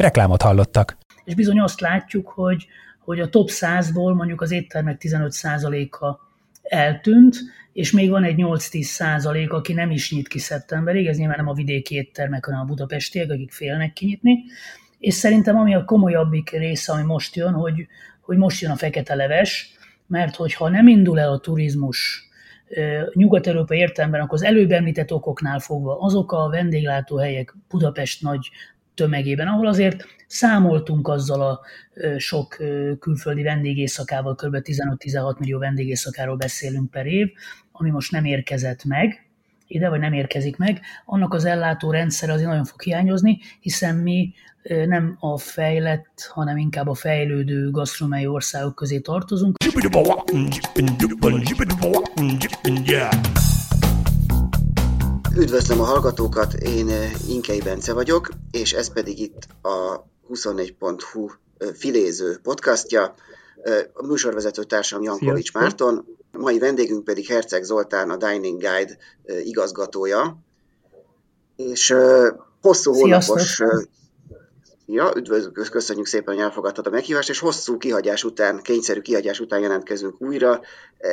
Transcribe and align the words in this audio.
Reklámot 0.00 0.42
hallottak. 0.42 0.96
És 1.24 1.34
bizony 1.34 1.60
azt 1.60 1.80
látjuk, 1.80 2.28
hogy, 2.28 2.66
hogy 2.98 3.20
a 3.20 3.28
top 3.28 3.48
100-ból 3.52 4.14
mondjuk 4.14 4.40
az 4.40 4.50
éttermek 4.50 5.00
15%-a 5.04 6.18
eltűnt, 6.62 7.36
és 7.72 7.92
még 7.92 8.10
van 8.10 8.24
egy 8.24 8.34
8-10 8.38 8.82
százalék, 8.82 9.52
aki 9.52 9.72
nem 9.72 9.90
is 9.90 10.12
nyit 10.12 10.28
ki 10.28 10.38
szeptemberig, 10.38 11.06
ez 11.06 11.16
nyilván 11.16 11.36
nem 11.36 11.48
a 11.48 11.54
vidéki 11.54 11.94
éttermek, 11.94 12.44
hanem 12.44 12.60
a 12.60 12.64
budapestiek, 12.64 13.30
akik 13.30 13.52
félnek 13.52 13.92
kinyitni, 13.92 14.44
és 14.98 15.14
szerintem 15.14 15.56
ami 15.56 15.74
a 15.74 15.84
komolyabbik 15.84 16.50
része, 16.50 16.92
ami 16.92 17.02
most 17.02 17.36
jön, 17.36 17.52
hogy, 17.52 17.86
hogy 18.20 18.36
most 18.36 18.60
jön 18.60 18.70
a 18.70 18.76
fekete 18.76 19.14
leves, 19.14 19.70
mert 20.06 20.36
hogyha 20.36 20.68
nem 20.68 20.88
indul 20.88 21.20
el 21.20 21.32
a 21.32 21.38
turizmus 21.38 22.28
nyugat-európai 23.12 23.78
értelemben, 23.78 24.20
akkor 24.20 24.38
az 24.38 24.44
előbb 24.44 24.70
említett 24.70 25.12
okoknál 25.12 25.58
fogva 25.58 26.00
azok 26.00 26.32
a 26.32 26.48
vendéglátóhelyek 26.48 27.54
Budapest 27.68 28.22
nagy 28.22 28.50
tömegében, 29.00 29.46
ahol 29.46 29.66
azért 29.66 30.06
számoltunk 30.26 31.08
azzal 31.08 31.40
a 31.40 31.60
sok 32.18 32.56
külföldi 33.00 33.42
vendégészakával, 33.42 34.34
kb. 34.34 34.56
15-16 34.62 35.38
millió 35.38 35.58
vendégészakáról 35.58 36.36
beszélünk 36.36 36.90
per 36.90 37.06
év, 37.06 37.28
ami 37.72 37.90
most 37.90 38.12
nem 38.12 38.24
érkezett 38.24 38.84
meg, 38.84 39.28
ide, 39.66 39.88
vagy 39.88 40.00
nem 40.00 40.12
érkezik 40.12 40.56
meg, 40.56 40.80
annak 41.04 41.34
az 41.34 41.44
ellátó 41.44 41.90
rendszer 41.90 42.30
azért 42.30 42.48
nagyon 42.48 42.64
fog 42.64 42.82
hiányozni, 42.82 43.38
hiszen 43.60 43.96
mi 43.96 44.32
nem 44.86 45.16
a 45.20 45.38
fejlett, 45.38 46.30
hanem 46.32 46.56
inkább 46.56 46.88
a 46.88 46.94
fejlődő 46.94 47.70
gasztronómiai 47.70 48.26
országok 48.26 48.74
közé 48.74 48.98
tartozunk. 48.98 49.56
Üdvözlöm 55.36 55.80
a 55.80 55.84
hallgatókat, 55.84 56.52
én 56.52 56.88
Inkei 57.28 57.60
Bence 57.60 57.92
vagyok, 57.92 58.28
és 58.50 58.72
ez 58.72 58.92
pedig 58.92 59.18
itt 59.18 59.46
a 59.62 60.04
24.hu 60.32 61.28
filéző 61.74 62.38
podcastja. 62.42 63.14
A 63.92 64.06
műsorvezető 64.06 64.64
társam 64.64 65.02
Jankovics 65.02 65.52
Márton, 65.52 66.06
mai 66.32 66.58
vendégünk 66.58 67.04
pedig 67.04 67.26
Herceg 67.26 67.62
Zoltán, 67.62 68.10
a 68.10 68.16
Dining 68.16 68.60
Guide 68.60 68.96
igazgatója, 69.44 70.38
és 71.56 71.94
hosszú 72.60 72.92
hónapos 72.92 73.42
Sziasztok. 73.42 73.88
Ja, 74.92 75.12
üdvözlünk, 75.16 75.70
köszönjük 75.70 76.06
szépen, 76.06 76.34
hogy 76.34 76.42
elfogadtad 76.42 76.86
a 76.86 76.90
meghívást, 76.90 77.28
és 77.28 77.38
hosszú 77.38 77.76
kihagyás 77.76 78.24
után, 78.24 78.62
kényszerű 78.62 79.00
kihagyás 79.00 79.40
után 79.40 79.60
jelentkezünk 79.60 80.20
újra. 80.20 80.60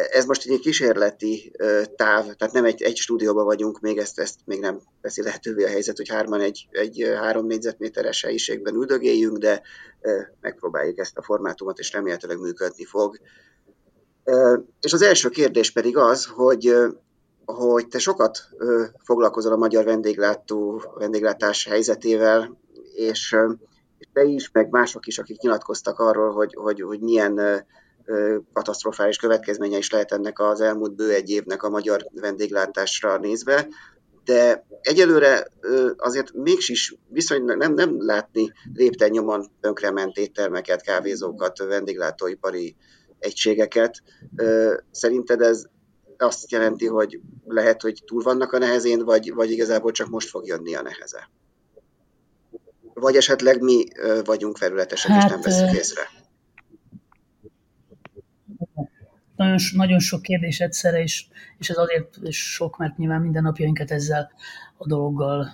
Ez 0.09 0.25
most 0.25 0.49
egy 0.49 0.59
kísérleti 0.59 1.51
táv, 1.95 2.23
tehát 2.35 2.53
nem 2.53 2.65
egy, 2.65 2.81
egy 2.81 2.95
stúdióban 2.95 3.45
vagyunk, 3.45 3.79
még 3.79 3.97
ezt, 3.97 4.19
ezt 4.19 4.39
még 4.45 4.59
nem 4.59 4.79
veszi 5.01 5.21
lehetővé 5.21 5.63
a 5.63 5.67
helyzet, 5.67 5.97
hogy 5.97 6.09
hárman 6.09 6.41
egy, 6.41 6.67
egy 6.71 7.11
három 7.15 7.45
négyzetméteres 7.45 8.23
helyiségben 8.23 8.75
üldögéljünk, 8.75 9.37
de 9.37 9.61
megpróbáljuk 10.41 10.97
ezt 10.97 11.17
a 11.17 11.23
formátumot, 11.23 11.79
és 11.79 11.91
remélhetőleg 11.91 12.39
működni 12.39 12.85
fog. 12.85 13.19
És 14.81 14.93
az 14.93 15.01
első 15.01 15.29
kérdés 15.29 15.71
pedig 15.71 15.97
az, 15.97 16.25
hogy 16.25 16.75
hogy 17.45 17.87
te 17.87 17.99
sokat 17.99 18.49
foglalkozol 19.03 19.53
a 19.53 19.57
magyar 19.57 19.83
vendéglátó, 19.83 20.83
vendéglátás 20.97 21.65
helyzetével, 21.65 22.57
és, 22.97 23.35
te 24.13 24.23
is, 24.23 24.51
meg 24.51 24.69
mások 24.69 25.07
is, 25.07 25.19
akik 25.19 25.39
nyilatkoztak 25.39 25.99
arról, 25.99 26.31
hogy, 26.31 26.53
hogy, 26.53 26.81
hogy 26.81 26.99
milyen 26.99 27.65
katasztrofális 28.53 29.17
következménye 29.17 29.77
is 29.77 29.91
lehet 29.91 30.11
ennek 30.11 30.39
az 30.39 30.61
elmúlt 30.61 30.95
bő 30.95 31.13
egy 31.13 31.29
évnek 31.29 31.63
a 31.63 31.69
magyar 31.69 32.07
vendéglátásra 32.13 33.17
nézve, 33.17 33.67
de 34.23 34.65
egyelőre 34.81 35.47
azért 35.97 36.33
mégis 36.33 36.95
viszonylag 37.07 37.57
nem, 37.57 37.73
nem 37.73 38.05
látni 38.05 38.51
lépten 38.73 39.09
nyomon 39.09 39.45
tönkrement 39.61 40.17
éttermeket, 40.17 40.81
kávézókat, 40.81 41.57
vendéglátóipari 41.57 42.75
egységeket. 43.19 44.01
Szerinted 44.91 45.41
ez 45.41 45.65
azt 46.17 46.51
jelenti, 46.51 46.87
hogy 46.87 47.19
lehet, 47.45 47.81
hogy 47.81 48.03
túl 48.05 48.21
vannak 48.21 48.51
a 48.51 48.57
nehezén, 48.57 49.03
vagy, 49.03 49.33
vagy 49.33 49.51
igazából 49.51 49.91
csak 49.91 50.07
most 50.07 50.29
fog 50.29 50.47
jönni 50.47 50.75
a 50.75 50.81
neheze? 50.81 51.29
Vagy 52.99 53.15
esetleg 53.15 53.61
mi 53.61 53.85
vagyunk 54.23 54.57
felületesek 54.57 55.11
hát, 55.11 55.23
és 55.23 55.29
nem 55.29 55.41
veszük 55.41 55.77
észre? 55.77 56.01
Nagyon, 59.35 59.57
nagyon 59.73 59.99
sok 59.99 60.21
kérdés 60.21 60.59
egyszerre, 60.59 61.01
és, 61.01 61.25
és 61.57 61.69
ez 61.69 61.77
azért 61.77 62.31
sok, 62.31 62.77
mert 62.77 62.97
nyilván 62.97 63.21
minden 63.21 63.43
napjainkat 63.43 63.91
ezzel 63.91 64.31
a 64.77 64.87
dologgal, 64.87 65.49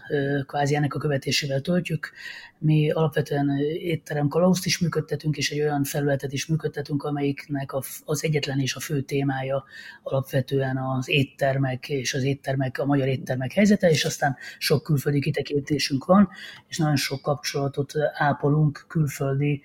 kvázi 0.46 0.76
ennek 0.76 0.94
a 0.94 1.00
követésével 1.00 1.62
töltjük. 1.62 2.12
Mi 2.58 2.92
alapvetően 2.92 3.58
étterem 3.78 4.28
kalauzt 4.28 4.66
is 4.66 4.80
működtetünk, 4.80 5.38
és 5.38 5.52
egy 5.52 5.62
olyan 5.62 5.84
felületet 5.84 6.34
is 6.34 6.46
működtetünk, 6.46 7.04
amelyiknek 7.04 7.74
az 8.06 8.24
egyetlen 8.24 8.60
és 8.60 8.76
a 8.76 8.80
fő 8.80 9.02
témája 9.02 9.64
alapvetően 10.04 10.78
az 10.78 11.10
éttermek 11.10 11.90
és 11.90 12.14
az 12.14 12.24
éttermek, 12.24 12.80
a 12.80 12.86
magyar 12.86 13.08
éttermek 13.08 13.52
helyzete, 13.52 13.90
és 13.90 14.06
aztán 14.06 14.36
sok 14.58 14.84
külföldi 14.84 15.20
kitekintésünk 15.20 16.06
van, 16.06 16.30
és 16.68 16.78
nagyon 16.78 16.96
sok 16.96 17.22
kapcsolatot 17.22 17.94
ápolunk 18.14 18.86
külföldi 18.88 19.62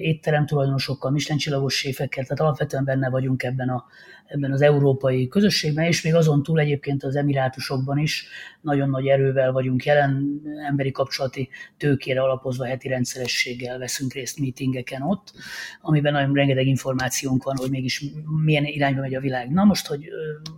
étterem 0.00 0.46
tulajdonosokkal, 0.46 1.10
Michelin 1.10 1.38
csillagos 1.38 1.74
séfekkel, 1.74 2.22
tehát 2.22 2.40
alapvetően 2.40 2.84
benne 2.84 3.10
vagyunk 3.10 3.42
ebben, 3.42 3.68
a, 3.68 3.84
ebben 4.28 4.52
az 4.52 4.62
európai 4.62 5.28
közösségben, 5.28 5.84
és 5.84 6.02
még 6.02 6.14
azon 6.14 6.42
túl 6.42 6.60
egyébként 6.60 7.04
az 7.04 7.16
emirátusokban 7.16 7.98
is 7.98 8.26
nagyon 8.60 8.90
nagy 8.90 9.06
erővel 9.06 9.52
vagyunk 9.52 9.84
jelen, 9.84 10.42
emberi 10.68 10.90
kapcsolati 10.90 11.48
tőkére 11.76 12.22
alapozva 12.22 12.64
heti 12.64 12.88
rendszerességgel 12.88 13.78
veszünk 13.78 14.12
részt 14.12 14.38
meetingeken 14.38 15.02
ott, 15.02 15.32
amiben 15.80 16.12
nagyon 16.12 16.34
rengeteg 16.34 16.66
információnk 16.66 17.42
van, 17.42 17.56
hogy 17.56 17.70
mégis 17.70 18.04
milyen 18.44 18.64
irányba 18.64 19.00
megy 19.00 19.14
a 19.14 19.20
világ. 19.20 19.50
Na 19.50 19.64
most, 19.64 19.86
hogy 19.86 20.08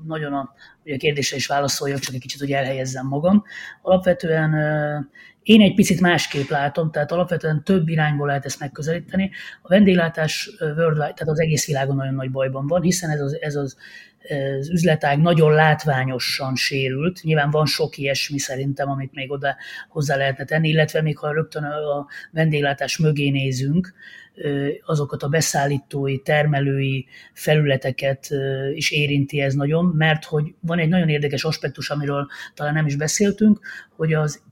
nagyon 0.07 0.33
a, 0.33 0.55
hogy 0.83 0.93
a 0.93 0.97
kérdésre 0.97 1.37
is 1.37 1.47
válaszoljak, 1.47 1.99
csak 1.99 2.15
egy 2.15 2.21
kicsit, 2.21 2.41
hogy 2.41 2.53
elhelyezzem 2.53 3.07
magam. 3.07 3.45
Alapvetően 3.83 4.55
én 5.43 5.61
egy 5.61 5.75
picit 5.75 6.01
másképp 6.01 6.49
látom, 6.49 6.91
tehát 6.91 7.13
alapvetően 7.13 7.65
több 7.65 7.89
irányból 7.89 8.27
lehet 8.27 8.45
ezt 8.45 8.61
megközelíteni. 8.61 9.31
A 9.63 9.69
vendéglátás 9.69 10.51
worldwide, 10.61 11.13
tehát 11.13 11.29
az 11.29 11.41
egész 11.41 11.67
világon 11.67 11.97
nagyon 11.97 12.15
nagy 12.15 12.31
bajban 12.31 12.67
van, 12.67 12.83
hiszen 12.83 13.11
ez 13.11 13.21
az, 13.21 13.41
ez 13.41 13.55
az, 13.55 13.77
az 14.59 14.71
üzletág 14.71 15.19
nagyon 15.19 15.53
látványosan 15.53 16.55
sérült. 16.55 17.23
Nyilván 17.23 17.51
van 17.51 17.67
sok 17.67 17.99
ilyesmi 17.99 18.39
szerintem, 18.39 18.89
amit 18.91 19.15
még 19.15 19.31
oda 19.31 19.57
hozzá 19.89 20.17
lehetne 20.17 20.45
tenni, 20.45 20.69
illetve 20.69 21.03
még 21.03 21.19
ha 21.19 21.33
rögtön 21.33 21.65
a 21.65 22.07
vendéglátás 22.31 22.99
mögé 22.99 23.31
nézünk, 23.31 23.95
azokat 24.85 25.23
a 25.23 25.29
beszállítói, 25.29 26.19
termelői 26.23 27.07
felületeket 27.33 28.29
is 28.75 28.91
érinti 28.91 29.41
ez 29.41 29.55
nagyon, 29.55 29.85
mert 29.85 30.25
hogy 30.25 30.55
van 30.61 30.79
egy 30.79 30.89
nagyon 30.89 31.09
érdekes 31.09 31.45
aspektus, 31.45 31.91
amiről 31.91 32.27
talán 32.55 32.75
nem 32.75 32.87
is 32.87 32.97
beszéltünk, 32.97 33.61
hogy 33.97 34.13
az 34.13 34.43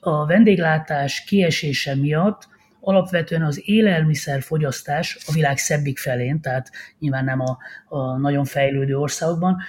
a 0.00 0.26
vendéglátás 0.26 1.24
kiesése 1.24 1.94
miatt 1.94 2.48
alapvetően 2.84 3.42
az 3.42 3.62
élelmiszerfogyasztás 3.64 5.18
a 5.26 5.32
világ 5.32 5.58
szebbik 5.58 5.98
felén, 5.98 6.40
tehát 6.40 6.70
nyilván 6.98 7.24
nem 7.24 7.40
a, 7.40 7.58
a 7.88 8.16
nagyon 8.16 8.44
fejlődő 8.44 8.98
országokban, 8.98 9.62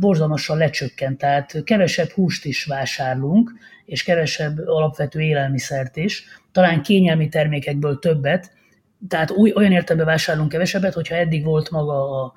borzalmasan 0.00 0.56
lecsökkent, 0.56 1.18
tehát 1.18 1.62
kevesebb 1.64 2.08
húst 2.08 2.44
is 2.44 2.64
vásárlunk, 2.64 3.52
és 3.84 4.02
kevesebb 4.02 4.58
alapvető 4.66 5.20
élelmiszert 5.20 5.96
is, 5.96 6.24
talán 6.52 6.82
kényelmi 6.82 7.28
termékekből 7.28 7.98
többet, 7.98 8.52
tehát 9.08 9.30
új, 9.30 9.52
olyan 9.54 9.72
értelemben 9.72 10.06
vásárolunk 10.06 10.50
kevesebbet, 10.50 10.94
hogyha 10.94 11.14
eddig 11.14 11.44
volt 11.44 11.70
maga 11.70 12.22
a 12.22 12.32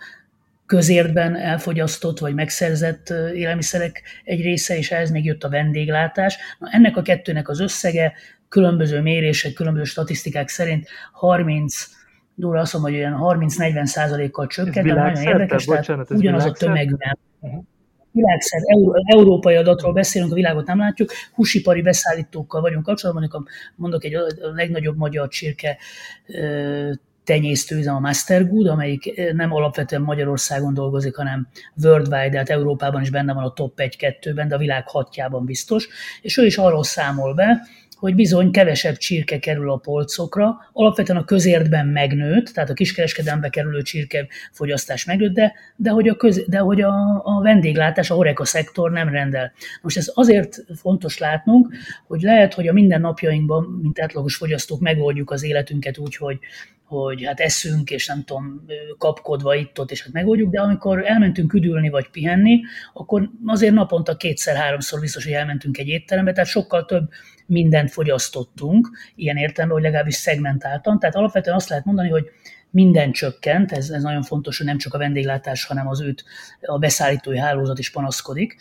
közértben 0.66 1.36
elfogyasztott 1.36 2.20
vagy 2.20 2.34
megszerzett 2.34 3.10
élelmiszerek 3.34 4.02
egy 4.24 4.42
része, 4.42 4.78
és 4.78 4.92
ehhez 4.92 5.12
még 5.12 5.26
jött 5.26 5.44
a 5.44 5.50
vendéglátás. 5.50 6.38
Na, 6.60 6.68
ennek 6.72 6.98
a 6.98 7.02
kettőnek 7.02 7.50
az 7.50 7.60
összege 7.60 8.14
különböző 8.50 9.02
mérések, 9.02 9.54
különböző 9.54 9.84
statisztikák 9.84 10.48
szerint 10.48 10.88
30 11.12 11.94
Dóra 12.36 12.60
azt 12.60 12.74
mondom, 12.74 12.92
hogy 12.92 13.00
olyan 13.00 13.20
30-40 13.22 13.86
százalékkal 13.86 14.48
csökkent, 14.48 14.88
de 14.88 14.94
nagyon 14.94 15.24
érdekes, 15.24 15.66
tehát 15.66 16.10
ugyanaz 16.10 16.46
a 16.46 16.52
tömegű 16.52 16.96
uh-huh. 17.40 17.64
világszer, 18.12 18.62
európai 19.06 19.56
adatról 19.56 19.94
beszélünk, 19.94 20.32
a 20.32 20.36
világot 20.36 20.68
nem 20.68 20.78
látjuk, 20.78 21.12
húsipari 21.34 21.82
beszállítókkal 21.82 22.62
vagyunk 22.62 22.86
kapcsolatban, 22.86 23.48
mondok 23.76 24.04
egy 24.04 24.16
a 24.16 24.26
legnagyobb 24.56 24.98
magyar 24.98 25.28
csirke 25.28 25.78
tenyésztőüzem 27.24 27.96
a 27.96 28.00
Mastergood, 28.00 28.68
amelyik 28.68 29.34
nem 29.34 29.54
alapvetően 29.54 30.02
Magyarországon 30.02 30.74
dolgozik, 30.74 31.16
hanem 31.16 31.48
worldwide, 31.84 32.30
tehát 32.30 32.50
Európában 32.50 33.02
is 33.02 33.10
benne 33.10 33.34
van 33.34 33.44
a 33.44 33.54
top 33.54 33.74
1-2-ben, 33.78 34.48
de 34.48 34.56
a 34.56 34.58
világ 34.58 34.88
hatjában 34.88 35.46
biztos, 35.46 35.88
és 36.22 36.38
ő 36.38 36.46
is 36.46 36.58
arról 36.58 36.84
számol 36.84 37.34
be, 37.34 37.62
hogy 38.06 38.16
bizony 38.16 38.52
kevesebb 38.52 38.98
csirke 38.98 39.40
kerül 39.40 39.72
a 39.72 39.78
polcokra, 39.78 40.70
alapvetően 40.74 41.20
a 41.20 41.24
közértben 41.24 41.88
megnőtt, 41.88 42.46
tehát 42.46 42.70
a 42.70 42.74
kiskereskedelembe 42.74 43.50
kerülő 43.50 43.82
csirke 43.82 44.28
fogyasztás 44.52 45.06
megnőtt, 45.06 45.34
de, 45.34 45.54
de 45.76 45.90
hogy, 45.90 46.08
a, 46.08 46.16
köz, 46.16 46.46
de 46.48 46.58
hogy 46.58 46.82
a, 46.82 47.22
a 47.24 47.42
vendéglátás, 47.42 48.12
a 48.12 48.16
horeka 48.16 48.46
szektor 48.46 48.92
nem 48.92 49.10
rendel. 49.10 49.52
Most 49.82 49.98
ez 49.98 50.12
azért 50.14 50.64
fontos 50.76 51.18
látnunk, 51.18 51.74
hogy 52.08 52.22
lehet, 52.22 52.54
hogy 52.54 52.68
a 52.68 52.74
mindennapjainkban, 52.74 53.80
mint 53.82 54.02
átlagos 54.02 54.36
fogyasztók 54.36 54.80
megoldjuk 54.80 55.32
az 55.32 55.44
életünket 55.44 55.98
úgy, 55.98 56.16
hogy 56.16 56.40
hogy 56.86 57.26
hát 57.26 57.40
eszünk, 57.40 57.90
és 57.92 58.08
nem 58.08 58.24
tudom, 58.24 58.66
kapkodva 58.98 59.56
itt-ott, 59.56 59.92
és 59.92 60.04
hát 60.04 60.14
megoldjuk, 60.14 60.52
de 60.52 60.62
amikor 60.62 61.06
elmentünk 61.06 61.54
üdülni 61.54 61.90
vagy 61.90 62.10
pihenni, 62.10 62.62
akkor 62.94 63.30
azért 63.46 63.74
naponta 63.74 64.16
kétszer-háromszor 64.16 65.00
biztos, 65.00 65.24
hogy 65.24 65.34
elmentünk 65.34 65.78
egy 65.78 65.88
étterembe, 65.88 66.32
tehát 66.32 66.50
sokkal 66.50 66.86
több 66.86 67.10
mindent 67.46 67.92
fogyasztottunk, 67.92 68.90
ilyen 69.16 69.38
értelemben, 69.38 69.78
hogy 69.78 69.86
legalábbis 69.88 70.16
szegmentáltan. 70.16 71.00
Tehát 71.00 71.16
alapvetően 71.16 71.56
azt 71.56 71.70
lehet 71.70 71.86
mondani, 71.86 72.10
hogy 72.10 72.26
minden 72.70 73.12
csökkent, 73.12 73.72
ez, 73.72 73.90
ez 73.90 74.04
nagyon 74.04 74.22
fontos, 74.22 74.58
hogy 74.58 74.66
nem 74.66 74.78
csak 74.78 74.94
a 74.94 74.98
vendéglátás, 74.98 75.66
hanem 75.66 75.88
az 75.88 76.02
őt 76.02 76.24
a 76.62 76.78
beszállítói 76.78 77.38
hálózat 77.38 77.80
is 77.80 77.92
panaszkodik, 77.92 78.58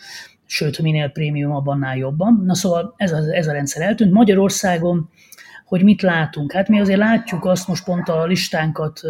sőt, 0.46 0.78
minél 0.78 1.08
prémium, 1.08 1.52
abban 1.52 1.96
jobban. 1.96 2.42
Na 2.44 2.54
szóval 2.54 2.94
ez 2.96 3.12
a, 3.12 3.34
ez 3.34 3.46
a 3.46 3.52
rendszer 3.52 3.82
eltűnt. 3.82 4.12
Magyarországon 4.12 5.10
hogy 5.64 5.82
mit 5.82 6.02
látunk. 6.02 6.52
Hát 6.52 6.68
mi 6.68 6.80
azért 6.80 6.98
látjuk 6.98 7.44
azt, 7.44 7.68
most 7.68 7.84
pont 7.84 8.08
a 8.08 8.24
listánkat 8.24 9.00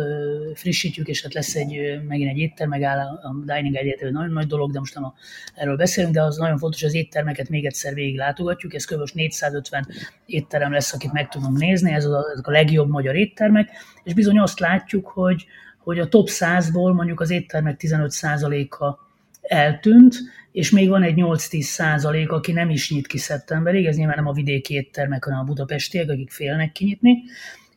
frissítjük, 0.54 1.08
és 1.08 1.22
hát 1.22 1.34
lesz 1.34 1.54
egy, 1.54 2.00
megint 2.08 2.30
egy 2.30 2.38
étterm, 2.38 2.70
megáll 2.70 2.98
a 2.98 3.34
Dining 3.44 3.74
Idea, 3.74 3.94
egy 3.98 4.12
nagyon 4.12 4.32
nagy 4.32 4.46
dolog, 4.46 4.72
de 4.72 4.78
most 4.78 4.94
nem 4.94 5.04
a, 5.04 5.14
erről 5.54 5.76
beszélünk, 5.76 6.14
de 6.14 6.22
az 6.22 6.36
nagyon 6.36 6.58
fontos, 6.58 6.80
hogy 6.80 6.88
az 6.88 6.94
éttermeket 6.94 7.48
még 7.48 7.64
egyszer 7.64 7.94
végig 7.94 8.16
látogatjuk, 8.16 8.74
ez 8.74 8.84
kb. 8.84 9.10
450 9.12 9.86
étterem 10.26 10.72
lesz, 10.72 10.92
akit 10.92 11.12
meg 11.12 11.28
tudunk 11.28 11.58
nézni, 11.58 11.92
ez 11.92 12.04
a, 12.04 12.24
ezek 12.32 12.46
a 12.46 12.50
legjobb 12.50 12.88
magyar 12.88 13.14
éttermek, 13.14 13.70
és 14.02 14.14
bizony 14.14 14.38
azt 14.38 14.58
látjuk, 14.58 15.06
hogy, 15.06 15.46
hogy 15.78 15.98
a 15.98 16.08
top 16.08 16.28
100-ból 16.30 16.94
mondjuk 16.94 17.20
az 17.20 17.30
éttermek 17.30 17.80
15%-a 17.82 18.98
eltűnt, 19.42 20.16
és 20.54 20.70
még 20.70 20.88
van 20.88 21.02
egy 21.02 21.14
8-10 21.16 21.60
százalék, 21.60 22.30
aki 22.30 22.52
nem 22.52 22.70
is 22.70 22.90
nyit 22.90 23.06
ki 23.06 23.18
szeptemberig, 23.18 23.86
ez 23.86 23.96
nyilván 23.96 24.16
nem 24.16 24.26
a 24.26 24.32
vidéki 24.32 24.74
éttermek, 24.74 25.24
hanem 25.24 25.38
a 25.38 25.44
budapestiek, 25.44 26.10
akik 26.10 26.30
félnek 26.30 26.72
kinyitni, 26.72 27.22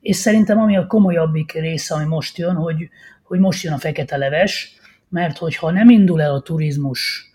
és 0.01 0.15
szerintem 0.15 0.59
ami 0.59 0.77
a 0.77 0.87
komolyabbik 0.87 1.51
része, 1.51 1.95
ami 1.95 2.05
most 2.05 2.37
jön, 2.37 2.55
hogy, 2.55 2.89
hogy 3.23 3.39
most 3.39 3.63
jön 3.63 3.73
a 3.73 3.77
fekete 3.77 4.17
leves, 4.17 4.75
mert 5.09 5.37
hogyha 5.37 5.71
nem 5.71 5.89
indul 5.89 6.21
el 6.21 6.33
a 6.33 6.41
turizmus 6.41 7.31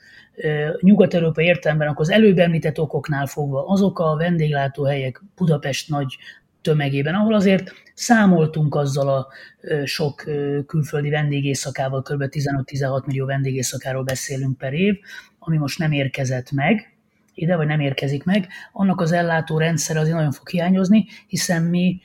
nyugat-európai 0.81 1.45
értelemben, 1.45 1.89
akkor 1.89 2.01
az 2.01 2.11
előbb 2.11 2.39
említett 2.39 2.79
okoknál 2.79 3.27
fogva 3.27 3.67
azok 3.67 3.99
a 3.99 4.17
vendéglátóhelyek 4.17 5.23
Budapest 5.37 5.89
nagy 5.89 6.17
tömegében, 6.61 7.15
ahol 7.15 7.35
azért 7.35 7.73
számoltunk 7.95 8.75
azzal 8.75 9.09
a 9.09 9.27
sok 9.85 10.25
külföldi 10.67 11.11
vendégészakával, 11.11 12.03
kb. 12.03 12.25
15-16 12.31 13.07
millió 13.07 13.27
vendégészakáról 13.27 14.03
beszélünk 14.03 14.59
per 14.59 14.73
év, 14.73 14.99
ami 15.45 15.57
most 15.57 15.79
nem 15.79 15.93
érkezett 15.93 16.51
meg, 16.51 16.93
ide, 17.35 17.57
vagy 17.57 17.67
nem 17.67 17.81
érkezik 17.81 18.25
meg, 18.25 18.49
annak 18.73 19.01
az 19.01 19.13
ellátó 19.13 19.59
rendszer 19.59 19.97
azért 19.97 20.17
nagyon 20.17 20.33
fog 20.33 20.49
hiányozni, 20.49 21.07
hiszen 21.27 21.63
mi 21.63 22.01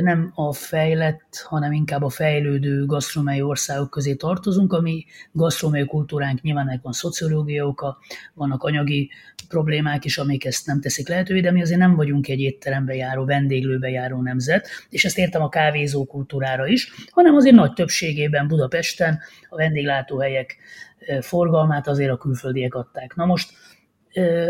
nem 0.00 0.32
a 0.34 0.52
fejlett, 0.52 1.44
hanem 1.48 1.72
inkább 1.72 2.02
a 2.02 2.08
fejlődő 2.08 2.86
gasztronómiai 2.86 3.42
országok 3.42 3.90
közé 3.90 4.14
tartozunk, 4.14 4.72
ami 4.72 5.04
gasztronómiai 5.32 5.86
kultúránk 5.86 6.40
nyilván 6.40 6.68
ennek 6.68 6.82
van 6.82 6.92
szociológiai 6.92 7.60
oka, 7.60 7.98
vannak 8.34 8.62
anyagi 8.62 9.10
problémák 9.48 10.04
is, 10.04 10.18
amik 10.18 10.44
ezt 10.44 10.66
nem 10.66 10.80
teszik 10.80 11.08
lehetővé, 11.08 11.40
de 11.40 11.50
mi 11.50 11.60
azért 11.60 11.80
nem 11.80 11.94
vagyunk 11.94 12.28
egy 12.28 12.40
étterembe 12.40 12.94
járó, 12.94 13.24
vendéglőbe 13.24 13.88
járó 13.88 14.22
nemzet, 14.22 14.68
és 14.88 15.04
ezt 15.04 15.18
értem 15.18 15.42
a 15.42 15.48
kávézó 15.48 16.04
kultúrára 16.04 16.66
is, 16.66 16.92
hanem 17.10 17.34
azért 17.34 17.54
nagy 17.54 17.72
többségében 17.72 18.48
Budapesten 18.48 19.18
a 19.48 19.56
vendéglátóhelyek 19.56 20.56
forgalmát 21.20 21.88
azért 21.88 22.10
a 22.10 22.16
külföldiek 22.16 22.74
adták. 22.74 23.14
Na 23.14 23.24
most, 23.24 23.52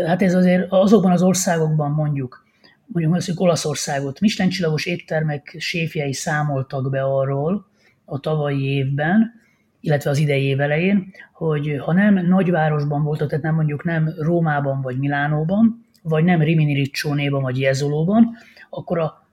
hát 0.05 0.21
ez 0.21 0.35
azért 0.35 0.65
azokban 0.69 1.11
az 1.11 1.21
országokban 1.21 1.91
mondjuk, 1.91 2.49
mondjuk 2.91 3.13
mondjuk 3.13 3.39
Olaszországot, 3.39 4.19
Michelin 4.19 4.51
csillagos 4.51 4.85
éttermek 4.85 5.55
séfjei 5.57 6.13
számoltak 6.13 6.89
be 6.89 7.03
arról 7.03 7.65
a 8.05 8.19
tavalyi 8.19 8.63
évben, 8.63 9.31
illetve 9.79 10.09
az 10.09 10.17
idei 10.17 10.43
év 10.43 10.59
elején, 10.59 11.13
hogy 11.33 11.77
ha 11.79 11.93
nem 11.93 12.25
nagyvárosban 12.27 13.03
voltak, 13.03 13.29
tehát 13.29 13.43
nem 13.43 13.55
mondjuk 13.55 13.83
nem 13.83 14.13
Rómában 14.17 14.81
vagy 14.81 14.97
Milánóban, 14.97 15.85
vagy 16.03 16.23
nem 16.23 16.41
Rimini 16.41 16.73
Ricciónéban 16.73 17.41
vagy 17.41 17.59
Jezolóban, 17.59 18.37
akkor 18.69 18.99
a, 18.99 19.27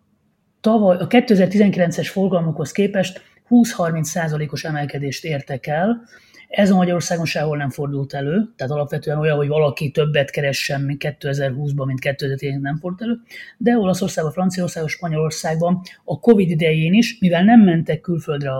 tavaly, 0.61 0.97
a 0.97 1.07
2019-es 1.07 2.09
forgalmukhoz 2.11 2.73
képest 2.73 3.23
20-30 3.51 4.03
százalékos 4.03 4.65
emelkedést 4.65 5.25
értek 5.25 5.67
el, 5.67 6.03
ez 6.49 6.71
a 6.71 6.77
Magyarországon 6.77 7.25
sehol 7.25 7.57
nem 7.57 7.71
fordult 7.71 8.15
elő, 8.15 8.53
tehát 8.57 8.73
alapvetően 8.73 9.19
olyan, 9.19 9.37
hogy 9.37 9.49
valaki 9.49 9.91
többet 9.91 10.31
keressen 10.31 10.81
mint 10.81 11.05
2020-ban, 11.05 11.87
mint 11.87 12.01
2010 12.01 12.59
nem 12.61 12.79
fordult 12.79 13.03
elő, 13.03 13.21
de 13.57 13.79
Olaszországban, 13.79 14.33
Franciaországban, 14.33 14.91
Spanyolországban 14.91 15.81
a 16.05 16.21
Covid 16.21 16.51
idején 16.51 16.93
is, 16.95 17.19
mivel 17.21 17.45
nem 17.45 17.61
mentek 17.61 18.01
külföldre 18.01 18.51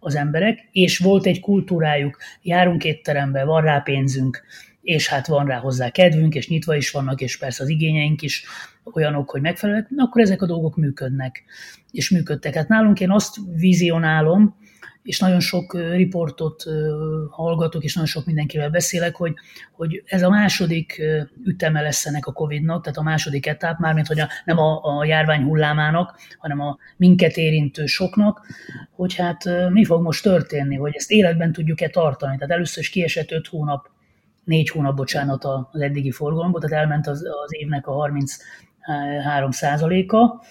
az 0.00 0.14
emberek, 0.14 0.68
és 0.72 0.98
volt 0.98 1.26
egy 1.26 1.40
kultúrájuk, 1.40 2.16
járunk 2.42 2.84
étterembe, 2.84 3.44
van 3.44 3.62
rá 3.62 3.78
pénzünk, 3.78 4.42
és 4.82 5.08
hát 5.08 5.26
van 5.26 5.46
rá 5.46 5.58
hozzá 5.58 5.90
kedvünk, 5.90 6.34
és 6.34 6.48
nyitva 6.48 6.76
is 6.76 6.90
vannak, 6.90 7.20
és 7.20 7.38
persze 7.38 7.62
az 7.62 7.68
igényeink 7.68 8.22
is 8.22 8.44
olyanok, 8.92 9.30
hogy 9.30 9.40
megfelelőek, 9.40 9.88
akkor 9.96 10.22
ezek 10.22 10.42
a 10.42 10.46
dolgok 10.46 10.76
működnek, 10.76 11.44
és 11.90 12.10
működtek. 12.10 12.54
Hát 12.54 12.68
nálunk 12.68 13.00
én 13.00 13.10
azt 13.10 13.36
vizionálom, 13.56 14.56
és 15.02 15.18
nagyon 15.18 15.40
sok 15.40 15.74
riportot 15.74 16.64
hallgatok, 17.30 17.84
és 17.84 17.94
nagyon 17.94 18.08
sok 18.08 18.26
mindenkivel 18.26 18.70
beszélek, 18.70 19.16
hogy, 19.16 19.34
hogy 19.72 20.02
ez 20.06 20.22
a 20.22 20.28
második 20.28 21.02
üteme 21.44 21.80
lesz 21.80 22.06
ennek 22.06 22.26
a 22.26 22.32
Covid-nak, 22.32 22.82
tehát 22.82 22.98
a 22.98 23.02
második 23.02 23.46
etap, 23.46 23.78
mármint 23.78 24.06
hogy 24.06 24.20
a, 24.20 24.28
nem 24.44 24.58
a, 24.58 24.98
a 24.98 25.04
járvány 25.04 25.42
hullámának, 25.42 26.18
hanem 26.38 26.60
a 26.60 26.78
minket 26.96 27.36
érintő 27.36 27.86
soknak, 27.86 28.46
hogy 28.90 29.14
hát 29.14 29.70
mi 29.70 29.84
fog 29.84 30.02
most 30.02 30.22
történni, 30.22 30.76
hogy 30.76 30.92
ezt 30.94 31.10
életben 31.10 31.52
tudjuk-e 31.52 31.88
tartani. 31.88 32.36
Tehát 32.36 32.54
először 32.54 32.82
is 32.82 32.90
kiesett 32.90 33.30
5 33.30 33.46
hónap, 33.46 33.90
4 34.44 34.68
hónap, 34.68 34.96
bocsánat, 34.96 35.44
az 35.44 35.80
eddigi 35.80 36.10
forgalomból, 36.10 36.60
tehát 36.60 36.82
elment 36.82 37.06
az, 37.06 37.24
az 37.44 37.54
évnek 37.54 37.86
a 37.86 37.92
33 37.92 39.50
százaléka, 39.50 40.42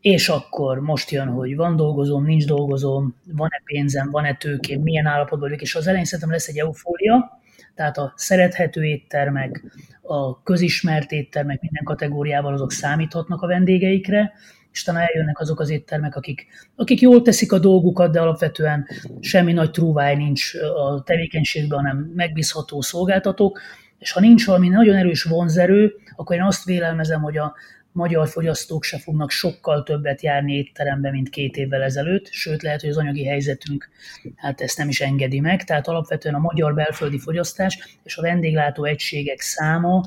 és 0.00 0.28
akkor 0.28 0.78
most 0.80 1.10
jön, 1.10 1.28
hogy 1.28 1.56
van 1.56 1.76
dolgozom, 1.76 2.24
nincs 2.24 2.46
dolgozom, 2.46 3.14
van-e 3.32 3.62
pénzem, 3.64 4.10
van-e 4.10 4.34
tőkém, 4.34 4.82
milyen 4.82 5.06
állapotban 5.06 5.48
vagyok, 5.48 5.62
és 5.62 5.74
az 5.74 5.86
elején 5.86 6.04
szerintem 6.04 6.30
lesz 6.30 6.48
egy 6.48 6.58
eufória, 6.58 7.40
tehát 7.74 7.98
a 7.98 8.12
szerethető 8.16 8.84
éttermek, 8.84 9.64
a 10.02 10.42
közismert 10.42 11.12
éttermek 11.12 11.60
minden 11.60 11.84
kategóriával 11.84 12.52
azok 12.52 12.72
számíthatnak 12.72 13.42
a 13.42 13.46
vendégeikre, 13.46 14.32
és 14.72 14.82
talán 14.82 15.06
eljönnek 15.08 15.40
azok 15.40 15.60
az 15.60 15.70
éttermek, 15.70 16.16
akik, 16.16 16.46
akik 16.76 17.00
jól 17.00 17.22
teszik 17.22 17.52
a 17.52 17.58
dolgukat, 17.58 18.12
de 18.12 18.20
alapvetően 18.20 18.86
semmi 19.20 19.52
nagy 19.52 19.70
trúváj 19.70 20.16
nincs 20.16 20.54
a 20.54 21.02
tevékenységben, 21.02 21.78
hanem 21.78 22.12
megbízható 22.14 22.80
szolgáltatók, 22.80 23.60
és 23.98 24.12
ha 24.12 24.20
nincs 24.20 24.46
valami 24.46 24.68
nagyon 24.68 24.96
erős 24.96 25.22
vonzerő, 25.22 25.94
akkor 26.16 26.36
én 26.36 26.42
azt 26.42 26.64
vélelmezem, 26.64 27.22
hogy 27.22 27.36
a 27.36 27.54
magyar 27.92 28.28
fogyasztók 28.28 28.84
se 28.84 28.98
fognak 28.98 29.30
sokkal 29.30 29.82
többet 29.82 30.22
járni 30.22 30.52
étterembe, 30.52 31.10
mint 31.10 31.28
két 31.28 31.56
évvel 31.56 31.82
ezelőtt, 31.82 32.26
sőt 32.30 32.62
lehet, 32.62 32.80
hogy 32.80 32.90
az 32.90 32.96
anyagi 32.96 33.26
helyzetünk 33.26 33.88
hát 34.36 34.60
ezt 34.60 34.78
nem 34.78 34.88
is 34.88 35.00
engedi 35.00 35.40
meg, 35.40 35.64
tehát 35.64 35.88
alapvetően 35.88 36.34
a 36.34 36.38
magyar 36.38 36.74
belföldi 36.74 37.18
fogyasztás 37.18 37.98
és 38.02 38.16
a 38.16 38.22
vendéglátó 38.22 38.84
egységek 38.84 39.40
száma 39.40 40.02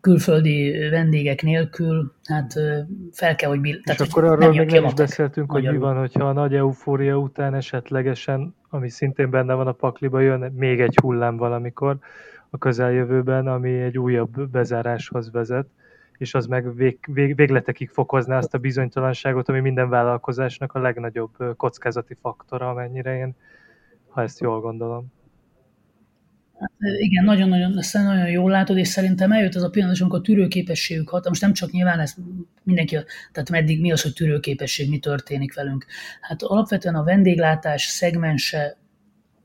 külföldi 0.00 0.88
vendégek 0.88 1.42
nélkül, 1.42 2.12
hát 2.24 2.52
fel 3.12 3.34
kell, 3.34 3.48
hogy... 3.48 3.60
Bill- 3.60 3.82
tehát, 3.84 4.00
és 4.00 4.08
akkor 4.08 4.24
arról 4.24 4.48
még 4.48 4.70
nem 4.70 4.84
is 4.84 4.94
beszéltünk, 4.94 5.52
magyarul. 5.52 5.70
hogy 5.70 5.78
mi 5.78 5.84
van, 5.84 6.00
hogyha 6.00 6.28
a 6.28 6.32
nagy 6.32 6.54
eufória 6.54 7.16
után 7.16 7.54
esetlegesen, 7.54 8.54
ami 8.68 8.88
szintén 8.88 9.30
benne 9.30 9.54
van 9.54 9.66
a 9.66 9.72
pakliba, 9.72 10.20
jön 10.20 10.52
még 10.56 10.80
egy 10.80 10.98
hullám 11.02 11.36
valamikor 11.36 11.96
a 12.50 12.58
közeljövőben, 12.58 13.46
ami 13.46 13.80
egy 13.80 13.98
újabb 13.98 14.48
bezáráshoz 14.50 15.30
vezet 15.30 15.66
és 16.22 16.34
az 16.34 16.46
meg 16.46 16.74
vég, 16.74 16.98
vég, 17.06 17.36
végletekig 17.36 17.88
fokozná 17.88 18.36
azt 18.36 18.54
a 18.54 18.58
bizonytalanságot, 18.58 19.48
ami 19.48 19.60
minden 19.60 19.88
vállalkozásnak 19.88 20.72
a 20.72 20.80
legnagyobb 20.80 21.36
kockázati 21.56 22.16
faktora, 22.20 22.68
amennyire 22.68 23.16
én, 23.16 23.34
ha 24.08 24.22
ezt 24.22 24.40
jól 24.40 24.60
gondolom. 24.60 25.12
Hát, 26.58 26.70
igen, 26.98 27.24
nagyon-nagyon, 27.24 27.78
ezt 27.78 27.94
nagyon 27.94 28.30
jól 28.30 28.50
látod, 28.50 28.76
és 28.76 28.88
szerintem 28.88 29.32
eljött 29.32 29.54
az 29.54 29.62
a 29.62 29.70
pillanat, 29.70 30.00
amikor 30.00 30.18
a 30.18 30.22
tűrőképességük 30.22 31.08
hat. 31.08 31.28
Most 31.28 31.40
nem 31.40 31.52
csak 31.52 31.70
nyilván 31.70 32.00
ez 32.00 32.14
mindenki, 32.62 32.96
tehát 33.32 33.50
meddig 33.50 33.80
mi 33.80 33.92
az, 33.92 34.02
hogy 34.02 34.12
tűrőképesség, 34.12 34.88
mi 34.88 34.98
történik 34.98 35.54
velünk. 35.54 35.86
Hát 36.20 36.42
alapvetően 36.42 36.94
a 36.94 37.04
vendéglátás 37.04 37.82
szegmense 37.82 38.76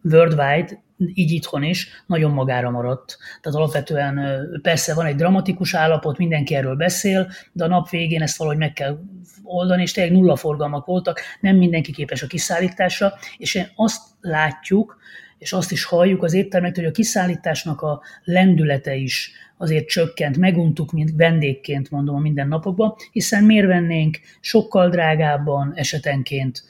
worldwide, 0.03 0.85
így 1.13 1.31
itthon 1.31 1.63
is, 1.63 2.03
nagyon 2.05 2.31
magára 2.31 2.69
maradt. 2.69 3.17
Tehát 3.41 3.57
alapvetően 3.57 4.19
persze 4.61 4.93
van 4.93 5.05
egy 5.05 5.15
dramatikus 5.15 5.73
állapot, 5.73 6.17
mindenki 6.17 6.55
erről 6.55 6.75
beszél, 6.75 7.31
de 7.51 7.63
a 7.63 7.67
nap 7.67 7.89
végén 7.89 8.21
ezt 8.21 8.37
valahogy 8.37 8.59
meg 8.59 8.73
kell 8.73 8.99
oldani, 9.43 9.81
és 9.81 9.91
tényleg 9.91 10.13
nulla 10.13 10.35
forgalmak 10.35 10.85
voltak, 10.85 11.21
nem 11.39 11.55
mindenki 11.55 11.91
képes 11.91 12.23
a 12.23 12.27
kiszállításra, 12.27 13.13
és 13.37 13.67
azt 13.75 14.01
látjuk, 14.21 14.97
és 15.37 15.53
azt 15.53 15.71
is 15.71 15.83
halljuk 15.83 16.23
az 16.23 16.33
éttermektől, 16.33 16.83
hogy 16.83 16.93
a 16.93 16.95
kiszállításnak 16.95 17.81
a 17.81 18.01
lendülete 18.23 18.95
is 18.95 19.31
azért 19.57 19.87
csökkent, 19.87 20.37
meguntuk, 20.37 20.91
mint 20.91 21.11
vendégként 21.15 21.91
mondom 21.91 22.15
a 22.15 22.19
mindennapokban, 22.19 22.95
hiszen 23.11 23.43
miért 23.43 23.67
vennénk 23.67 24.19
sokkal 24.39 24.89
drágábban 24.89 25.73
esetenként 25.75 26.63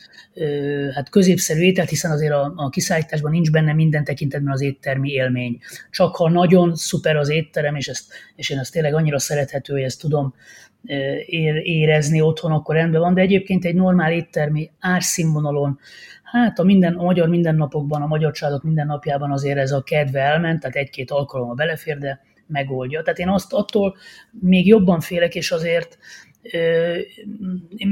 hát 0.93 1.09
középszerű 1.09 1.59
ételt, 1.59 1.89
hiszen 1.89 2.11
azért 2.11 2.33
a, 2.33 2.53
a 2.55 2.69
kiszállításban 2.69 3.31
nincs 3.31 3.51
benne 3.51 3.73
minden 3.73 4.03
tekintetben 4.03 4.53
az 4.53 4.61
éttermi 4.61 5.09
élmény. 5.09 5.59
Csak 5.91 6.15
ha 6.15 6.29
nagyon 6.29 6.75
szuper 6.75 7.15
az 7.15 7.29
étterem, 7.29 7.75
és, 7.75 7.87
ezt, 7.87 8.13
és 8.35 8.49
én 8.49 8.59
ezt 8.59 8.71
tényleg 8.71 8.93
annyira 8.93 9.19
szerethető, 9.19 9.73
hogy 9.73 9.81
ezt 9.81 9.99
tudom 9.99 10.33
érezni 11.63 12.21
otthon, 12.21 12.51
akkor 12.51 12.75
rendben 12.75 13.01
van, 13.01 13.13
de 13.13 13.21
egyébként 13.21 13.65
egy 13.65 13.75
normál 13.75 14.11
éttermi 14.11 14.71
árszínvonalon 14.79 15.79
Hát 16.31 16.59
a, 16.59 16.63
minden, 16.63 16.93
a 16.93 17.03
magyar 17.03 17.27
mindennapokban, 17.27 18.01
a 18.01 18.07
magyar 18.07 18.31
családok 18.31 18.63
mindennapjában 18.63 19.31
azért 19.31 19.57
ez 19.57 19.71
a 19.71 19.81
kedve 19.81 20.19
elment, 20.19 20.59
tehát 20.59 20.75
egy-két 20.75 21.11
alkalommal 21.11 21.55
belefér, 21.55 21.97
de 21.97 22.21
megoldja. 22.47 23.01
Tehát 23.01 23.19
én 23.19 23.29
azt 23.29 23.53
attól 23.53 23.95
még 24.31 24.67
jobban 24.67 24.99
félek, 24.99 25.35
és 25.35 25.51
azért 25.51 25.97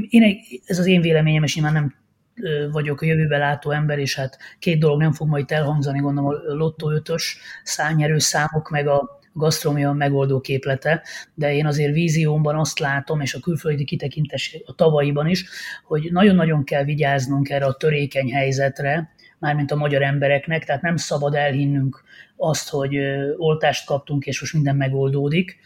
én, 0.09 0.37
ez 0.65 0.79
az 0.79 0.85
én 0.85 1.01
véleményem, 1.01 1.43
és 1.43 1.55
nyilván 1.55 1.73
nem 1.73 1.95
vagyok 2.71 3.01
a 3.01 3.05
jövőbe 3.05 3.37
látó 3.37 3.71
ember, 3.71 3.99
és 3.99 4.15
hát 4.15 4.37
két 4.59 4.79
dolog 4.79 4.99
nem 4.99 5.11
fog 5.11 5.27
majd 5.27 5.51
elhangzani, 5.51 5.99
gondolom 5.99 6.29
a 6.29 6.53
lottó 6.53 6.91
ötös 6.91 7.37
szányerő 7.63 8.17
számok, 8.17 8.69
meg 8.69 8.87
a 8.87 9.19
gasztrómia 9.37 9.91
megoldó 9.91 10.39
képlete, 10.39 11.03
de 11.33 11.53
én 11.53 11.65
azért 11.65 11.93
víziómban 11.93 12.55
azt 12.55 12.79
látom, 12.79 13.21
és 13.21 13.33
a 13.33 13.39
külföldi 13.39 13.83
kitekintés 13.83 14.57
a 14.65 14.75
tavaiban 14.75 15.27
is, 15.27 15.45
hogy 15.83 16.09
nagyon-nagyon 16.11 16.63
kell 16.63 16.83
vigyáznunk 16.83 17.49
erre 17.49 17.65
a 17.65 17.73
törékeny 17.73 18.31
helyzetre, 18.31 19.13
mármint 19.39 19.71
a 19.71 19.75
magyar 19.75 20.01
embereknek, 20.01 20.63
tehát 20.63 20.81
nem 20.81 20.95
szabad 20.95 21.35
elhinnünk 21.35 22.03
azt, 22.37 22.69
hogy 22.69 22.97
oltást 23.37 23.85
kaptunk, 23.85 24.25
és 24.25 24.39
most 24.39 24.53
minden 24.53 24.75
megoldódik. 24.75 25.59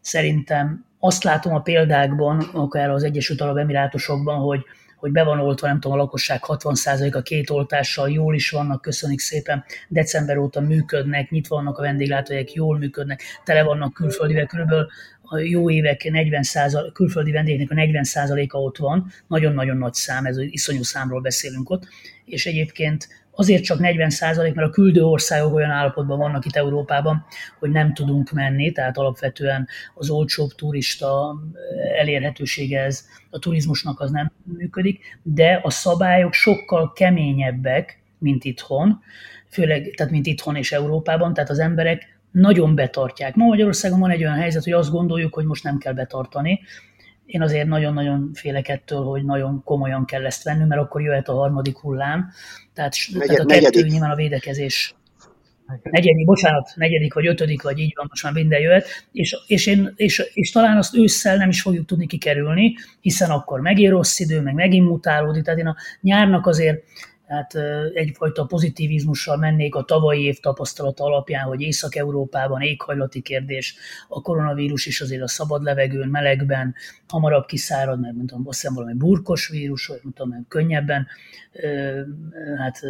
Szerintem 0.00 0.84
azt 0.98 1.24
látom 1.24 1.54
a 1.54 1.60
példákban, 1.60 2.40
akár 2.52 2.90
az 2.90 3.02
Egyesült 3.02 3.40
Arab 3.40 3.56
Emirátusokban, 3.56 4.38
hogy 4.38 4.60
hogy 4.98 5.12
be 5.12 5.22
van 5.22 5.40
oltva, 5.40 5.66
nem 5.66 5.80
tudom, 5.80 5.98
a 5.98 6.02
lakosság 6.02 6.40
60%-a 6.46 7.22
két 7.22 7.50
oltással, 7.50 8.10
jól 8.10 8.34
is 8.34 8.50
vannak, 8.50 8.80
köszönik 8.80 9.20
szépen, 9.20 9.64
december 9.88 10.36
óta 10.36 10.60
működnek, 10.60 11.30
nyitva 11.30 11.56
vannak 11.56 11.78
a 11.78 11.82
vendéglátóhelyek, 11.82 12.52
jól 12.52 12.78
működnek, 12.78 13.22
tele 13.44 13.62
vannak 13.62 13.92
külföldivel, 13.92 14.46
körülbelül. 14.46 14.86
A 15.22 15.38
jó 15.38 15.70
évek 15.70 16.04
40 16.10 16.42
külföldi 16.92 17.32
vendégnek 17.32 17.70
a 17.70 17.74
40 17.74 18.04
a 18.48 18.58
ott 18.58 18.76
van, 18.76 19.12
nagyon-nagyon 19.26 19.76
nagy 19.76 19.94
szám, 19.94 20.26
ez 20.26 20.38
iszonyú 20.38 20.82
számról 20.82 21.20
beszélünk 21.20 21.70
ott, 21.70 21.88
és 22.24 22.46
egyébként 22.46 23.08
azért 23.38 23.64
csak 23.64 23.78
40 23.78 24.10
százalék, 24.10 24.54
mert 24.54 24.68
a 24.68 24.70
küldő 24.70 25.04
országok 25.04 25.54
olyan 25.54 25.70
állapotban 25.70 26.18
vannak 26.18 26.44
itt 26.44 26.56
Európában, 26.56 27.24
hogy 27.58 27.70
nem 27.70 27.94
tudunk 27.94 28.30
menni, 28.30 28.72
tehát 28.72 28.98
alapvetően 28.98 29.68
az 29.94 30.10
olcsóbb 30.10 30.50
turista 30.50 31.36
elérhetősége 31.98 32.80
ez 32.80 33.06
a 33.30 33.38
turizmusnak 33.38 34.00
az 34.00 34.10
nem 34.10 34.32
működik, 34.44 35.18
de 35.22 35.60
a 35.62 35.70
szabályok 35.70 36.32
sokkal 36.32 36.92
keményebbek, 36.92 38.02
mint 38.18 38.44
itthon, 38.44 39.00
főleg, 39.48 39.94
tehát 39.96 40.12
mint 40.12 40.26
itthon 40.26 40.56
és 40.56 40.72
Európában, 40.72 41.34
tehát 41.34 41.50
az 41.50 41.58
emberek 41.58 42.18
nagyon 42.30 42.74
betartják. 42.74 43.34
Ma 43.34 43.44
Magyarországon 43.44 44.00
van 44.00 44.10
egy 44.10 44.22
olyan 44.22 44.38
helyzet, 44.38 44.64
hogy 44.64 44.72
azt 44.72 44.90
gondoljuk, 44.90 45.34
hogy 45.34 45.44
most 45.44 45.64
nem 45.64 45.78
kell 45.78 45.92
betartani, 45.92 46.60
én 47.28 47.42
azért 47.42 47.66
nagyon-nagyon 47.66 48.30
félek 48.34 48.68
ettől, 48.68 49.02
hogy 49.02 49.24
nagyon 49.24 49.62
komolyan 49.64 50.04
kell 50.04 50.26
ezt 50.26 50.44
venni, 50.44 50.64
mert 50.64 50.80
akkor 50.80 51.02
jöhet 51.02 51.28
a 51.28 51.34
harmadik 51.34 51.78
hullám. 51.78 52.30
Tehát, 52.74 52.94
Negyed, 53.12 53.26
tehát 53.26 53.40
a 53.40 53.46
kettő 53.46 53.64
negyedik. 53.64 53.90
nyilván 53.90 54.10
a 54.10 54.14
védekezés 54.14 54.94
negyedik, 55.82 56.26
bocsánat, 56.26 56.72
negyedik 56.74 57.14
vagy 57.14 57.26
ötödik, 57.26 57.62
vagy 57.62 57.78
így 57.78 57.92
van, 57.96 58.06
most 58.08 58.22
már 58.22 58.32
minden 58.32 58.60
jöhet, 58.60 58.86
és, 59.12 59.36
és, 59.46 59.66
én, 59.66 59.92
és, 59.96 60.30
és 60.34 60.50
talán 60.50 60.76
azt 60.76 60.96
ősszel 60.96 61.36
nem 61.36 61.48
is 61.48 61.62
fogjuk 61.62 61.86
tudni 61.86 62.06
kikerülni, 62.06 62.74
hiszen 63.00 63.30
akkor 63.30 63.60
megint 63.60 63.90
rossz 63.90 64.18
idő, 64.18 64.40
meg 64.40 64.54
megint 64.54 64.88
mutálódik, 64.88 65.42
tehát 65.42 65.60
én 65.60 65.66
a 65.66 65.76
nyárnak 66.00 66.46
azért 66.46 66.82
tehát 67.28 67.54
egyfajta 67.94 68.44
pozitivizmussal 68.44 69.36
mennék 69.36 69.74
a 69.74 69.82
tavalyi 69.84 70.22
év 70.22 70.38
tapasztalata 70.40 71.04
alapján, 71.04 71.44
hogy 71.44 71.60
Észak-Európában 71.60 72.60
éghajlati 72.60 73.22
kérdés, 73.22 73.76
a 74.08 74.20
koronavírus 74.20 74.86
is 74.86 75.00
azért 75.00 75.22
a 75.22 75.28
szabad 75.28 75.62
levegőn, 75.62 76.08
melegben 76.08 76.74
hamarabb 77.08 77.46
kiszárad, 77.46 78.00
mert 78.00 78.14
mondtam, 78.14 78.42
azt 78.46 78.60
hiszem 78.60 78.74
valami 78.74 78.94
burkos 78.94 79.48
vírus, 79.48 79.86
vagy 79.86 80.00
mondtam, 80.02 80.46
könnyebben 80.48 81.06
hát 82.58 82.80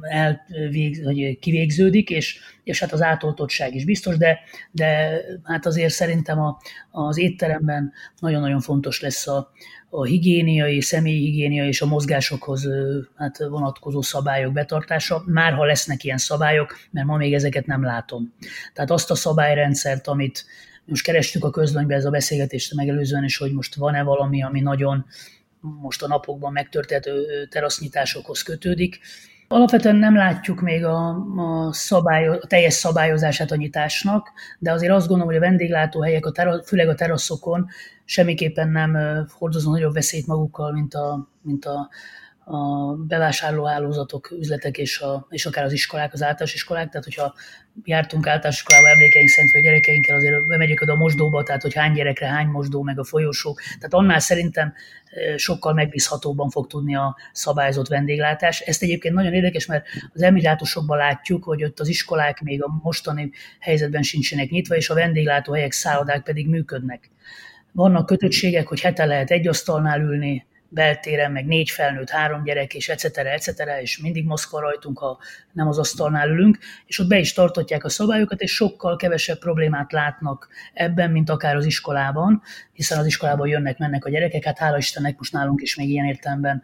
elvég, 0.00 1.04
hogy 1.04 1.38
kivégződik, 1.38 2.10
és, 2.10 2.38
és 2.62 2.80
hát 2.80 2.92
az 2.92 3.02
átoltottság 3.02 3.74
is 3.74 3.84
biztos, 3.84 4.16
de, 4.16 4.38
de 4.70 5.20
hát 5.42 5.66
azért 5.66 5.92
szerintem 5.92 6.40
a, 6.40 6.58
az 6.90 7.18
étteremben 7.18 7.92
nagyon-nagyon 8.18 8.60
fontos 8.60 9.00
lesz 9.00 9.26
a, 9.26 9.52
a 9.96 10.04
higiéniai, 10.04 10.80
személyi 10.80 11.24
higiénia 11.24 11.66
és 11.66 11.82
a 11.82 11.86
mozgásokhoz 11.86 12.68
hát 13.16 13.38
vonatkozó 13.38 14.02
szabályok 14.02 14.52
betartása, 14.52 15.22
már 15.26 15.52
ha 15.52 15.64
lesznek 15.64 16.04
ilyen 16.04 16.18
szabályok, 16.18 16.76
mert 16.90 17.06
ma 17.06 17.16
még 17.16 17.34
ezeket 17.34 17.66
nem 17.66 17.84
látom. 17.84 18.34
Tehát 18.72 18.90
azt 18.90 19.10
a 19.10 19.14
szabályrendszert, 19.14 20.06
amit 20.06 20.44
most 20.84 21.04
kerestük 21.04 21.44
a 21.44 21.50
közlönybe 21.50 21.94
ez 21.94 22.04
a 22.04 22.10
beszélgetést 22.10 22.74
megelőzően 22.74 23.24
is, 23.24 23.36
hogy 23.36 23.52
most 23.52 23.74
van-e 23.74 24.02
valami, 24.02 24.42
ami 24.42 24.60
nagyon 24.60 25.06
most 25.60 26.02
a 26.02 26.06
napokban 26.06 26.52
megtörténhető 26.52 27.46
terasznyitásokhoz 27.50 28.42
kötődik. 28.42 29.00
Alapvetően 29.54 29.96
nem 29.96 30.16
látjuk 30.16 30.60
még 30.60 30.84
a, 30.84 31.08
a, 31.36 31.72
szabály, 31.72 32.28
a 32.28 32.38
teljes 32.38 32.74
szabályozását 32.74 33.50
a 33.50 33.56
nyitásnak, 33.56 34.32
de 34.58 34.72
azért 34.72 34.92
azt 34.92 35.06
gondolom, 35.06 35.32
hogy 35.32 35.42
a 35.42 35.46
vendéglátóhelyek, 35.46 36.26
a 36.26 36.32
terasz, 36.32 36.68
főleg 36.68 36.88
a 36.88 36.94
teraszokon 36.94 37.66
semmiképpen 38.04 38.68
nem 38.68 38.98
hordoznak 39.38 39.72
nagyobb 39.72 39.92
veszélyt 39.92 40.26
magukkal, 40.26 40.72
mint 40.72 40.94
a, 40.94 41.28
mint 41.42 41.64
a, 41.64 41.88
a 42.44 42.92
bevásárlóhálózatok, 42.94 44.30
üzletek 44.30 44.78
és, 44.78 45.00
a, 45.00 45.26
és 45.30 45.46
akár 45.46 45.64
az 45.64 45.72
iskolák, 45.72 46.12
az 46.12 46.22
általános 46.22 46.54
iskolák, 46.54 46.88
tehát 46.88 47.04
hogyha 47.04 47.34
jártunk 47.84 48.26
általános 48.26 48.56
iskolába 48.56 48.88
emlékeink 48.88 49.28
szerint, 49.28 49.52
hogy 49.52 49.60
a 49.60 49.64
gyerekeinkkel 49.64 50.16
azért 50.16 50.46
bemegyünk 50.46 50.80
oda 50.80 50.92
a 50.92 50.96
mosdóba, 50.96 51.42
tehát 51.42 51.62
hogy 51.62 51.74
hány 51.74 51.92
gyerekre 51.92 52.26
hány 52.26 52.46
mosdó, 52.46 52.82
meg 52.82 52.98
a 52.98 53.04
folyosók, 53.04 53.60
tehát 53.60 53.94
annál 53.94 54.18
szerintem 54.18 54.72
sokkal 55.36 55.74
megbízhatóbban 55.74 56.50
fog 56.50 56.66
tudni 56.66 56.96
a 56.96 57.16
szabályozott 57.32 57.88
vendéglátás. 57.88 58.60
Ezt 58.60 58.82
egyébként 58.82 59.14
nagyon 59.14 59.32
érdekes, 59.32 59.66
mert 59.66 59.86
az 60.12 60.22
emirátusokban 60.22 60.98
látjuk, 60.98 61.44
hogy 61.44 61.64
ott 61.64 61.80
az 61.80 61.88
iskolák 61.88 62.40
még 62.40 62.62
a 62.62 62.80
mostani 62.82 63.30
helyzetben 63.60 64.02
sincsenek 64.02 64.50
nyitva, 64.50 64.76
és 64.76 64.90
a 64.90 64.94
vendéglátóhelyek, 64.94 65.72
szállodák 65.72 66.22
pedig 66.22 66.48
működnek. 66.48 67.10
Vannak 67.72 68.06
kötöttségek, 68.06 68.66
hogy 68.66 68.80
hete 68.80 69.04
lehet 69.04 69.30
egy 69.30 69.48
asztalnál 69.48 70.00
ülni, 70.00 70.46
beltéren, 70.68 71.32
meg 71.32 71.46
négy 71.46 71.70
felnőtt, 71.70 72.10
három 72.10 72.44
gyerek, 72.44 72.74
és 72.74 72.88
etc. 72.88 73.16
etc. 73.16 73.62
és 73.80 73.98
mindig 73.98 74.26
Moszkva 74.26 74.60
rajtunk, 74.60 74.98
ha 74.98 75.18
nem 75.52 75.68
az 75.68 75.78
asztalnál 75.78 76.28
ülünk, 76.28 76.58
és 76.86 76.98
ott 76.98 77.08
be 77.08 77.18
is 77.18 77.32
tartotják 77.32 77.84
a 77.84 77.88
szabályokat, 77.88 78.40
és 78.40 78.54
sokkal 78.54 78.96
kevesebb 78.96 79.38
problémát 79.38 79.92
látnak 79.92 80.48
ebben, 80.72 81.10
mint 81.10 81.30
akár 81.30 81.56
az 81.56 81.64
iskolában, 81.64 82.42
hiszen 82.72 82.98
az 82.98 83.06
iskolában 83.06 83.48
jönnek, 83.48 83.78
mennek 83.78 84.04
a 84.04 84.10
gyerekek, 84.10 84.44
hát 84.44 84.58
hála 84.58 84.76
Istennek 84.76 85.18
most 85.18 85.32
nálunk 85.32 85.62
is 85.62 85.76
még 85.76 85.88
ilyen 85.88 86.06
értelemben 86.06 86.62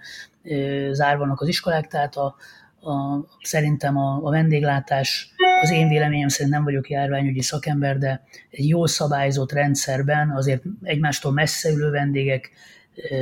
zárva 0.91 1.19
vannak 1.19 1.41
az 1.41 1.49
iskolák, 1.49 1.87
tehát 1.87 2.17
a, 2.17 2.37
a, 2.81 3.25
szerintem 3.43 3.97
a, 3.97 4.21
a 4.23 4.31
vendéglátás, 4.31 5.35
az 5.63 5.71
én 5.71 5.89
véleményem 5.89 6.29
szerint 6.29 6.55
nem 6.55 6.65
vagyok 6.65 6.91
járványügyi 6.91 7.43
szakember, 7.43 7.99
de 7.99 8.23
egy 8.51 8.69
jól 8.69 8.89
szabályozott 8.89 9.53
rendszerben 9.53 10.31
azért 10.31 10.63
egymástól 10.83 11.33
messze 11.33 11.71
ülő 11.71 11.91
vendégek 11.91 12.51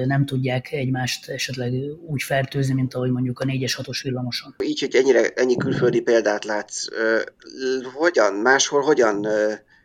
nem 0.05 0.27
tudják 0.27 0.73
egymást 0.73 1.29
esetleg 1.29 1.73
úgy 2.07 2.23
fertőzni, 2.23 2.75
mint 2.75 2.95
ahogy 2.95 3.11
mondjuk 3.11 3.41
a 3.41 3.45
4-es 3.45 3.79
6-os 3.83 4.01
villamoson. 4.03 4.55
Így, 4.65 4.81
hogy 4.81 4.95
ennyire, 4.95 5.29
ennyi 5.35 5.57
külföldi 5.57 6.01
példát 6.01 6.45
látsz, 6.45 6.87
hogyan, 7.95 8.35
máshol 8.35 8.81
hogyan 8.81 9.27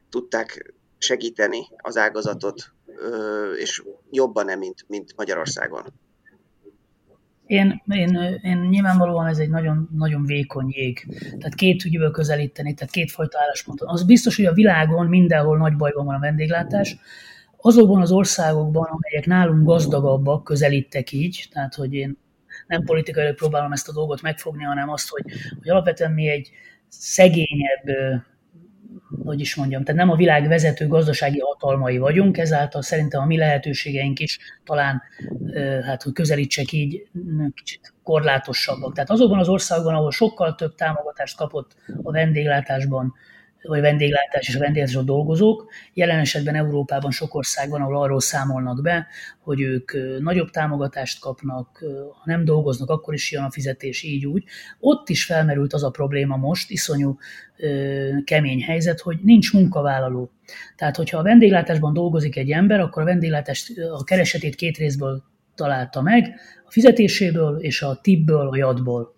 tudták 0.09 0.73
segíteni 0.97 1.59
az 1.77 1.97
ágazatot, 1.97 2.73
és 3.59 3.83
jobban-e, 4.11 4.55
mint, 4.55 4.85
mint 4.87 5.13
Magyarországon? 5.15 5.93
Én, 7.45 7.81
én, 7.85 8.39
én 8.41 8.57
nyilvánvalóan 8.57 9.27
ez 9.27 9.37
egy 9.37 9.49
nagyon, 9.49 9.89
nagyon 9.97 10.25
vékony 10.25 10.69
jég. 10.69 11.07
Tehát 11.29 11.55
két 11.55 11.83
ügyből 11.85 12.11
közelíteni, 12.11 12.73
tehát 12.73 12.93
kétfajta 12.93 13.39
állásponton. 13.41 13.87
Az 13.89 14.03
biztos, 14.03 14.35
hogy 14.35 14.45
a 14.45 14.53
világon 14.53 15.07
mindenhol 15.07 15.57
nagy 15.57 15.75
bajban 15.75 16.05
van 16.05 16.15
a 16.15 16.19
vendéglátás. 16.19 16.97
Azokban 17.65 18.01
az 18.01 18.11
országokban, 18.11 18.83
amelyek 18.83 19.25
nálunk 19.25 19.65
gazdagabbak, 19.65 20.43
közelítek 20.43 21.11
így, 21.11 21.47
tehát 21.51 21.75
hogy 21.75 21.93
én 21.93 22.17
nem 22.67 22.83
politikai 22.83 23.33
próbálom 23.33 23.71
ezt 23.71 23.89
a 23.89 23.93
dolgot 23.93 24.21
megfogni, 24.21 24.63
hanem 24.63 24.89
azt, 24.89 25.09
hogy, 25.09 25.23
hogy 25.59 25.69
alapvetően 25.69 26.11
mi 26.11 26.27
egy 26.27 26.49
szegényebb 26.87 27.87
hogy 29.23 29.39
is 29.39 29.55
mondjam, 29.55 29.83
tehát 29.83 30.01
nem 30.01 30.09
a 30.09 30.15
világ 30.15 30.47
vezető 30.47 30.87
gazdasági 30.87 31.39
hatalmai 31.39 31.97
vagyunk, 31.97 32.37
ezáltal 32.37 32.81
szerintem 32.81 33.21
a 33.21 33.25
mi 33.25 33.37
lehetőségeink 33.37 34.19
is 34.19 34.39
talán, 34.63 35.01
hát 35.83 36.03
hogy 36.03 36.13
közelítsek 36.13 36.71
így, 36.71 37.07
kicsit 37.53 37.93
korlátosabbak. 38.03 38.93
Tehát 38.93 39.09
azokban 39.09 39.39
az 39.39 39.49
országokban, 39.49 39.95
ahol 39.95 40.11
sokkal 40.11 40.55
több 40.55 40.75
támogatást 40.75 41.37
kapott 41.37 41.75
a 42.03 42.11
vendéglátásban 42.11 43.13
vagy 43.67 43.81
vendéglátás 43.81 44.47
és 44.47 44.55
a 44.55 44.59
vendéglátásban 44.59 45.05
dolgozók. 45.05 45.69
Jelen 45.93 46.19
esetben 46.19 46.55
Európában 46.55 47.11
sok 47.11 47.35
országban, 47.35 47.81
ahol 47.81 48.01
arról 48.01 48.19
számolnak 48.19 48.81
be, 48.81 49.07
hogy 49.39 49.61
ők 49.61 49.91
nagyobb 50.19 50.49
támogatást 50.49 51.19
kapnak, 51.19 51.83
ha 52.11 52.23
nem 52.25 52.45
dolgoznak, 52.45 52.89
akkor 52.89 53.13
is 53.13 53.31
jön 53.31 53.43
a 53.43 53.51
fizetés 53.51 54.03
így 54.03 54.25
úgy. 54.25 54.43
Ott 54.79 55.09
is 55.09 55.25
felmerült 55.25 55.73
az 55.73 55.83
a 55.83 55.89
probléma 55.89 56.37
most, 56.37 56.69
iszonyú 56.69 57.17
kemény 58.23 58.61
helyzet, 58.61 58.99
hogy 58.99 59.19
nincs 59.23 59.53
munkavállaló. 59.53 60.31
Tehát, 60.75 60.95
hogyha 60.95 61.17
a 61.17 61.23
vendéglátásban 61.23 61.93
dolgozik 61.93 62.37
egy 62.37 62.51
ember, 62.51 62.79
akkor 62.79 63.01
a 63.01 63.05
vendéglátás 63.05 63.71
a 63.91 64.03
keresetét 64.03 64.55
két 64.55 64.77
részből 64.77 65.23
találta 65.55 66.01
meg, 66.01 66.39
a 66.65 66.71
fizetéséből 66.71 67.59
és 67.59 67.81
a 67.81 67.99
tipből, 68.01 68.47
a 68.47 68.55
jadból. 68.55 69.15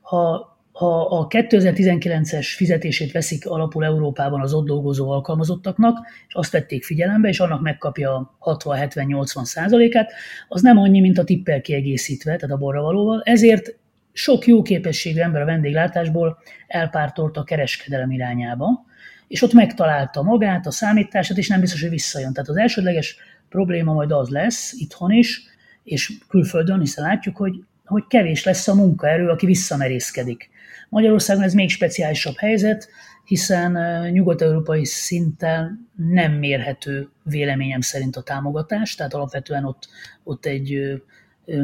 Ha 0.00 0.53
ha 0.74 1.06
a 1.06 1.26
2019-es 1.26 2.52
fizetését 2.56 3.12
veszik 3.12 3.46
alapul 3.46 3.84
Európában 3.84 4.40
az 4.40 4.52
ott 4.52 4.66
dolgozó 4.66 5.10
alkalmazottaknak, 5.10 5.98
és 6.28 6.34
azt 6.34 6.52
vették 6.52 6.84
figyelembe, 6.84 7.28
és 7.28 7.40
annak 7.40 7.60
megkapja 7.60 8.36
60-70-80 8.40 9.44
százalékát, 9.44 10.12
az 10.48 10.62
nem 10.62 10.78
annyi, 10.78 11.00
mint 11.00 11.18
a 11.18 11.24
tippel 11.24 11.60
kiegészítve, 11.60 12.36
tehát 12.36 12.56
a 12.56 12.58
borravalóval. 12.58 13.22
Ezért 13.24 13.76
sok 14.12 14.46
jó 14.46 14.62
képességű 14.62 15.20
ember 15.20 15.42
a 15.42 15.44
vendéglátásból 15.44 16.38
elpártolt 16.66 17.36
a 17.36 17.44
kereskedelem 17.44 18.10
irányába, 18.10 18.84
és 19.28 19.42
ott 19.42 19.52
megtalálta 19.52 20.22
magát, 20.22 20.66
a 20.66 20.70
számítását, 20.70 21.38
és 21.38 21.48
nem 21.48 21.60
biztos, 21.60 21.80
hogy 21.80 21.90
visszajön. 21.90 22.32
Tehát 22.32 22.48
az 22.48 22.56
elsődleges 22.56 23.16
probléma 23.48 23.92
majd 23.92 24.10
az 24.10 24.28
lesz 24.28 24.72
itthon 24.72 25.10
is, 25.10 25.42
és 25.84 26.12
külföldön, 26.28 26.80
hiszen 26.80 27.04
látjuk, 27.04 27.36
hogy, 27.36 27.64
hogy 27.84 28.04
kevés 28.08 28.44
lesz 28.44 28.68
a 28.68 28.74
munkaerő, 28.74 29.28
aki 29.28 29.46
visszamerészkedik. 29.46 30.52
Magyarországon 30.94 31.42
ez 31.42 31.54
még 31.54 31.70
speciálisabb 31.70 32.36
helyzet, 32.36 32.88
hiszen 33.24 33.78
nyugat-európai 34.10 34.84
szinten 34.84 35.88
nem 35.96 36.32
mérhető 36.32 37.08
véleményem 37.22 37.80
szerint 37.80 38.16
a 38.16 38.22
támogatás, 38.22 38.94
tehát 38.94 39.14
alapvetően 39.14 39.64
ott, 39.64 39.88
ott 40.24 40.46
egy 40.46 40.80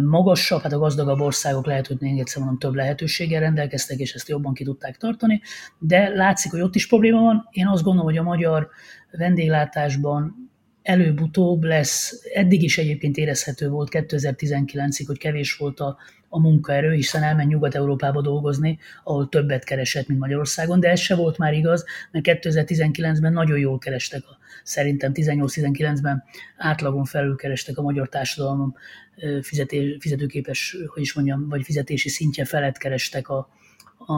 magasabb, 0.02 0.60
hát 0.62 0.72
a 0.72 0.78
gazdagabb 0.78 1.20
országok 1.20 1.66
lehet, 1.66 1.86
hogy 1.86 1.96
még 2.00 2.18
egyszer 2.18 2.38
mondom, 2.38 2.58
több 2.58 2.74
lehetőséggel 2.74 3.40
rendelkeztek, 3.40 3.98
és 3.98 4.14
ezt 4.14 4.28
jobban 4.28 4.54
ki 4.54 4.64
tudták 4.64 4.96
tartani, 4.96 5.40
de 5.78 6.08
látszik, 6.08 6.50
hogy 6.50 6.60
ott 6.60 6.74
is 6.74 6.88
probléma 6.88 7.20
van. 7.20 7.48
Én 7.50 7.66
azt 7.66 7.82
gondolom, 7.82 8.06
hogy 8.06 8.18
a 8.18 8.22
magyar 8.22 8.68
vendéglátásban 9.10 10.49
előbb-utóbb 10.82 11.62
lesz, 11.62 12.22
eddig 12.34 12.62
is 12.62 12.78
egyébként 12.78 13.16
érezhető 13.16 13.68
volt 13.68 13.88
2019-ig, 13.92 15.04
hogy 15.06 15.18
kevés 15.18 15.56
volt 15.56 15.80
a, 15.80 15.96
a 16.28 16.40
munkaerő, 16.40 16.92
hiszen 16.92 17.22
elment 17.22 17.48
Nyugat-Európába 17.48 18.20
dolgozni, 18.20 18.78
ahol 19.04 19.28
többet 19.28 19.64
keresett, 19.64 20.06
mint 20.06 20.20
Magyarországon, 20.20 20.80
de 20.80 20.88
ez 20.88 21.00
se 21.00 21.14
volt 21.14 21.38
már 21.38 21.52
igaz, 21.52 21.84
mert 22.10 22.24
2019-ben 22.28 23.32
nagyon 23.32 23.58
jól 23.58 23.78
kerestek, 23.78 24.22
a, 24.24 24.38
szerintem 24.62 25.12
18-19-ben 25.14 26.24
átlagon 26.56 27.04
felül 27.04 27.36
kerestek 27.36 27.78
a 27.78 27.82
magyar 27.82 28.08
társadalom 28.08 28.74
fizetés, 29.42 29.96
fizetőképes, 30.00 30.76
hogy 30.86 31.02
is 31.02 31.14
mondjam, 31.14 31.48
vagy 31.48 31.62
fizetési 31.64 32.08
szintje 32.08 32.44
felett 32.44 32.76
kerestek 32.76 33.28
a, 33.28 33.48
a, 33.98 34.12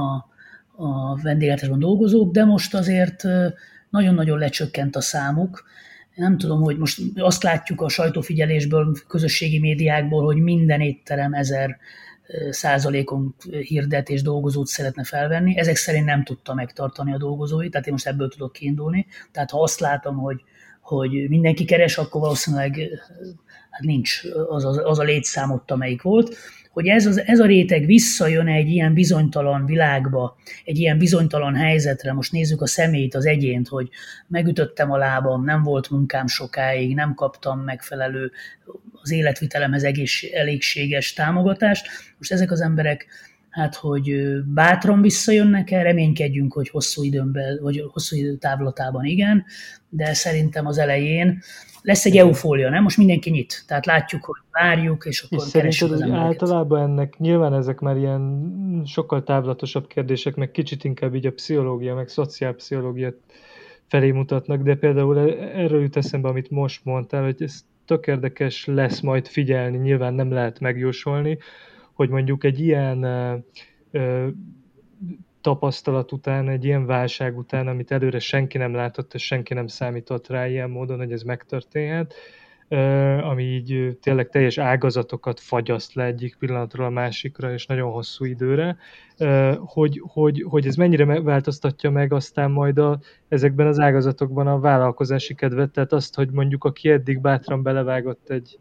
a 0.84 1.16
vendéglátásban 1.22 1.78
dolgozók, 1.78 2.32
de 2.32 2.44
most 2.44 2.74
azért 2.74 3.22
nagyon-nagyon 3.90 4.38
lecsökkent 4.38 4.96
a 4.96 5.00
számuk, 5.00 5.64
nem 6.14 6.38
tudom, 6.38 6.60
hogy 6.60 6.78
most 6.78 7.00
azt 7.14 7.42
látjuk 7.42 7.80
a 7.80 7.88
sajtófigyelésből, 7.88 8.96
közösségi 9.08 9.58
médiákból, 9.58 10.24
hogy 10.24 10.36
minden 10.36 10.80
étterem 10.80 11.32
ezer 11.32 11.78
százalékon 12.50 13.34
hirdet 13.60 14.08
és 14.08 14.22
dolgozót 14.22 14.66
szeretne 14.66 15.04
felvenni. 15.04 15.58
Ezek 15.58 15.76
szerint 15.76 16.04
nem 16.04 16.24
tudta 16.24 16.54
megtartani 16.54 17.12
a 17.12 17.18
dolgozóit, 17.18 17.70
tehát 17.70 17.86
én 17.86 17.92
most 17.92 18.06
ebből 18.06 18.28
tudok 18.28 18.52
kiindulni. 18.52 19.06
Tehát 19.32 19.50
ha 19.50 19.62
azt 19.62 19.80
látom, 19.80 20.16
hogy, 20.16 20.40
hogy 20.80 21.28
mindenki 21.28 21.64
keres, 21.64 21.98
akkor 21.98 22.20
valószínűleg 22.20 22.78
hát 23.70 23.80
nincs 23.80 24.20
az, 24.48 24.64
az, 24.64 24.80
az 24.84 24.98
a 24.98 25.02
létszám 25.02 25.50
ott, 25.50 25.70
amelyik 25.70 26.02
volt 26.02 26.36
hogy 26.72 26.86
ez, 26.86 27.06
az, 27.06 27.22
ez 27.26 27.38
a 27.38 27.46
réteg 27.46 27.86
visszajön 27.86 28.48
egy 28.48 28.68
ilyen 28.68 28.94
bizonytalan 28.94 29.66
világba, 29.66 30.36
egy 30.64 30.78
ilyen 30.78 30.98
bizonytalan 30.98 31.54
helyzetre, 31.54 32.12
most 32.12 32.32
nézzük 32.32 32.60
a 32.60 32.66
szemét, 32.66 33.14
az 33.14 33.26
egyént, 33.26 33.68
hogy 33.68 33.88
megütöttem 34.28 34.90
a 34.90 34.96
lábam, 34.96 35.44
nem 35.44 35.62
volt 35.62 35.90
munkám 35.90 36.26
sokáig, 36.26 36.94
nem 36.94 37.14
kaptam 37.14 37.60
megfelelő 37.60 38.30
az 39.02 39.10
életvitelemhez 39.10 39.82
egész, 39.82 40.22
elégséges 40.32 41.12
támogatást. 41.12 41.86
Most 42.18 42.32
ezek 42.32 42.50
az 42.50 42.60
emberek 42.60 43.06
hát 43.52 43.74
hogy 43.74 44.12
bátran 44.44 45.02
visszajönnek 45.02 45.70
el, 45.70 45.82
reménykedjünk, 45.82 46.52
hogy 46.52 46.68
hosszú 46.68 47.02
időn 47.02 47.32
belül, 47.32 47.62
vagy 47.62 47.84
hosszú 47.92 48.16
idő 48.16 48.36
távlatában 48.36 49.04
igen, 49.04 49.44
de 49.88 50.14
szerintem 50.14 50.66
az 50.66 50.78
elején 50.78 51.42
lesz 51.82 52.04
egy 52.04 52.16
eufólia, 52.16 52.70
nem? 52.70 52.82
Most 52.82 52.96
mindenki 52.96 53.30
nyit. 53.30 53.64
Tehát 53.66 53.86
látjuk, 53.86 54.24
hogy 54.24 54.40
várjuk, 54.50 55.04
és 55.04 55.22
akkor 55.22 55.44
és 55.46 55.52
keressük 55.52 55.90
az 55.90 56.00
embereket. 56.00 56.26
általában 56.26 56.80
ennek 56.80 57.18
nyilván 57.18 57.54
ezek 57.54 57.80
már 57.80 57.96
ilyen 57.96 58.82
sokkal 58.86 59.22
távlatosabb 59.22 59.86
kérdések, 59.86 60.34
meg 60.34 60.50
kicsit 60.50 60.84
inkább 60.84 61.14
így 61.14 61.26
a 61.26 61.32
pszichológia, 61.32 61.94
meg 61.94 62.08
szociálpszichológia 62.08 63.12
felé 63.86 64.10
mutatnak, 64.10 64.62
de 64.62 64.74
például 64.74 65.18
e- 65.18 65.60
erről 65.60 65.82
jut 65.82 65.96
eszembe, 65.96 66.28
amit 66.28 66.50
most 66.50 66.84
mondtál, 66.84 67.22
hogy 67.22 67.42
ez 67.42 67.64
tök 67.84 68.06
érdekes 68.06 68.66
lesz 68.66 69.00
majd 69.00 69.26
figyelni, 69.26 69.76
nyilván 69.76 70.14
nem 70.14 70.32
lehet 70.32 70.60
megjósolni, 70.60 71.38
hogy 71.92 72.08
mondjuk 72.08 72.44
egy 72.44 72.60
ilyen 72.60 73.02
ö, 73.90 74.26
tapasztalat 75.42 76.12
után, 76.12 76.48
egy 76.48 76.64
ilyen 76.64 76.86
válság 76.86 77.38
után, 77.38 77.68
amit 77.68 77.90
előre 77.90 78.18
senki 78.18 78.58
nem 78.58 78.74
látott, 78.74 79.14
és 79.14 79.26
senki 79.26 79.54
nem 79.54 79.66
számított 79.66 80.28
rá 80.28 80.48
ilyen 80.48 80.70
módon, 80.70 80.98
hogy 80.98 81.12
ez 81.12 81.22
megtörténhet, 81.22 82.14
ami 83.22 83.42
így 83.42 83.98
tényleg 84.00 84.28
teljes 84.28 84.58
ágazatokat 84.58 85.40
fagyaszt 85.40 85.94
le 85.94 86.04
egyik 86.04 86.36
pillanatról 86.38 86.86
a 86.86 86.90
másikra, 86.90 87.52
és 87.52 87.66
nagyon 87.66 87.92
hosszú 87.92 88.24
időre, 88.24 88.76
hogy, 89.58 90.02
hogy, 90.06 90.44
hogy 90.48 90.66
ez 90.66 90.74
mennyire 90.74 91.20
változtatja 91.20 91.90
meg 91.90 92.12
aztán 92.12 92.50
majd 92.50 92.78
a, 92.78 92.98
ezekben 93.28 93.66
az 93.66 93.78
ágazatokban 93.78 94.46
a 94.46 94.60
vállalkozási 94.60 95.34
kedvet, 95.34 95.70
tehát 95.70 95.92
azt, 95.92 96.14
hogy 96.14 96.30
mondjuk 96.30 96.64
aki 96.64 96.90
eddig 96.90 97.20
bátran 97.20 97.62
belevágott 97.62 98.30
egy, 98.30 98.58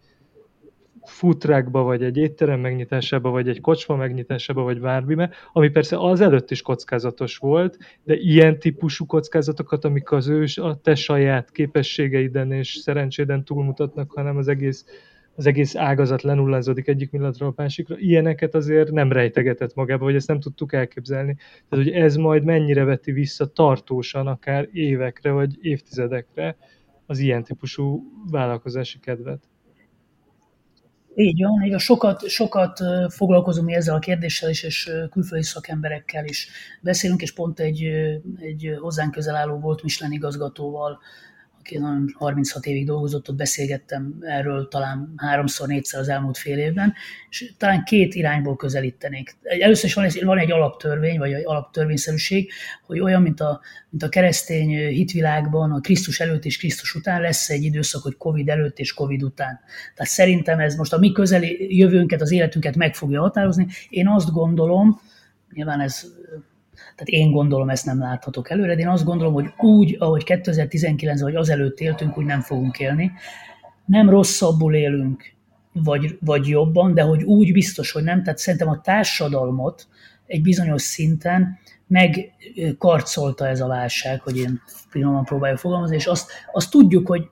futrákba, 1.03 1.81
vagy 1.81 2.03
egy 2.03 2.17
étterem 2.17 2.59
megnyitásába, 2.59 3.29
vagy 3.29 3.49
egy 3.49 3.61
kocsma 3.61 3.95
megnyitásába, 3.95 4.61
vagy 4.61 4.79
bármibe, 4.79 5.29
ami 5.53 5.69
persze 5.69 5.97
az 5.97 6.21
előtt 6.21 6.51
is 6.51 6.61
kockázatos 6.61 7.37
volt, 7.37 7.77
de 8.03 8.15
ilyen 8.15 8.59
típusú 8.59 9.05
kockázatokat, 9.05 9.85
amik 9.85 10.11
az 10.11 10.27
ő, 10.27 10.45
a 10.55 10.75
te 10.75 10.95
saját 10.95 11.51
képességeiden 11.51 12.51
és 12.51 12.73
szerencséden 12.73 13.43
túlmutatnak, 13.43 14.11
hanem 14.11 14.37
az 14.37 14.47
egész 14.47 14.85
az 15.35 15.45
egész 15.45 15.75
ágazat 15.75 16.21
lenullázódik 16.21 16.87
egyik 16.87 17.09
pillanatról 17.09 17.49
a 17.49 17.61
másikra, 17.61 17.95
ilyeneket 17.97 18.55
azért 18.55 18.91
nem 18.91 19.11
rejtegetett 19.11 19.75
magába, 19.75 20.05
vagy 20.05 20.15
ezt 20.15 20.27
nem 20.27 20.39
tudtuk 20.39 20.73
elképzelni. 20.73 21.35
Tehát, 21.69 21.85
hogy 21.85 21.93
ez 21.93 22.15
majd 22.15 22.43
mennyire 22.43 22.83
veti 22.83 23.11
vissza 23.11 23.45
tartósan, 23.45 24.27
akár 24.27 24.67
évekre, 24.71 25.31
vagy 25.31 25.57
évtizedekre 25.61 26.57
az 27.05 27.19
ilyen 27.19 27.43
típusú 27.43 28.03
vállalkozási 28.31 28.99
kedvet. 28.99 29.50
Így 31.15 31.41
van, 31.41 31.63
így 31.63 31.69
van. 31.69 31.80
Sokat, 31.80 32.30
sokat 32.30 32.80
foglalkozunk 33.10 33.67
mi 33.67 33.74
ezzel 33.74 33.95
a 33.95 34.00
kérdéssel 34.00 34.50
is, 34.50 34.63
és 34.63 34.91
külföldi 35.12 35.43
szakemberekkel 35.43 36.26
is 36.26 36.50
beszélünk, 36.82 37.21
és 37.21 37.34
pont 37.34 37.60
egy, 37.60 37.84
egy 38.39 38.76
hozzánk 38.80 39.12
közel 39.12 39.36
álló 39.36 39.60
volt 39.60 39.84
Michelin 39.84 40.13
igazgatóval 40.13 41.00
aki 41.62 41.80
36 42.13 42.65
évig 42.65 42.86
dolgozott, 42.86 43.30
ott 43.30 43.36
beszélgettem 43.36 44.17
erről 44.21 44.67
talán 44.67 45.13
háromszor, 45.17 45.67
négyszer 45.67 46.00
az 46.00 46.10
elmúlt 46.10 46.38
fél 46.38 46.58
évben, 46.58 46.93
és 47.30 47.54
talán 47.58 47.84
két 47.84 48.15
irányból 48.15 48.56
közelítenék. 48.56 49.38
Először 49.41 49.86
is 49.86 49.93
van 49.93 50.06
egy, 50.06 50.24
van 50.24 50.38
egy 50.38 50.52
alaptörvény, 50.52 51.17
vagy 51.17 51.32
egy 51.32 51.45
alaptörvényszerűség, 51.45 52.52
hogy 52.86 53.00
olyan, 53.00 53.21
mint 53.21 53.39
a, 53.39 53.62
mint 53.89 54.04
a 54.04 54.10
keresztény 54.10 54.78
hitvilágban, 54.78 55.71
a 55.71 55.80
Krisztus 55.80 56.19
előtt 56.19 56.45
és 56.45 56.58
Krisztus 56.58 56.95
után 56.95 57.21
lesz 57.21 57.50
egy 57.50 57.63
időszak, 57.63 58.04
hogy 58.04 58.17
Covid 58.17 58.50
előtt 58.50 58.80
és 58.80 58.93
Covid 58.93 59.24
után. 59.24 59.60
Tehát 59.95 60.12
szerintem 60.12 60.60
ez 60.60 60.76
most 60.76 60.93
a 60.93 61.00
mi 61.00 61.12
közeli 61.12 61.78
jövőnket, 61.78 62.21
az 62.21 62.32
életünket 62.32 62.76
meg 62.76 62.95
fogja 62.95 63.21
határozni. 63.21 63.67
Én 63.89 64.08
azt 64.08 64.32
gondolom, 64.32 65.02
nyilván 65.54 65.80
ez 65.80 66.06
tehát 66.95 67.08
én 67.08 67.32
gondolom, 67.32 67.69
ezt 67.69 67.86
nem 67.86 67.99
láthatok 67.99 68.49
előre, 68.49 68.75
de 68.75 68.82
én 68.82 68.88
azt 68.88 69.04
gondolom, 69.04 69.34
hogy 69.34 69.54
úgy, 69.58 69.95
ahogy 69.99 70.23
2019 70.23 71.21
vagy 71.21 71.36
azelőtt 71.36 71.80
éltünk, 71.80 72.17
úgy 72.17 72.25
nem 72.25 72.41
fogunk 72.41 72.80
élni. 72.80 73.12
Nem 73.86 74.10
rosszabbul 74.10 74.75
élünk, 74.75 75.34
vagy, 75.73 76.17
vagy 76.21 76.47
jobban, 76.47 76.93
de 76.93 77.01
hogy 77.01 77.23
úgy 77.23 77.51
biztos, 77.51 77.91
hogy 77.91 78.04
nem. 78.04 78.23
Tehát 78.23 78.39
szerintem 78.39 78.69
a 78.69 78.82
társadalmat 78.82 79.88
egy 80.25 80.41
bizonyos 80.41 80.82
szinten 80.82 81.60
megkarcolta 81.88 83.47
ez 83.47 83.62
a 83.62 83.67
válság, 83.67 84.21
hogy 84.21 84.38
én 84.38 84.62
finoman 84.89 85.23
próbálja 85.23 85.58
fogalmazni, 85.58 85.95
és 85.95 86.06
azt, 86.06 86.32
azt 86.51 86.71
tudjuk, 86.71 87.08
hogy 87.08 87.30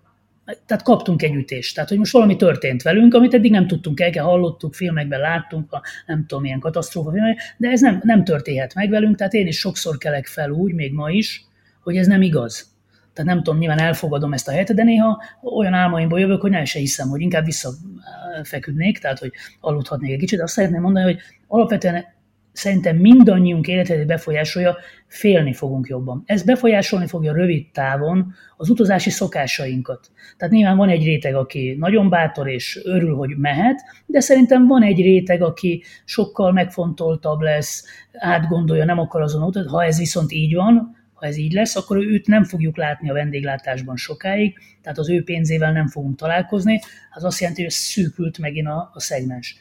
tehát 0.65 0.83
kaptunk 0.83 1.21
egy 1.21 1.33
ütést. 1.33 1.73
Tehát, 1.75 1.89
hogy 1.89 1.97
most 1.97 2.11
valami 2.11 2.35
történt 2.35 2.81
velünk, 2.81 3.13
amit 3.13 3.33
eddig 3.33 3.51
nem 3.51 3.67
tudtunk 3.67 3.99
el, 3.99 4.23
hallottuk, 4.23 4.73
filmekben 4.73 5.19
láttunk, 5.19 5.71
a, 5.71 5.81
nem 6.05 6.25
tudom, 6.25 6.43
milyen 6.43 6.59
katasztrófa 6.59 7.11
filmek, 7.11 7.39
de 7.57 7.69
ez 7.69 7.81
nem, 7.81 7.99
nem 8.03 8.23
történhet 8.23 8.73
meg 8.73 8.89
velünk, 8.89 9.15
tehát 9.15 9.33
én 9.33 9.47
is 9.47 9.59
sokszor 9.59 9.97
kelek 9.97 10.27
fel 10.27 10.49
úgy, 10.49 10.73
még 10.73 10.93
ma 10.93 11.09
is, 11.09 11.43
hogy 11.83 11.97
ez 11.97 12.07
nem 12.07 12.21
igaz. 12.21 12.77
Tehát 13.13 13.33
nem 13.33 13.43
tudom, 13.43 13.59
nyilván 13.59 13.79
elfogadom 13.79 14.33
ezt 14.33 14.47
a 14.47 14.51
helyet, 14.51 14.73
de 14.73 14.83
néha 14.83 15.21
olyan 15.41 15.73
álmaimból 15.73 16.19
jövök, 16.19 16.41
hogy 16.41 16.51
nem 16.51 16.65
se 16.65 16.79
hiszem, 16.79 17.09
hogy 17.09 17.21
inkább 17.21 17.45
visszafeküdnék, 17.45 18.99
tehát 18.99 19.19
hogy 19.19 19.31
aludhatnék 19.59 20.11
egy 20.11 20.19
kicsit. 20.19 20.41
Azt 20.41 20.53
szeretném 20.53 20.81
mondani, 20.81 21.05
hogy 21.05 21.19
alapvetően 21.47 22.05
szerintem 22.51 22.97
mindannyiunk 22.97 23.67
életét 23.67 24.05
befolyásolja, 24.05 24.77
félni 25.07 25.53
fogunk 25.53 25.87
jobban. 25.87 26.23
Ez 26.25 26.43
befolyásolni 26.43 27.07
fogja 27.07 27.33
rövid 27.33 27.71
távon 27.71 28.33
az 28.57 28.69
utazási 28.69 29.09
szokásainkat. 29.09 30.11
Tehát 30.37 30.53
nyilván 30.53 30.77
van 30.77 30.89
egy 30.89 31.03
réteg, 31.03 31.35
aki 31.35 31.75
nagyon 31.79 32.09
bátor 32.09 32.49
és 32.49 32.79
örül, 32.83 33.15
hogy 33.15 33.37
mehet, 33.37 33.81
de 34.05 34.19
szerintem 34.19 34.67
van 34.67 34.83
egy 34.83 35.01
réteg, 35.01 35.41
aki 35.41 35.83
sokkal 36.05 36.51
megfontoltabb 36.51 37.39
lesz, 37.39 37.85
átgondolja, 38.13 38.85
nem 38.85 38.99
akar 38.99 39.21
azon 39.21 39.43
utat. 39.43 39.67
Ha 39.67 39.83
ez 39.83 39.97
viszont 39.97 40.31
így 40.31 40.55
van, 40.55 40.97
ha 41.13 41.25
ez 41.25 41.37
így 41.37 41.53
lesz, 41.53 41.75
akkor 41.75 41.97
őt 41.97 42.27
nem 42.27 42.43
fogjuk 42.43 42.77
látni 42.77 43.09
a 43.09 43.13
vendéglátásban 43.13 43.95
sokáig, 43.95 44.57
tehát 44.81 44.97
az 44.97 45.09
ő 45.09 45.23
pénzével 45.23 45.71
nem 45.71 45.87
fogunk 45.87 46.17
találkozni, 46.17 46.79
az 47.11 47.23
azt 47.23 47.39
jelenti, 47.39 47.61
hogy 47.61 47.71
szűkült 47.71 48.37
megint 48.37 48.67
a, 48.67 48.91
a 48.93 48.99
szegmens. 48.99 49.57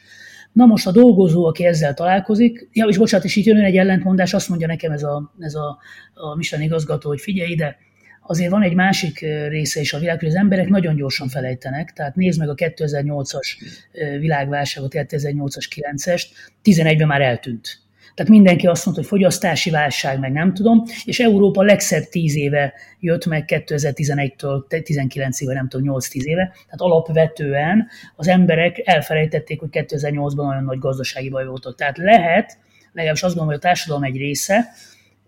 Na 0.51 0.65
most 0.65 0.87
a 0.87 0.91
dolgozó, 0.91 1.45
aki 1.45 1.65
ezzel 1.65 1.93
találkozik, 1.93 2.69
ja, 2.71 2.85
és 2.85 2.97
bocsánat, 2.97 3.25
és 3.25 3.35
itt 3.35 3.45
jön 3.45 3.57
egy 3.57 3.77
ellentmondás, 3.77 4.33
azt 4.33 4.49
mondja 4.49 4.67
nekem 4.67 4.91
ez 4.91 5.03
a, 5.03 5.33
ez 5.39 5.55
a, 5.55 5.77
a 6.13 6.35
Michelin 6.35 6.65
igazgató, 6.65 7.09
hogy 7.09 7.21
figyelj 7.21 7.51
ide, 7.51 7.77
azért 8.21 8.51
van 8.51 8.63
egy 8.63 8.73
másik 8.73 9.19
része 9.47 9.79
is 9.79 9.93
a 9.93 9.99
világ, 9.99 10.19
hogy 10.19 10.27
az 10.27 10.35
emberek 10.35 10.67
nagyon 10.67 10.95
gyorsan 10.95 11.27
felejtenek, 11.27 11.93
tehát 11.93 12.15
nézd 12.15 12.39
meg 12.39 12.49
a 12.49 12.55
2008-as 12.55 13.47
világválságot, 14.19 14.91
2008-as, 14.95 15.67
9-est, 15.75 16.23
11-ben 16.63 17.07
már 17.07 17.21
eltűnt. 17.21 17.88
Tehát 18.19 18.33
mindenki 18.33 18.67
azt 18.67 18.85
mondta, 18.85 19.03
hogy 19.03 19.11
fogyasztási 19.11 19.69
válság, 19.69 20.19
meg 20.19 20.31
nem 20.31 20.53
tudom, 20.53 20.83
és 21.05 21.19
Európa 21.19 21.61
legszebb 21.61 22.03
tíz 22.03 22.35
éve 22.35 22.73
jött 22.99 23.25
meg 23.25 23.43
2011-től 23.47 24.63
19-ig, 24.69 25.43
vagy 25.45 25.55
nem 25.55 25.67
tudom, 25.67 25.95
8-10 25.99 26.23
éve. 26.23 26.51
Tehát 26.51 26.75
alapvetően 26.77 27.87
az 28.15 28.27
emberek 28.27 28.81
elfelejtették, 28.83 29.59
hogy 29.59 29.69
2008-ban 29.71 30.35
nagyon 30.35 30.63
nagy 30.63 30.79
gazdasági 30.79 31.29
baj 31.29 31.45
voltak. 31.45 31.75
Tehát 31.75 31.97
lehet, 31.97 32.57
legalábbis 32.93 33.23
azt 33.23 33.35
gondolom, 33.35 33.47
hogy 33.47 33.65
a 33.65 33.67
társadalom 33.67 34.03
egy 34.03 34.17
része, 34.17 34.69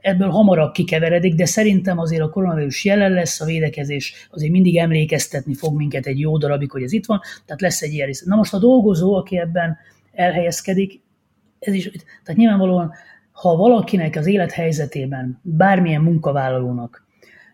ebből 0.02 0.30
hamarabb 0.30 0.72
kikeveredik, 0.72 1.36
de 1.36 1.46
szerintem 1.46 2.00
azért 2.00 2.22
a 2.22 2.30
koronavírus 2.30 2.86
jelen 2.86 3.12
lesz, 3.12 3.42
a 3.42 3.46
védekezés 3.46 4.28
azért 4.32 4.52
mindig 4.52 4.78
emlékeztetni 4.78 5.54
fog 5.54 5.76
minket 5.76 6.06
egy 6.06 6.20
jó 6.20 6.38
darabig, 6.38 6.72
hogy 6.72 6.84
ez 6.84 6.92
itt 6.92 7.06
van, 7.06 7.22
tehát 7.46 7.62
lesz 7.62 7.82
egy 7.82 7.94
ilyen 7.94 8.08
része. 8.08 8.24
Na 8.28 8.36
most 8.36 8.54
a 8.54 8.60
dolgozó, 8.60 9.16
aki 9.16 9.38
ebben 9.38 9.78
elhelyezkedik, 10.14 11.02
ez 11.62 11.74
is, 11.74 11.89
tehát 12.24 12.39
nyilvánvalóan, 12.39 12.93
ha 13.32 13.56
valakinek 13.56 14.15
az 14.15 14.28
élethelyzetében, 14.28 15.39
bármilyen 15.41 16.02
munkavállalónak 16.02 17.06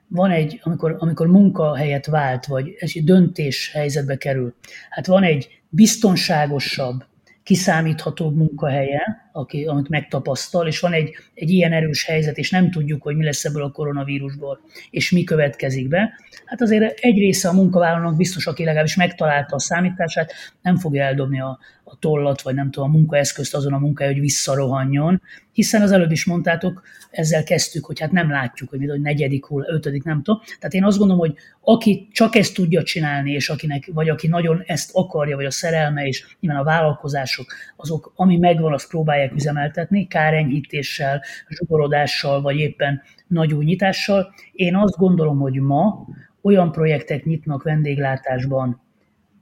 van 0.07 0.31
egy, 0.31 0.59
amikor, 0.63 0.95
amikor 0.99 1.27
munkahelyet 1.27 2.05
vált, 2.05 2.45
vagy 2.45 2.75
egy 2.79 3.03
döntés 3.03 3.71
helyzetbe 3.73 4.17
kerül, 4.17 4.55
hát 4.89 5.05
van 5.05 5.23
egy 5.23 5.61
biztonságosabb, 5.69 7.03
kiszámíthatóbb 7.43 8.35
munkahelye, 8.35 9.26
aki, 9.38 9.65
amit 9.65 9.89
megtapasztal, 9.89 10.67
és 10.67 10.80
van 10.80 10.93
egy, 10.93 11.15
egy 11.34 11.50
ilyen 11.50 11.73
erős 11.73 12.06
helyzet, 12.06 12.38
és 12.38 12.52
nem 12.52 12.71
tudjuk, 12.71 13.02
hogy 13.04 13.15
mi 13.15 13.23
lesz 13.23 13.45
ebből 13.45 13.63
a 13.63 13.71
koronavírusból, 13.71 14.60
és 14.89 15.12
mi 15.12 15.23
következik 15.23 15.88
be. 15.88 16.13
Hát 16.45 16.62
azért 16.62 17.00
egy 17.00 17.17
része 17.17 17.50
a 17.50 17.54
munkavállalónak 17.54 18.15
biztos, 18.15 18.47
aki 18.47 18.63
legalábbis 18.63 18.95
megtalálta 18.95 19.56
a 19.56 19.60
számítását, 19.60 20.34
nem 20.62 20.78
fogja 20.78 21.04
eldobni 21.04 21.41
a, 21.41 21.60
a 21.84 21.97
tollat, 22.00 22.41
vagy 22.41 22.56
nem 22.56 22.71
tudom, 22.71 22.89
a 22.89 22.97
munkaeszközt 22.97 23.56
azon 23.56 23.73
a 23.73 23.78
munkája, 23.78 24.12
hogy 24.12 24.19
visszarohanjon, 24.19 25.21
hiszen 25.52 25.82
az 25.82 25.91
előbb 25.91 26.12
is 26.12 26.26
mondtátok, 26.26 26.84
ezzel 27.12 27.43
kezdtük, 27.43 27.86
hogy 27.86 28.00
hát 28.00 28.12
nem 28.12 28.30
látjuk, 28.30 28.69
hogy 28.69 28.80
mi, 28.80 28.88
hogy 28.88 29.02
negyedik 29.02 29.45
hull, 29.45 29.63
ötödik, 29.67 30.04
nem 30.04 30.23
tudom. 30.23 30.41
Tehát 30.60 30.73
én 30.73 30.84
azt 30.84 30.97
gondolom, 30.97 31.21
hogy 31.21 31.36
aki 31.62 32.08
csak 32.12 32.36
ezt 32.36 32.54
tudja 32.54 32.84
csinálni, 32.84 33.32
és 33.32 33.50
akinek, 33.50 33.89
vagy 33.93 34.10
aki 34.10 34.28
nagyon 34.28 34.63
ezt 34.65 34.89
akarja, 34.93 35.36
vagy 35.36 35.45
a 35.45 35.52
szerelme, 35.52 36.06
és 36.06 36.36
nyilván 36.39 36.62
a 36.62 36.63
vállalkozások, 36.63 37.54
azok, 37.76 38.13
ami 38.15 38.38
megvan, 38.38 38.73
azt 38.73 38.89
próbálják 38.89 39.26
üzemeltetni, 39.33 40.07
kárenyhítéssel, 40.07 41.23
zsugorodással, 41.49 42.41
vagy 42.41 42.57
éppen 42.57 43.01
nagy 43.27 43.53
új 43.53 43.65
nyitással. 43.65 44.33
Én 44.51 44.75
azt 44.75 44.97
gondolom, 44.97 45.39
hogy 45.39 45.59
ma 45.59 46.07
olyan 46.41 46.71
projektek 46.71 47.23
nyitnak 47.23 47.63
vendéglátásban, 47.63 48.81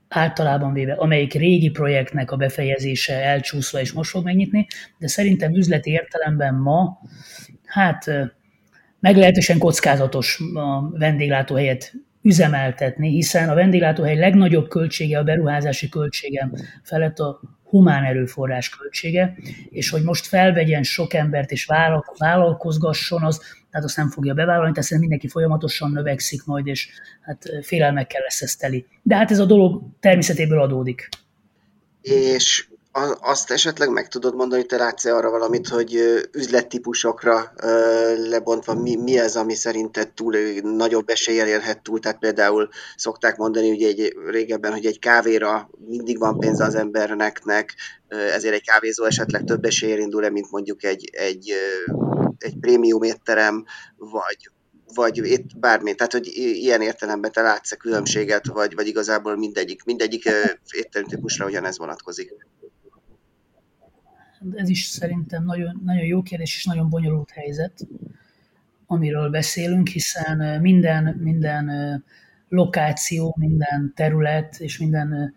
általában 0.08 0.74
véve, 0.74 0.94
amelyik 0.94 1.34
régi 1.34 1.70
projektnek 1.70 2.32
a 2.32 2.36
befejezése 2.36 3.14
elcsúszva 3.14 3.80
és 3.80 3.92
most 3.92 4.10
fog 4.10 4.24
megnyitni, 4.24 4.68
de 4.98 5.08
szerintem 5.08 5.54
üzleti 5.54 5.92
értelemben 5.92 6.56
ma, 6.56 7.00
hát 7.66 8.06
meglehetősen 9.00 9.58
kockázatos 9.58 10.40
a 10.54 10.90
vendéglátóhelyet 10.90 11.94
üzemeltetni, 12.22 13.10
hiszen 13.10 13.50
a 13.50 13.54
vendéglátóhely 13.54 14.16
legnagyobb 14.16 14.68
költsége, 14.68 15.18
a 15.18 15.24
beruházási 15.24 15.90
költsége 15.90 16.50
felett 16.84 17.20
a 17.20 17.42
humán 17.76 18.04
erőforrás 18.04 18.70
költsége, 18.70 19.36
és 19.70 19.90
hogy 19.90 20.04
most 20.04 20.26
felvegyen 20.26 20.84
sok 20.84 21.14
embert 21.14 21.52
és 21.52 21.70
vállalkozgasson, 22.18 23.24
az, 23.24 23.38
tehát 23.70 23.86
azt 23.86 23.98
nem 23.98 24.10
fogja 24.10 24.34
bevállalni, 24.34 24.74
tehát 24.74 24.90
mindenki 25.00 25.28
folyamatosan 25.28 25.92
növekszik 25.92 26.46
majd, 26.46 26.68
és 26.68 26.90
hát 27.22 27.50
félelmekkel 27.62 28.22
lesz 28.22 28.42
ez 28.42 28.56
teli. 28.56 28.86
De 29.02 29.16
hát 29.16 29.32
ez 29.32 29.40
a 29.40 29.46
dolog 29.46 29.84
természetéből 30.00 30.62
adódik. 30.62 31.10
És 32.02 32.68
azt 33.20 33.52
esetleg 33.52 33.90
meg 33.90 34.08
tudod 34.08 34.36
mondani, 34.36 34.66
te 34.66 34.78
látsz 34.78 35.06
arra 35.06 35.30
valamit, 35.30 35.68
hogy 35.68 36.22
üzlettípusokra 36.32 37.54
lebontva 38.18 38.74
mi, 38.74 38.96
mi 38.96 39.20
az, 39.20 39.36
ami 39.36 39.54
szerinted 39.54 40.12
túl 40.12 40.36
nagyobb 40.62 41.10
eséllyel 41.10 41.48
érhet 41.48 41.82
túl? 41.82 42.00
Tehát 42.00 42.20
például 42.20 42.70
szokták 42.96 43.38
mondani, 43.38 43.70
hogy 43.70 43.84
egy, 43.84 44.16
régebben, 44.26 44.72
hogy 44.72 44.86
egy 44.86 45.00
kávéra 45.00 45.70
mindig 45.88 46.20
van 46.20 46.40
pénz 46.40 46.60
az 46.60 46.76
embernek, 46.76 47.42
ezért 48.08 48.54
egy 48.54 48.66
kávézó 48.66 49.04
esetleg 49.04 49.44
több 49.44 49.66
eséllyel 49.66 50.00
indul 50.00 50.30
mint 50.30 50.52
mondjuk 50.52 50.84
egy, 50.84 51.10
egy, 51.14 51.54
egy 52.38 52.60
prémium 52.60 53.04
étterem, 53.04 53.66
vagy, 53.98 54.50
vagy 54.94 55.18
itt 55.18 55.58
bármi. 55.58 55.96
Tehát, 55.96 56.12
hogy 56.12 56.28
ilyen 56.38 56.82
értelemben 56.82 57.32
te 57.32 57.42
látsz 57.42 57.78
különbséget, 57.78 58.48
vagy, 58.48 58.76
vagy 58.76 58.88
igazából 58.88 59.38
mindegyik, 59.38 59.84
mindegyik 59.84 60.30
étterem 60.72 61.08
típusra 61.08 61.46
ugyanez 61.46 61.78
vonatkozik 61.78 62.34
ez 64.54 64.70
is 64.70 64.84
szerintem 64.84 65.46
nagyon, 65.46 65.82
nagyon 65.86 66.06
jó 66.06 66.22
kérdés 66.22 66.56
és 66.56 66.66
nagyon 66.66 66.90
bonyolult 66.90 67.30
helyzet, 67.30 67.88
amiről 68.88 69.30
beszélünk, 69.30 69.88
hiszen 69.88 70.62
minden, 70.62 71.04
minden 71.04 71.72
lokáció, 72.50 73.36
minden 73.40 73.94
terület 73.96 74.56
és 74.60 74.80
minden 74.80 75.34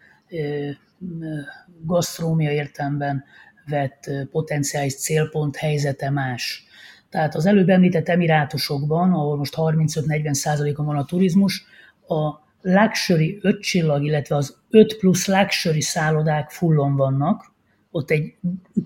gasztrómia 1.85 2.51
értelemben 2.51 3.25
vett 3.67 4.11
potenciális 4.31 4.95
célpont 4.95 5.57
helyzete 5.57 6.11
más. 6.11 6.67
Tehát 7.11 7.35
az 7.35 7.47
előbb 7.47 7.69
említett 7.69 8.09
emirátusokban, 8.09 9.13
ahol 9.13 9.37
most 9.37 9.55
35-40 9.57 10.33
százalékon 10.33 10.87
van 10.87 10.97
a 10.97 11.05
turizmus, 11.05 11.65
a 12.09 12.47
luxury 12.61 13.39
5 13.43 13.61
csillag, 13.61 14.05
illetve 14.05 14.37
az 14.37 14.57
5 14.71 14.97
plusz 14.97 15.27
luxury 15.27 15.81
szállodák 15.81 16.51
fullon 16.51 16.97
vannak, 16.97 17.57
ott 17.91 18.11
egy 18.11 18.35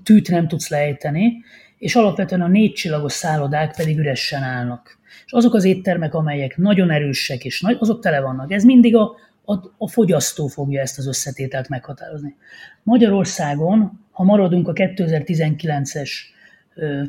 tűt 0.03 0.29
nem 0.29 0.49
tudsz 0.49 0.69
lejteni, 0.69 1.33
és 1.79 1.95
alapvetően 1.95 2.41
a 2.41 2.49
négy 2.49 2.73
csillagos 2.73 3.13
szállodák 3.13 3.77
pedig 3.77 3.99
üresen 3.99 4.43
állnak. 4.43 4.99
És 5.27 5.33
azok 5.33 5.55
az 5.55 5.65
éttermek, 5.65 6.15
amelyek 6.15 6.57
nagyon 6.57 6.91
erősek, 6.91 7.45
és 7.45 7.61
nagy, 7.61 7.77
azok 7.81 8.01
tele 8.01 8.21
vannak. 8.21 8.53
Ez 8.53 8.65
mindig 8.65 8.97
a, 8.97 9.15
a, 9.45 9.55
a 9.79 9.89
fogyasztó 9.89 10.47
fogja 10.47 10.81
ezt 10.81 10.99
az 10.99 11.07
összetételt 11.07 11.69
meghatározni. 11.69 12.37
Magyarországon, 12.83 14.01
ha 14.11 14.25
maradunk 14.25 14.69
a 14.69 14.73
2019-es, 14.73 16.11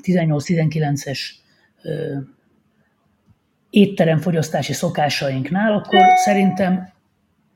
18-19-es 0.01 1.19
étteremfogyasztási 3.69 4.73
szokásainknál, 4.73 5.73
akkor 5.73 6.01
szerintem 6.15 6.91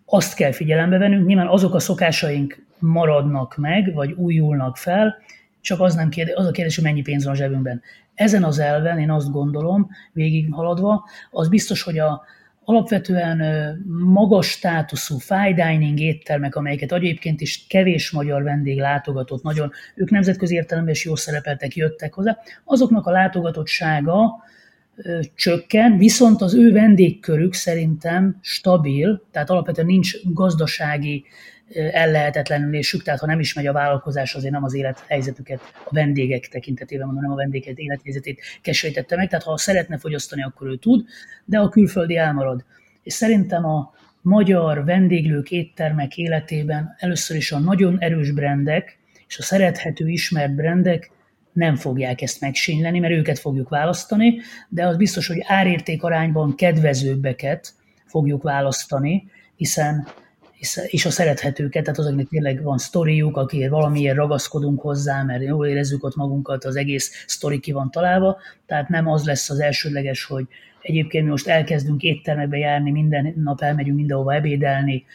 azt 0.06 0.36
kell 0.36 0.52
figyelembe 0.52 0.98
vennünk, 0.98 1.28
nyilván 1.28 1.48
azok 1.48 1.74
a 1.74 1.80
szokásaink 1.80 2.67
maradnak 2.80 3.58
meg, 3.58 3.94
vagy 3.94 4.12
újulnak 4.12 4.78
fel, 4.78 5.16
csak 5.62 5.80
az, 5.80 5.96
nem 5.96 6.10
kérdés, 6.10 6.36
az 6.36 6.46
a 6.46 6.52
kérdés, 6.52 6.76
hogy 6.76 6.84
mennyi 6.84 7.02
pénz 7.02 7.24
van 7.24 7.34
a 7.34 7.38
zsebünkben. 7.38 7.82
Ezen 8.14 8.44
az 8.44 8.60
elven 8.60 9.00
én 9.00 9.12
azt 9.12 9.32
gondolom, 9.32 9.90
végighaladva, 10.14 11.06
az 11.32 11.50
biztos, 11.50 11.84
hogy 11.84 12.00
a, 12.00 12.24
alapvetően 12.64 13.42
magas 14.14 14.48
státuszú 14.50 15.18
fine 15.18 15.54
dining 15.54 16.00
éttermek, 16.00 16.56
amelyeket 16.56 16.92
egyébként 16.92 17.42
is 17.42 17.66
kevés 17.68 18.12
magyar 18.12 18.44
vendég 18.44 18.80
látogatott, 18.80 19.44
nagyon, 19.44 19.72
ők 19.96 20.10
nemzetközi 20.10 20.56
értelemben 20.56 20.94
is 20.94 21.06
jól 21.06 21.18
szerepeltek, 21.18 21.76
jöttek 21.76 22.14
hozzá, 22.14 22.38
azoknak 22.64 23.06
a 23.06 23.12
látogatottsága 23.12 24.46
csökken, 25.36 25.98
viszont 25.98 26.42
az 26.42 26.54
ő 26.56 26.72
vendégkörük 26.72 27.54
szerintem 27.54 28.38
stabil, 28.42 29.24
tehát 29.32 29.50
alapvetően 29.50 29.88
nincs 29.88 30.24
gazdasági 30.24 31.26
ellehetetlenülésük, 31.74 33.04
tehát 33.04 33.20
ha 33.20 33.26
nem 33.26 33.40
is 33.40 33.54
megy 33.54 33.68
a 33.68 33.74
vállalkozás, 33.74 34.36
azért 34.36 34.54
nem 34.54 34.64
az 34.64 34.74
élethelyzetüket 34.74 35.60
a 35.84 35.94
vendégek 35.94 36.48
tekintetében 36.48 37.06
mondom, 37.06 37.24
nem 37.24 37.32
a 37.32 37.36
vendégek 37.36 37.78
élethelyzetét 37.78 38.42
keserítette 38.62 39.16
meg, 39.16 39.30
tehát 39.30 39.46
ha 39.46 39.58
szeretne 39.58 39.98
fogyasztani, 39.98 40.44
akkor 40.44 40.68
ő 40.68 40.78
tud, 40.78 41.06
de 41.46 41.60
a 41.60 41.70
külföldi 41.70 42.18
elmarad. 42.18 42.64
És 43.04 43.14
szerintem 43.14 43.66
a 43.66 43.94
magyar 44.22 44.86
vendéglők, 44.86 45.52
éttermek 45.52 46.18
életében 46.18 46.96
először 46.98 47.38
is 47.38 47.52
a 47.52 47.60
nagyon 47.60 47.98
erős 48.00 48.32
brendek, 48.32 48.98
és 49.28 49.38
a 49.38 49.44
szerethető, 49.44 50.08
ismert 50.08 50.56
brendek 50.56 51.12
nem 51.54 51.76
fogják 51.76 52.22
ezt 52.22 52.42
megsínyleni, 52.42 53.00
mert 53.00 53.14
őket 53.14 53.40
fogjuk 53.40 53.70
választani, 53.70 54.40
de 54.70 54.86
az 54.86 54.98
biztos, 54.98 55.28
hogy 55.28 55.44
árérték 55.48 56.04
arányban 56.04 56.56
kedvezőbbeket 56.56 57.74
fogjuk 58.06 58.44
választani, 58.44 59.32
hiszen 59.56 60.08
és 60.88 61.06
a 61.06 61.10
szerethetőket, 61.10 61.84
tehát 61.84 62.00
azoknak 62.00 62.28
tényleg 62.28 62.64
van 62.64 62.78
sztoriuk, 62.78 63.38
akiért 63.38 63.70
valamiért 63.70 64.16
ragaszkodunk 64.16 64.82
hozzá, 64.82 65.24
mert 65.24 65.44
jól 65.44 65.68
érezzük 65.68 66.04
ott 66.04 66.16
magunkat, 66.16 66.66
az 66.66 66.76
egész 66.76 67.24
sztori 67.28 67.60
ki 67.60 67.72
van 67.72 67.92
találva, 67.92 68.38
tehát 68.66 68.90
nem 68.90 69.08
az 69.08 69.26
lesz 69.26 69.50
az 69.50 69.60
elsődleges, 69.60 70.24
hogy 70.24 70.48
egyébként 70.88 71.24
mi 71.24 71.30
most 71.30 71.48
elkezdünk 71.48 72.02
éttermekbe 72.02 72.58
járni, 72.58 72.92
minden 72.92 73.34
nap 73.44 73.62
elmegyünk 73.62 73.98
mindenhova 73.98 74.34
ebédelni, 74.34 75.06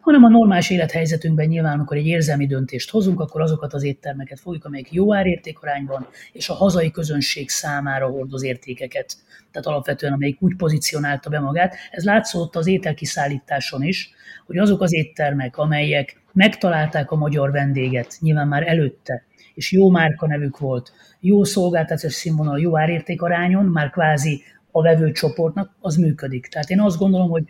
hanem 0.00 0.24
a 0.24 0.28
normális 0.28 0.70
élethelyzetünkben 0.70 1.46
nyilván, 1.46 1.72
amikor 1.72 1.96
egy 1.96 2.06
érzelmi 2.06 2.46
döntést 2.46 2.90
hozunk, 2.90 3.20
akkor 3.20 3.40
azokat 3.40 3.74
az 3.74 3.84
éttermeket 3.84 4.40
fogjuk, 4.40 4.64
amelyek 4.64 4.92
jó 4.92 5.14
árértékarányban 5.14 6.06
és 6.32 6.48
a 6.48 6.54
hazai 6.54 6.90
közönség 6.90 7.48
számára 7.48 8.06
hordoz 8.06 8.44
értékeket. 8.44 9.16
Tehát 9.50 9.66
alapvetően, 9.66 10.12
amelyik 10.12 10.42
úgy 10.42 10.56
pozícionálta 10.56 11.30
be 11.30 11.40
magát. 11.40 11.74
Ez 11.90 12.04
látszott 12.04 12.56
az 12.56 12.66
ételkiszállításon 12.66 13.82
is, 13.82 14.10
hogy 14.46 14.58
azok 14.58 14.80
az 14.80 14.94
éttermek, 14.94 15.56
amelyek 15.56 16.20
megtalálták 16.32 17.10
a 17.10 17.16
magyar 17.16 17.50
vendéget, 17.50 18.16
nyilván 18.20 18.48
már 18.48 18.68
előtte, 18.68 19.24
és 19.54 19.72
jó 19.72 19.90
márka 19.90 20.26
nevük 20.26 20.58
volt, 20.58 20.92
jó 21.20 21.44
szolgáltatás 21.44 22.12
színvonal, 22.12 22.60
jó 22.60 22.78
árértékarányon, 22.78 23.64
már 23.64 23.90
kvázi 23.90 24.42
a 24.76 24.82
vevőcsoportnak, 24.82 25.70
az 25.80 25.96
működik. 25.96 26.46
Tehát 26.46 26.70
én 26.70 26.80
azt 26.80 26.98
gondolom, 26.98 27.28
hogy, 27.28 27.44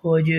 hogy 0.00 0.32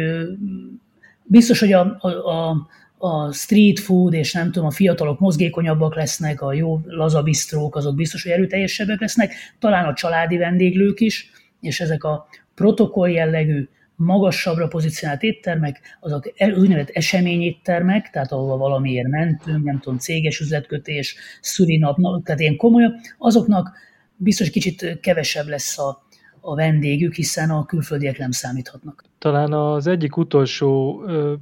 biztos, 1.23 1.59
hogy 1.59 1.73
a, 1.73 1.97
a, 1.99 2.67
a 2.97 3.31
street 3.31 3.79
food, 3.79 4.13
és 4.13 4.33
nem 4.33 4.51
tudom, 4.51 4.67
a 4.67 4.71
fiatalok 4.71 5.19
mozgékonyabbak 5.19 5.95
lesznek, 5.95 6.41
a 6.41 6.53
jó 6.53 6.79
lazabisztrók, 6.85 7.75
azok 7.75 7.95
biztos, 7.95 8.23
hogy 8.23 8.31
erőteljesebbek 8.31 8.99
lesznek, 8.99 9.33
talán 9.59 9.85
a 9.85 9.93
családi 9.93 10.37
vendéglők 10.37 10.99
is, 10.99 11.31
és 11.61 11.79
ezek 11.79 12.03
a 12.03 12.27
protokoll 12.55 13.09
jellegű, 13.09 13.67
magasabbra 13.95 14.67
pozícionált 14.67 15.23
éttermek, 15.23 15.97
azok 15.99 16.33
úgynevezett 16.39 16.95
eseményéttermek, 16.95 18.09
tehát 18.09 18.31
ahol 18.31 18.57
valamiért 18.57 19.07
mentünk, 19.07 19.63
nem 19.63 19.79
tudom, 19.79 19.99
céges 19.99 20.39
üzletkötés, 20.39 21.15
szülinap, 21.41 21.97
tehát 22.23 22.39
ilyen 22.39 22.55
komolyabb, 22.55 22.93
azoknak 23.17 23.71
biztos 24.15 24.49
kicsit 24.49 24.99
kevesebb 25.01 25.47
lesz 25.47 25.79
a, 25.79 26.03
a 26.45 26.55
vendégük, 26.55 27.13
hiszen 27.13 27.49
a 27.49 27.65
külföldiek 27.65 28.17
nem 28.17 28.31
számíthatnak. 28.31 29.03
Talán 29.17 29.53
az 29.53 29.87
egyik 29.87 30.17
utolsó 30.17 31.03
ö, 31.07 31.33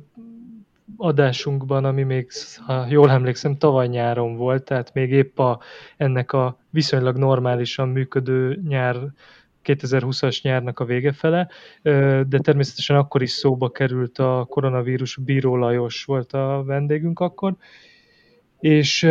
adásunkban, 0.97 1.85
ami 1.85 2.03
még, 2.03 2.31
ha 2.65 2.85
jól 2.89 3.11
emlékszem, 3.11 3.57
tavaly 3.57 3.87
nyáron 3.87 4.35
volt, 4.35 4.63
tehát 4.63 4.93
még 4.93 5.11
épp 5.11 5.39
a, 5.39 5.59
ennek 5.97 6.31
a 6.31 6.59
viszonylag 6.69 7.17
normálisan 7.17 7.89
működő 7.89 8.61
nyár 8.67 8.97
2020-as 9.63 10.41
nyárnak 10.41 10.79
a 10.79 10.85
vége 10.85 11.11
fele, 11.11 11.47
de 12.27 12.39
természetesen 12.41 12.95
akkor 12.95 13.21
is 13.21 13.31
szóba 13.31 13.69
került 13.69 14.17
a 14.17 14.45
koronavírus, 14.49 15.17
Bíró 15.17 15.55
Lajos 15.55 16.03
volt 16.03 16.33
a 16.33 16.63
vendégünk 16.65 17.19
akkor, 17.19 17.55
és, 18.61 19.03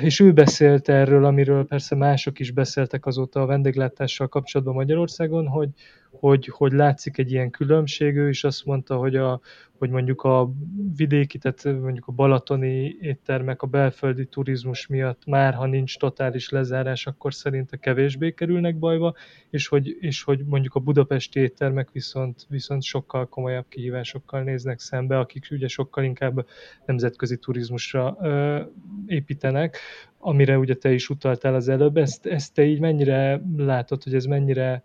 és 0.00 0.20
ő 0.20 0.32
beszélt 0.32 0.88
erről, 0.88 1.24
amiről 1.24 1.66
persze 1.66 1.94
mások 1.94 2.38
is 2.38 2.50
beszéltek 2.50 3.06
azóta 3.06 3.40
a 3.40 3.46
vendéglátással 3.46 4.28
kapcsolatban 4.28 4.74
Magyarországon, 4.74 5.46
hogy, 5.46 5.68
hogy, 6.10 6.46
hogy 6.46 6.72
látszik 6.72 7.18
egy 7.18 7.32
ilyen 7.32 7.50
különbség, 7.50 8.16
ő 8.16 8.28
is 8.28 8.44
azt 8.44 8.64
mondta, 8.64 8.96
hogy, 8.96 9.16
a, 9.16 9.40
hogy 9.78 9.90
mondjuk 9.90 10.22
a 10.22 10.50
vidéki, 10.96 11.38
tehát 11.38 11.64
mondjuk 11.64 12.06
a 12.06 12.12
balatoni 12.12 12.96
éttermek 13.00 13.62
a 13.62 13.66
belföldi 13.66 14.26
turizmus 14.26 14.86
miatt 14.86 15.26
már, 15.26 15.54
ha 15.54 15.66
nincs 15.66 15.98
totális 15.98 16.48
lezárás, 16.48 17.06
akkor 17.06 17.34
szerinte 17.34 17.76
kevésbé 17.76 18.32
kerülnek 18.32 18.78
bajba, 18.78 19.14
és 19.50 19.68
hogy, 19.68 19.96
és 20.00 20.22
hogy 20.22 20.44
mondjuk 20.44 20.74
a 20.74 20.80
budapesti 20.80 21.40
éttermek 21.40 21.90
viszont, 21.92 22.46
viszont 22.48 22.82
sokkal 22.82 23.28
komolyabb 23.28 23.66
kihívásokkal 23.68 24.42
néznek 24.42 24.80
szembe, 24.80 25.18
akik 25.18 25.48
ugye 25.50 25.68
sokkal 25.68 26.04
inkább 26.04 26.46
nemzetközi 26.86 27.36
turizmusra 27.36 28.16
ö, 28.20 28.60
építenek, 29.06 29.78
amire 30.18 30.58
ugye 30.58 30.74
te 30.74 30.92
is 30.92 31.08
utaltál 31.08 31.54
az 31.54 31.68
előbb. 31.68 31.96
Ezt, 31.96 32.26
ezt 32.26 32.54
te 32.54 32.64
így 32.64 32.80
mennyire 32.80 33.42
látod, 33.56 34.02
hogy 34.02 34.14
ez 34.14 34.24
mennyire 34.24 34.84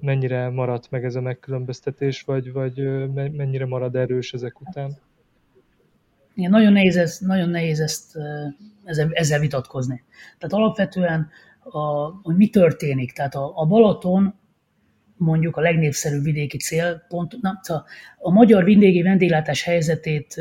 mennyire 0.00 0.48
maradt 0.48 0.90
meg 0.90 1.04
ez 1.04 1.14
a 1.14 1.20
megkülönböztetés, 1.20 2.22
vagy, 2.22 2.52
vagy 2.52 2.74
mennyire 3.14 3.66
marad 3.66 3.96
erős 3.96 4.32
ezek 4.32 4.60
után? 4.60 4.98
Igen, 6.34 6.50
nagyon 6.50 6.72
nehéz, 6.72 6.96
ez, 6.96 7.18
nagyon 7.18 7.48
nehéz 7.48 7.80
ezt, 7.80 8.18
ezzel, 8.84 9.08
ezzel 9.12 9.40
vitatkozni. 9.40 10.04
Tehát 10.38 10.54
alapvetően, 10.54 11.28
a, 11.62 11.78
hogy 12.22 12.36
mi 12.36 12.48
történik, 12.48 13.12
tehát 13.12 13.34
a, 13.34 13.52
a 13.54 13.66
Balaton 13.66 14.34
mondjuk 15.16 15.56
a 15.56 15.60
legnépszerűbb 15.60 16.22
vidéki 16.22 16.58
célpont, 16.58 17.36
na, 17.40 17.60
a, 17.62 17.84
a 18.18 18.30
magyar 18.30 18.64
vidéki 18.64 19.02
vendéglátás 19.02 19.62
helyzetét 19.62 20.40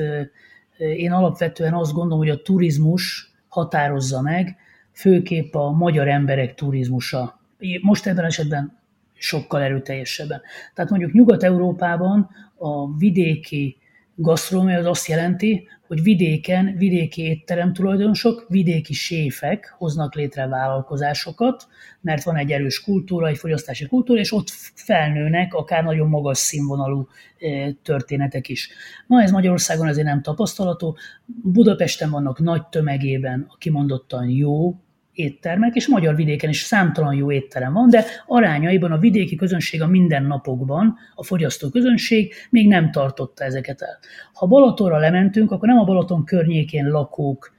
én 0.78 1.12
alapvetően 1.12 1.74
azt 1.74 1.94
gondolom, 1.94 2.18
hogy 2.18 2.30
a 2.30 2.41
turizmus 2.41 3.34
határozza 3.48 4.22
meg, 4.22 4.56
főképp 4.91 5.54
a 5.54 5.72
magyar 5.72 6.08
emberek 6.08 6.54
turizmusa. 6.54 7.39
Most 7.82 8.08
ebben 8.08 8.26
esetben 8.26 8.78
sokkal 9.17 9.62
erőteljesebben. 9.62 10.41
Tehát 10.73 10.91
mondjuk 10.91 11.13
Nyugat-Európában 11.13 12.30
a 12.58 12.97
vidéki 12.97 13.78
gasztronómia 14.15 14.78
az 14.78 14.86
azt 14.86 15.08
jelenti, 15.08 15.67
hogy 15.88 16.04
vidéken 16.04 16.75
vidéki 16.78 17.21
étterem 17.21 17.73
tulajdonosok, 17.73 18.45
vidéki 18.49 18.93
séfek 18.93 19.75
hoznak 19.78 20.15
létre 20.15 20.47
vállalkozásokat, 20.47 21.67
mert 22.01 22.23
van 22.23 22.36
egy 22.36 22.51
erős 22.51 22.82
kultúra, 22.82 23.28
egy 23.28 23.38
fogyasztási 23.38 23.88
kultúra, 23.88 24.19
és 24.19 24.32
ott 24.32 24.49
felnőnek 24.75 25.54
akár 25.54 25.84
nagyon 25.84 26.10
magas 26.10 26.38
színvonalú 26.38 27.08
eh, 27.39 27.73
történetek 27.84 28.49
is. 28.49 28.69
Ma 29.08 29.21
ez 29.21 29.32
Magyarországon 29.32 29.88
azért 29.88 30.08
nem 30.08 30.21
tapasztalható. 30.21 30.97
Budapesten 31.25 32.10
vannak 32.10 32.39
nagy 32.39 32.67
tömegében 32.67 33.45
a 33.49 33.58
kimondottan 33.58 34.30
jó 34.30 34.75
éttermek, 35.15 35.75
és 35.75 35.88
magyar 35.88 36.15
vidéken 36.15 36.49
is 36.49 36.60
számtalan 36.60 37.13
jó 37.13 37.32
étterem 37.32 37.73
van, 37.73 37.89
de 37.89 38.06
arányaiban 38.28 38.91
a 38.91 38.97
vidéki 38.97 39.36
közönség 39.36 39.82
a 39.82 39.88
mindennapokban, 39.88 40.95
a 41.15 41.23
fogyasztó 41.23 41.69
közönség 41.69 42.34
még 42.49 42.67
nem 42.67 42.91
tartotta 42.91 43.43
ezeket 43.43 43.82
el. 43.82 43.99
Ha 44.34 44.45
Balatonra 44.45 44.97
lementünk, 44.97 45.51
akkor 45.51 45.67
nem 45.67 45.80
a 45.80 45.84
Balaton 45.84 46.23
környékén 46.23 46.89
lakók 46.89 47.54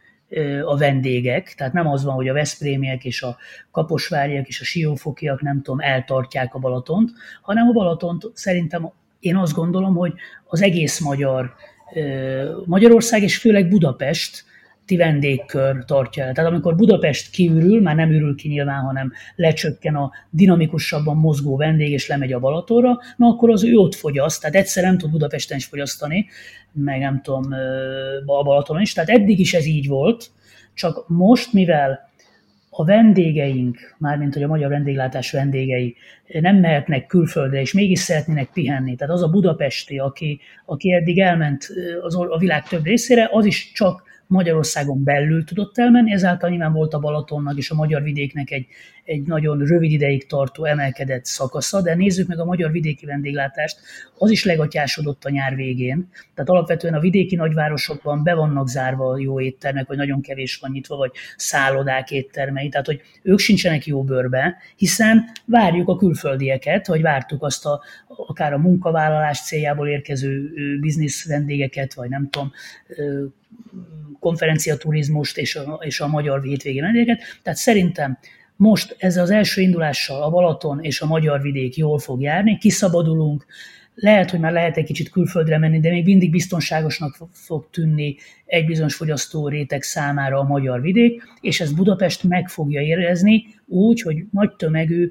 a 0.64 0.76
vendégek, 0.76 1.54
tehát 1.56 1.72
nem 1.72 1.86
az 1.86 2.04
van, 2.04 2.14
hogy 2.14 2.28
a 2.28 2.32
Veszprémiek 2.32 3.04
és 3.04 3.22
a 3.22 3.36
Kaposváriak 3.70 4.46
és 4.46 4.60
a 4.60 4.64
Siófokiak 4.64 5.42
nem 5.42 5.62
tudom, 5.62 5.80
eltartják 5.80 6.54
a 6.54 6.58
Balatont, 6.58 7.10
hanem 7.42 7.68
a 7.68 7.72
Balatont 7.72 8.30
szerintem 8.34 8.92
én 9.20 9.36
azt 9.36 9.54
gondolom, 9.54 9.94
hogy 9.94 10.12
az 10.46 10.62
egész 10.62 11.00
magyar 11.00 11.54
Magyarország 12.64 13.22
és 13.22 13.38
főleg 13.38 13.68
Budapest 13.68 14.44
budapesti 14.86 14.96
vendégkör 14.96 15.84
tartja 15.84 16.24
el. 16.24 16.32
Tehát 16.32 16.50
amikor 16.50 16.74
Budapest 16.74 17.30
kiürül, 17.30 17.82
már 17.82 17.96
nem 17.96 18.10
ürül 18.10 18.34
ki 18.34 18.48
nyilván, 18.48 18.80
hanem 18.80 19.12
lecsökken 19.36 19.94
a 19.94 20.10
dinamikusabban 20.30 21.16
mozgó 21.16 21.56
vendég, 21.56 21.90
és 21.90 22.08
lemegy 22.08 22.32
a 22.32 22.38
Balatonra, 22.38 22.98
na 23.16 23.26
akkor 23.26 23.50
az 23.50 23.64
ő 23.64 23.76
ott 23.76 23.94
fogyaszt, 23.94 24.40
tehát 24.40 24.56
egyszer 24.56 24.84
nem 24.84 24.98
tud 24.98 25.10
Budapesten 25.10 25.56
is 25.56 25.64
fogyasztani, 25.64 26.26
meg 26.72 27.00
nem 27.00 27.20
tudom, 27.22 27.42
a 28.26 28.42
Balatonon 28.42 28.82
is, 28.82 28.92
tehát 28.92 29.10
eddig 29.10 29.38
is 29.38 29.54
ez 29.54 29.66
így 29.66 29.88
volt, 29.88 30.30
csak 30.74 31.08
most, 31.08 31.52
mivel 31.52 32.04
a 32.70 32.84
vendégeink, 32.84 33.78
mármint 33.98 34.34
hogy 34.34 34.42
a 34.42 34.46
magyar 34.46 34.70
vendéglátás 34.70 35.30
vendégei 35.30 35.96
nem 36.40 36.56
mehetnek 36.56 37.06
külföldre, 37.06 37.60
és 37.60 37.72
mégis 37.72 37.98
szeretnének 37.98 38.50
pihenni. 38.52 38.96
Tehát 38.96 39.14
az 39.14 39.22
a 39.22 39.28
budapesti, 39.28 39.98
aki, 39.98 40.40
aki 40.66 40.92
eddig 40.92 41.18
elment 41.18 41.68
az, 42.02 42.16
a 42.16 42.38
világ 42.38 42.68
több 42.68 42.84
részére, 42.84 43.28
az 43.32 43.44
is 43.44 43.72
csak 43.72 44.02
Magyarországon 44.26 45.04
belül 45.04 45.44
tudott 45.44 45.78
elmenni, 45.78 46.12
ezáltal 46.12 46.50
nyilván 46.50 46.72
volt 46.72 46.94
a 46.94 46.98
Balatonnak 46.98 47.56
és 47.56 47.70
a 47.70 47.74
magyar 47.74 48.02
vidéknek 48.02 48.50
egy, 48.50 48.66
egy 49.04 49.22
nagyon 49.22 49.58
rövid 49.58 49.90
ideig 49.90 50.26
tartó 50.26 50.64
emelkedett 50.64 51.24
szakasza, 51.24 51.82
de 51.82 51.94
nézzük 51.94 52.28
meg 52.28 52.38
a 52.38 52.44
magyar 52.44 52.70
vidéki 52.70 53.06
vendéglátást, 53.06 53.78
az 54.18 54.30
is 54.30 54.44
legatyásodott 54.44 55.24
a 55.24 55.30
nyár 55.30 55.54
végén. 55.54 56.08
Tehát 56.34 56.50
alapvetően 56.50 56.94
a 56.94 57.00
vidéki 57.00 57.34
nagyvárosokban 57.34 58.22
be 58.22 58.34
vannak 58.34 58.68
zárva 58.68 59.18
jó 59.18 59.40
éttermek, 59.40 59.86
vagy 59.86 59.96
nagyon 59.96 60.20
kevés 60.20 60.56
van 60.56 60.70
nyitva, 60.70 60.96
vagy 60.96 61.10
szállodák 61.36 62.10
éttermei, 62.10 62.68
tehát 62.68 62.86
hogy 62.86 63.00
ők 63.22 63.38
sincsenek 63.38 63.86
jó 63.86 64.02
bőrbe, 64.04 64.56
hiszen 64.76 65.24
várjuk 65.44 65.88
a 65.88 65.96
külföldieket, 65.96 66.86
vagy 66.86 67.02
vártuk 67.02 67.42
azt 67.42 67.66
a, 67.66 67.82
akár 68.06 68.52
a 68.52 68.58
munkavállalás 68.58 69.40
céljából 69.40 69.88
érkező 69.88 70.50
biznisz 70.80 71.28
vendégeket, 71.28 71.94
vagy 71.94 72.08
nem 72.08 72.28
tudom, 72.30 72.52
konferenciaturizmust 74.20 75.38
és 75.38 75.56
a, 75.56 75.80
és 75.84 76.00
a 76.00 76.06
magyar 76.06 76.42
hétvégi 76.42 76.80
vendégeket. 76.80 77.22
Tehát 77.42 77.58
szerintem 77.58 78.18
most 78.56 78.96
ez 78.98 79.16
az 79.16 79.30
első 79.30 79.60
indulással 79.60 80.22
a 80.22 80.30
Balaton 80.30 80.80
és 80.82 81.00
a 81.00 81.06
magyar 81.06 81.40
vidék 81.42 81.76
jól 81.76 81.98
fog 81.98 82.20
járni, 82.20 82.58
kiszabadulunk, 82.58 83.46
lehet, 83.98 84.30
hogy 84.30 84.40
már 84.40 84.52
lehet 84.52 84.76
egy 84.76 84.84
kicsit 84.84 85.08
külföldre 85.10 85.58
menni, 85.58 85.80
de 85.80 85.90
még 85.90 86.04
mindig 86.04 86.30
biztonságosnak 86.30 87.16
fog 87.32 87.70
tűnni 87.70 88.16
egy 88.46 88.66
bizonyos 88.66 88.94
fogyasztó 88.94 89.48
réteg 89.48 89.82
számára 89.82 90.38
a 90.38 90.46
magyar 90.46 90.80
vidék, 90.80 91.22
és 91.40 91.60
ez 91.60 91.72
Budapest 91.72 92.22
meg 92.22 92.48
fogja 92.48 92.80
érezni 92.80 93.44
úgy, 93.66 94.00
hogy 94.00 94.24
nagy 94.30 94.56
tömegű 94.56 95.10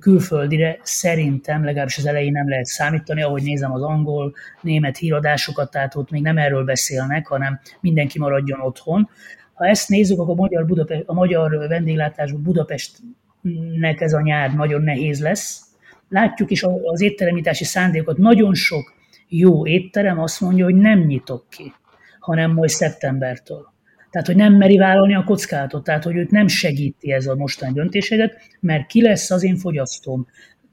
külföldire 0.00 0.78
szerintem 0.82 1.64
legalábbis 1.64 1.98
az 1.98 2.06
elején 2.06 2.32
nem 2.32 2.48
lehet 2.48 2.64
számítani, 2.64 3.22
ahogy 3.22 3.42
nézem 3.42 3.72
az 3.72 3.82
angol, 3.82 4.34
német 4.60 4.96
híradásokat, 4.96 5.70
tehát 5.70 5.94
ott 5.94 6.10
még 6.10 6.22
nem 6.22 6.38
erről 6.38 6.64
beszélnek, 6.64 7.26
hanem 7.26 7.60
mindenki 7.80 8.18
maradjon 8.18 8.60
otthon. 8.60 9.08
Ha 9.54 9.66
ezt 9.66 9.88
nézzük, 9.88 10.18
akkor 10.18 10.32
a 10.32 10.40
magyar, 10.40 10.66
Budapest, 10.66 11.02
a 11.06 11.12
magyar 11.12 11.68
vendéglátásban 11.68 12.42
Budapestnek 12.42 14.00
ez 14.00 14.12
a 14.12 14.20
nyár 14.20 14.54
nagyon 14.54 14.82
nehéz 14.82 15.20
lesz. 15.20 15.62
Látjuk 16.08 16.50
is 16.50 16.62
az 16.82 17.00
étteremítási 17.00 17.64
szándékot, 17.64 18.16
nagyon 18.16 18.54
sok 18.54 18.94
jó 19.28 19.66
étterem 19.66 20.18
azt 20.18 20.40
mondja, 20.40 20.64
hogy 20.64 20.74
nem 20.74 20.98
nyitok 20.98 21.44
ki, 21.48 21.72
hanem 22.18 22.52
majd 22.52 22.68
szeptembertől. 22.68 23.72
Tehát, 24.14 24.28
hogy 24.28 24.36
nem 24.36 24.54
meri 24.54 24.76
vállalni 24.76 25.14
a 25.14 25.24
kockázatot, 25.24 25.84
tehát, 25.84 26.04
hogy 26.04 26.16
őt 26.16 26.30
nem 26.30 26.46
segíti 26.46 27.12
ez 27.12 27.26
a 27.26 27.34
mostani 27.34 27.72
döntésedet, 27.72 28.40
mert 28.60 28.86
ki 28.86 29.02
lesz 29.02 29.30
az 29.30 29.42
én 29.42 29.56
fogyasztóm. 29.56 30.26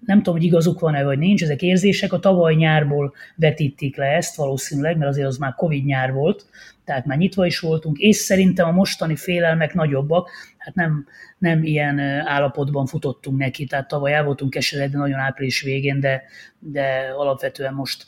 Nem 0.05 0.17
tudom, 0.17 0.33
hogy 0.33 0.43
igazuk 0.43 0.79
van-e, 0.79 1.03
vagy 1.03 1.17
nincs, 1.17 1.43
ezek 1.43 1.61
érzések. 1.61 2.13
A 2.13 2.19
tavaly 2.19 2.53
nyárból 2.53 3.13
vetítik 3.35 3.97
le 3.97 4.05
ezt 4.05 4.35
valószínűleg, 4.35 4.97
mert 4.97 5.09
azért 5.09 5.27
az 5.27 5.37
már 5.37 5.53
Covid 5.55 5.85
nyár 5.85 6.13
volt, 6.13 6.45
tehát 6.85 7.05
már 7.05 7.17
nyitva 7.17 7.45
is 7.45 7.59
voltunk, 7.59 7.97
és 7.97 8.15
szerintem 8.15 8.67
a 8.67 8.71
mostani 8.71 9.15
félelmek 9.15 9.73
nagyobbak, 9.73 10.29
hát 10.57 10.75
nem, 10.75 11.05
nem 11.37 11.63
ilyen 11.63 11.99
állapotban 11.99 12.85
futottunk 12.85 13.37
neki, 13.37 13.65
tehát 13.65 13.87
tavaly 13.87 14.13
el 14.13 14.23
voltunk 14.23 14.51
keseredve 14.51 14.97
nagyon 14.97 15.19
április 15.19 15.61
végén, 15.61 15.99
de, 15.99 16.21
de 16.59 17.13
alapvetően 17.17 17.73
most 17.73 18.05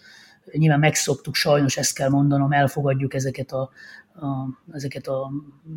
nyilván 0.52 0.80
megszoktuk, 0.80 1.36
sajnos 1.36 1.78
ezt 1.78 1.96
kell 1.96 2.10
mondanom, 2.10 2.52
elfogadjuk 2.52 3.14
ezeket 3.14 3.52
a, 3.52 3.70
a, 4.16 4.48
ezeket 4.74 5.08
a, 5.08 5.32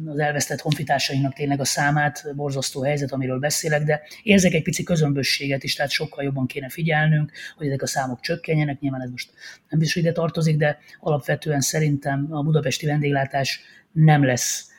az 0.07 0.19
elvesztett 0.19 0.61
honfitársainknak 0.61 1.33
tényleg 1.33 1.61
a 1.61 1.65
számát, 1.65 2.35
borzasztó 2.35 2.83
helyzet, 2.83 3.13
amiről 3.13 3.39
beszélek, 3.39 3.83
de 3.83 4.01
érzek 4.23 4.53
egy 4.53 4.63
pici 4.63 4.83
közömbösséget 4.83 5.63
is, 5.63 5.75
tehát 5.75 5.91
sokkal 5.91 6.25
jobban 6.25 6.47
kéne 6.47 6.69
figyelnünk, 6.69 7.33
hogy 7.57 7.67
ezek 7.67 7.83
a 7.83 7.87
számok 7.87 8.21
csökkenjenek, 8.21 8.81
nyilván 8.81 9.03
ez 9.03 9.11
most 9.11 9.33
nem 9.69 9.79
biztos 9.79 10.03
ide 10.03 10.13
tartozik, 10.13 10.57
de 10.57 10.79
alapvetően 11.01 11.61
szerintem 11.61 12.27
a 12.31 12.43
budapesti 12.43 12.87
vendéglátás 12.87 13.61
nem 13.93 14.25
lesz 14.25 14.75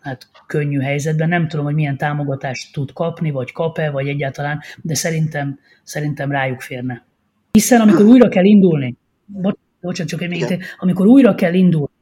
hát 0.00 0.28
könnyű 0.46 0.80
helyzetben. 0.80 1.28
Nem 1.28 1.48
tudom, 1.48 1.64
hogy 1.64 1.74
milyen 1.74 1.96
támogatást 1.96 2.72
tud 2.72 2.92
kapni, 2.92 3.30
vagy 3.30 3.52
kap-e, 3.52 3.90
vagy 3.90 4.08
egyáltalán, 4.08 4.60
de 4.82 4.94
szerintem, 4.94 5.58
szerintem 5.82 6.30
rájuk 6.30 6.60
férne. 6.60 7.06
Hiszen 7.52 7.80
amikor 7.80 8.04
újra 8.04 8.28
kell 8.28 8.44
indulni, 8.44 8.96
bocsánat, 9.80 10.10
csak 10.10 10.22
egy 10.22 10.28
még, 10.28 10.64
amikor 10.78 11.06
újra 11.06 11.34
kell 11.34 11.54
indulni, 11.54 11.92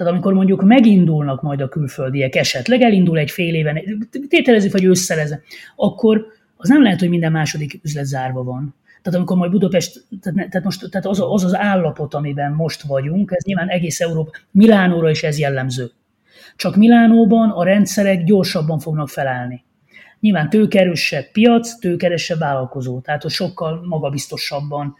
tehát 0.00 0.14
amikor 0.14 0.34
mondjuk 0.34 0.62
megindulnak 0.62 1.42
majd 1.42 1.60
a 1.60 1.68
külföldiek 1.68 2.34
esetleg, 2.34 2.80
elindul 2.80 3.18
egy 3.18 3.30
fél 3.30 3.54
éven, 3.54 4.08
tételezzük, 4.28 4.72
vagy 4.72 4.86
összeleze, 4.86 5.42
akkor 5.76 6.26
az 6.56 6.68
nem 6.68 6.82
lehet, 6.82 6.98
hogy 7.00 7.08
minden 7.08 7.32
második 7.32 7.80
üzlet 7.82 8.04
zárva 8.04 8.44
van. 8.44 8.74
Tehát 9.02 9.18
amikor 9.18 9.36
majd 9.36 9.50
Budapest, 9.50 10.04
tehát, 10.20 10.48
tehát, 10.50 10.64
most, 10.64 10.90
tehát 10.90 11.06
az, 11.06 11.20
az 11.20 11.44
az 11.44 11.54
állapot, 11.54 12.14
amiben 12.14 12.52
most 12.52 12.82
vagyunk, 12.82 13.30
ez 13.34 13.44
nyilván 13.44 13.68
egész 13.68 14.00
Európa, 14.00 14.30
Milánóra 14.50 15.10
is 15.10 15.22
ez 15.22 15.38
jellemző. 15.38 15.90
Csak 16.56 16.76
Milánóban 16.76 17.50
a 17.50 17.64
rendszerek 17.64 18.24
gyorsabban 18.24 18.78
fognak 18.78 19.08
felállni. 19.08 19.64
Nyilván 20.20 20.50
tőkerősebb 20.50 21.30
piac, 21.30 21.78
tőkeresebb 21.78 22.38
vállalkozó, 22.38 23.00
tehát 23.00 23.22
hogy 23.22 23.30
sokkal 23.30 23.86
magabiztosabban 23.86 24.96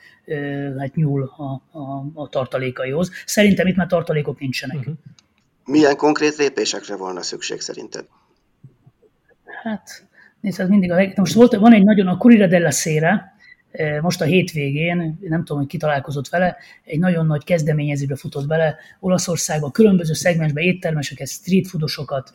hát 0.79 0.95
nyúl 0.95 1.33
a, 1.37 1.79
a, 1.79 2.11
a 2.15 2.29
tartalékaihoz. 2.29 3.11
Szerintem 3.27 3.67
itt 3.67 3.77
már 3.77 3.87
tartalékok 3.87 4.41
nincsenek. 4.41 4.77
Uh-huh. 4.77 4.95
Milyen 5.65 5.97
konkrét 5.97 6.37
lépésekre 6.37 6.97
volna 6.97 7.23
szükség 7.23 7.61
szerinted? 7.61 8.07
Hát, 9.63 10.07
nézd, 10.41 10.61
ez 10.61 10.69
mindig 10.69 10.93
a 10.93 11.13
Most 11.15 11.35
volt, 11.35 11.55
van 11.55 11.73
egy 11.73 11.85
nagyon, 11.85 12.07
a 12.07 12.17
Corriere 12.17 12.47
della 12.47 12.71
Sera, 12.71 13.23
most 14.01 14.21
a 14.21 14.25
hétvégén, 14.25 15.19
nem 15.21 15.45
tudom, 15.45 15.59
hogy 15.59 15.71
ki 15.71 15.77
találkozott 15.77 16.29
vele, 16.29 16.57
egy 16.85 16.99
nagyon 16.99 17.27
nagy 17.27 17.45
kezdeményezésbe 17.45 18.17
futott 18.17 18.47
bele 18.47 18.77
Olaszországba, 19.01 19.71
különböző 19.71 20.13
szegmensbe 20.13 20.61
éttermeseket, 20.61 21.29
street 21.29 21.69
foodosokat 21.69 22.33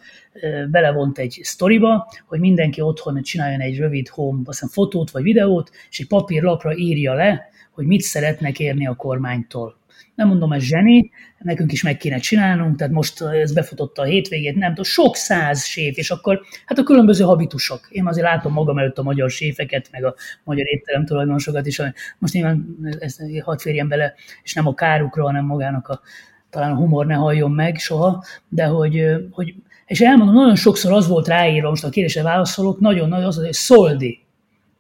belevont 0.72 1.18
egy 1.18 1.40
sztoriba, 1.44 2.08
hogy 2.26 2.40
mindenki 2.40 2.82
otthon 2.82 3.22
csináljon 3.22 3.60
egy 3.62 3.78
rövid 3.78 4.08
home, 4.08 4.42
aztán 4.46 4.70
fotót 4.70 5.12
vagy 5.12 5.24
videót, 5.24 5.72
és 5.90 6.00
egy 6.00 6.08
papírlapra 6.08 6.76
írja 6.76 7.14
le, 7.14 7.50
hogy 7.72 7.86
mit 7.86 8.02
szeretnek 8.02 8.60
érni 8.60 8.88
a 8.88 8.96
kormánytól. 8.96 9.78
Nem 10.16 10.28
mondom, 10.28 10.52
ez 10.52 10.62
zseni, 10.62 11.12
nekünk 11.40 11.72
is 11.72 11.84
meg 11.84 11.98
kéne 11.98 12.18
csinálnunk, 12.18 12.76
tehát 12.78 12.94
most 12.94 13.22
ez 13.22 13.54
befutotta 13.54 14.02
a 14.02 14.06
hétvégét, 14.06 14.56
nem 14.56 14.70
tudom, 14.70 14.84
sok 14.84 15.16
száz 15.16 15.66
séf, 15.66 15.98
és 15.98 16.12
akkor 16.12 16.42
hát 16.66 16.78
a 16.78 16.84
különböző 16.84 17.24
habitusok. 17.24 17.88
Én 17.90 18.08
azért 18.08 18.26
látom 18.26 18.54
magam 18.54 18.78
előtt 18.78 18.98
a 18.98 19.04
magyar 19.04 19.30
séfeket, 19.30 19.88
meg 19.92 20.04
a 20.04 20.16
magyar 20.44 20.66
étterem 20.68 21.06
tulajdonosokat 21.06 21.66
is, 21.66 21.82
most 22.18 22.34
nyilván 22.34 22.78
ezt 23.00 23.22
hadd 23.44 23.58
férjen 23.58 23.88
bele, 23.88 24.14
és 24.44 24.54
nem 24.54 24.68
a 24.68 24.74
kárukra, 24.74 25.24
hanem 25.24 25.46
magának 25.46 25.88
a, 25.88 26.02
talán 26.50 26.72
a 26.72 26.76
humor 26.76 27.06
ne 27.06 27.16
halljon 27.16 27.52
meg 27.52 27.78
soha, 27.78 28.24
de 28.50 28.66
hogy, 28.66 29.06
hogy 29.32 29.56
és 29.86 30.02
elmondom, 30.02 30.36
nagyon 30.36 30.56
sokszor 30.56 30.92
az 30.92 31.08
volt 31.08 31.28
ráírva, 31.28 31.70
most 31.70 31.84
a 31.84 31.90
kérdésre 31.90 32.22
válaszolok, 32.22 32.80
nagyon 32.80 33.10
nagy 33.10 33.24
az, 33.24 33.36
hogy 33.36 33.54
szoldi, 33.54 34.20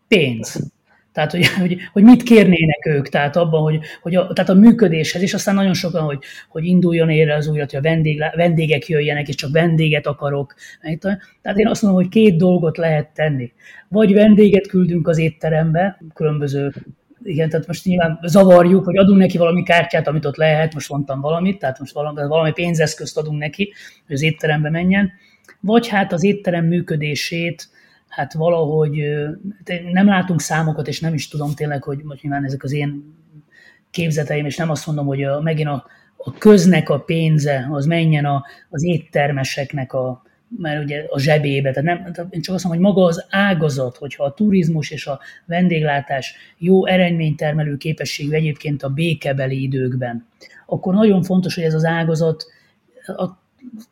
pénz. 0.08 0.74
Tehát, 1.16 1.32
hogy, 1.32 1.48
hogy, 1.62 1.78
hogy 1.94 2.04
mit 2.04 2.24
kérnének 2.24 2.86
ők, 2.86 3.10
tehát 3.10 3.36
abban, 3.36 3.62
hogy, 3.62 3.80
hogy 4.02 4.16
a, 4.16 4.34
tehát 4.34 4.50
a 4.50 4.54
működéshez, 4.54 5.22
és 5.22 5.34
aztán 5.34 5.56
nagyon 5.56 5.74
sokan, 5.74 6.04
hogy, 6.04 6.20
hogy 6.50 6.66
induljon 6.66 7.10
érre 7.10 7.36
az 7.36 7.48
újra, 7.48 7.66
hogy 7.70 7.76
a 7.76 7.82
vendég, 7.82 8.24
vendégek 8.36 8.88
jöjjenek, 8.88 9.28
és 9.28 9.36
csak 9.36 9.52
vendéget 9.52 10.08
akarok. 10.08 10.56
Tehát 11.42 11.58
én 11.58 11.68
azt 11.68 11.82
mondom, 11.82 12.02
hogy 12.02 12.10
két 12.10 12.38
dolgot 12.38 12.78
lehet 12.78 13.10
tenni. 13.14 13.52
Vagy 13.88 14.14
vendéget 14.14 14.68
küldünk 14.68 15.08
az 15.08 15.18
étterembe, 15.18 16.02
különböző 16.14 16.74
igen, 17.24 17.50
tehát 17.50 17.68
most 17.68 17.86
nyilván 17.86 18.20
zavarjuk, 18.24 18.86
hogy 18.86 18.98
adunk 18.98 19.20
neki 19.20 19.38
valami 19.38 19.64
kártyát, 19.64 20.08
amit 20.08 20.26
ott 20.26 20.36
lehet, 20.36 20.74
most 20.74 20.90
mondtam 20.90 21.22
valamit, 21.22 21.60
tehát 21.60 21.80
most 21.80 21.94
valami, 21.94 22.28
valami 22.28 22.52
pénzeszközt 22.52 23.18
adunk 23.18 23.40
neki, 23.40 23.74
hogy 24.06 24.16
az 24.16 24.22
étterembe 24.22 24.70
menjen, 24.70 25.12
vagy 25.60 25.88
hát 25.88 26.14
az 26.14 26.24
étterem 26.24 26.66
működését 26.66 27.70
hát 28.16 28.34
valahogy 28.34 29.02
nem 29.92 30.08
látunk 30.08 30.42
számokat, 30.42 30.88
és 30.88 31.00
nem 31.00 31.14
is 31.14 31.28
tudom 31.28 31.54
tényleg, 31.54 31.84
hogy 31.84 32.02
most 32.04 32.22
nyilván 32.22 32.46
ezek 32.46 32.64
az 32.64 32.74
én 32.74 33.16
képzeteim, 33.92 34.46
és 34.46 34.58
nem 34.58 34.70
azt 34.70 34.86
mondom, 34.86 35.06
hogy 35.06 35.24
a, 35.24 35.42
megint 35.42 35.68
a, 35.68 35.86
a 36.18 36.34
köznek 36.34 36.90
a 36.90 37.00
pénze, 37.00 37.68
az 37.72 37.86
menjen 37.86 38.26
a, 38.26 38.46
az 38.70 38.84
éttermeseknek 38.84 39.94
a, 39.94 40.24
mert 40.58 40.84
ugye 40.84 41.06
a 41.10 41.20
zsebébe, 41.20 41.72
tehát 41.72 42.04
nem, 42.04 42.28
én 42.30 42.42
csak 42.42 42.56
azt 42.56 42.64
mondom, 42.64 42.84
hogy 42.84 42.94
maga 42.94 43.08
az 43.08 43.26
ágazat, 43.30 43.98
hogyha 43.98 44.24
a 44.24 44.34
turizmus 44.34 44.92
és 44.92 45.08
a 45.08 45.20
vendéglátás 45.46 46.36
jó 46.58 46.86
eredménytermelő 46.86 47.78
képességű 47.78 48.32
egyébként 48.32 48.84
a 48.84 48.90
békebeli 48.90 49.62
időkben, 49.62 50.26
akkor 50.66 50.94
nagyon 50.94 51.24
fontos, 51.24 51.56
hogy 51.56 51.64
ez 51.64 51.74
az 51.74 51.86
ágazat 51.86 52.46
a 53.06 53.45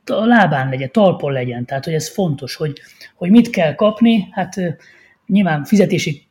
a 0.05 0.25
lábán 0.25 0.69
legyen, 0.69 0.91
talpon 0.91 1.31
legyen. 1.31 1.65
Tehát, 1.65 1.85
hogy 1.85 1.93
ez 1.93 2.09
fontos, 2.09 2.55
hogy, 2.55 2.81
hogy 3.15 3.29
mit 3.29 3.49
kell 3.49 3.75
kapni. 3.75 4.27
Hát 4.31 4.55
nyilván 5.27 5.63
fizetési 5.63 6.23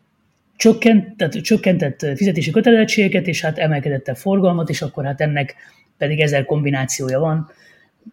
csökkent, 0.57 1.17
tehát 1.17 1.35
csökkentett 1.35 2.01
fizetési 2.17 2.51
kötelezettségeket, 2.51 3.27
és 3.27 3.41
hát 3.41 3.59
emelkedett 3.59 4.09
a 4.09 4.15
forgalmat, 4.15 4.69
és 4.69 4.83
akkor 4.83 5.05
hát 5.05 5.21
ennek 5.21 5.55
pedig 5.99 6.21
ezer 6.21 6.45
kombinációja 6.45 7.19
van. 7.21 7.51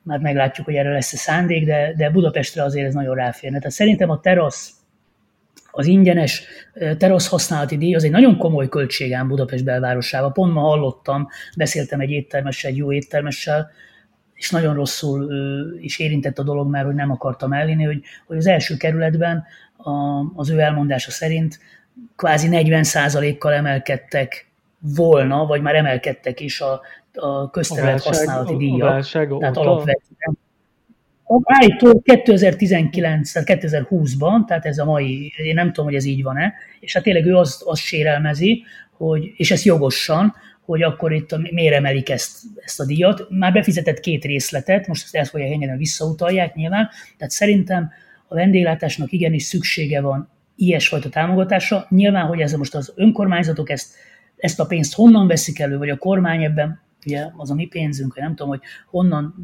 Már 0.04 0.20
meglátjuk, 0.20 0.66
hogy 0.66 0.76
erre 0.76 0.92
lesz 0.92 1.14
a 1.14 1.18
szándék, 1.18 1.66
de, 1.66 1.94
de 1.98 2.10
Budapestre 2.10 2.64
azért 2.64 2.88
ez 2.88 2.94
nagyon 2.94 3.16
ráférne. 3.16 3.58
Tehát 3.58 3.72
szerintem 3.72 4.10
a 4.10 4.20
terasz, 4.20 4.74
az 5.72 5.86
ingyenes 5.86 6.44
terasz 6.98 7.28
használati 7.28 7.78
díj 7.78 7.96
az 7.96 8.04
egy 8.04 8.12
nagyon 8.12 8.38
komoly 8.38 8.70
költségám 8.70 9.28
Budapest 9.28 9.64
belvárosában. 9.64 10.34
Pont 10.34 10.54
ma 10.54 10.62
hallottam, 10.62 11.28
beszéltem 11.58 12.00
egy 12.00 12.10
éttermessel, 12.10 12.72
egy 12.72 12.78
jó 12.78 12.92
éttermessel, 12.92 13.72
és 14.40 14.50
nagyon 14.50 14.74
rosszul 14.74 15.32
is 15.82 16.00
érintett 16.00 16.40
a 16.40 16.44
dolog, 16.44 16.70
mert 16.70 16.86
hogy 16.86 16.96
nem 16.96 17.12
akartam 17.12 17.54
ellinni, 17.54 17.84
hogy, 17.84 18.02
hogy 18.26 18.38
az 18.38 18.48
első 18.48 18.78
kerületben 18.78 19.46
a, 19.78 19.92
az 20.36 20.50
ő 20.50 20.60
elmondása 20.60 21.12
szerint 21.12 21.60
kvázi 22.16 22.48
40%-kal 22.52 23.54
emelkedtek 23.54 24.48
volna, 24.80 25.46
vagy 25.46 25.62
már 25.62 25.76
emelkedtek 25.76 26.40
is 26.40 26.62
a, 26.62 26.82
a 27.14 27.50
közterület 27.50 28.04
használati 28.04 28.58
díjak. 28.58 28.88
A 28.88 28.92
válság 28.92 29.34
Tehát 29.40 29.58
alapvetően 29.58 30.38
állító 31.44 32.02
2019, 32.02 33.32
tehát 33.32 33.48
2020-ban, 33.62 34.46
tehát 34.48 34.66
ez 34.66 34.78
a 34.78 34.86
mai, 34.86 35.34
én 35.38 35.54
nem 35.54 35.68
tudom, 35.68 35.86
hogy 35.86 35.96
ez 35.96 36.06
így 36.06 36.24
van-e, 36.24 36.54
és 36.80 36.94
hát 36.94 37.04
tényleg 37.04 37.26
ő 37.26 37.36
azt, 37.36 37.62
azt 37.62 37.82
sérelmezi, 37.82 38.64
hogy, 38.98 39.32
és 39.36 39.52
ez 39.52 39.64
jogosan, 39.64 40.36
hogy 40.70 40.82
akkor 40.82 41.14
itt 41.14 41.52
miért 41.52 41.76
emelik 41.76 42.10
ezt, 42.10 42.38
ezt 42.56 42.80
a 42.80 42.86
díjat. 42.86 43.26
Már 43.30 43.54
befizetett 43.54 44.00
két 44.00 44.24
részletet, 44.24 44.88
most 44.88 45.16
ezt 45.16 45.30
fogják 45.30 45.52
engedni, 45.52 45.78
visszautalják 45.78 46.56
nyilván, 46.56 46.90
tehát 47.18 47.34
szerintem 47.34 47.92
a 48.28 48.36
vendéglátásnak 48.36 49.12
igenis 49.12 49.44
szüksége 49.44 50.02
van 50.02 50.30
ilyesfajta 50.56 51.10
támogatásra. 51.10 51.86
Nyilván, 51.90 52.26
hogy 52.26 52.40
ez 52.40 52.54
most 52.54 52.76
az 52.76 52.94
önkormányzatok 52.96 53.70
ezt, 53.70 53.94
ezt 54.38 54.60
a 54.60 54.66
pénzt 54.66 54.94
honnan 54.94 55.28
veszik 55.28 55.60
elő, 55.60 55.78
vagy 55.78 55.90
a 55.90 55.98
kormány 55.98 56.44
ebben, 56.44 56.82
ugye 57.06 57.26
az 57.38 57.52
a 57.52 57.56
mi 57.56 57.66
pénzünk, 57.66 58.14
vagy 58.14 58.24
nem 58.24 58.36
tudom, 58.36 58.50
hogy 58.50 58.62
honnan 58.88 59.36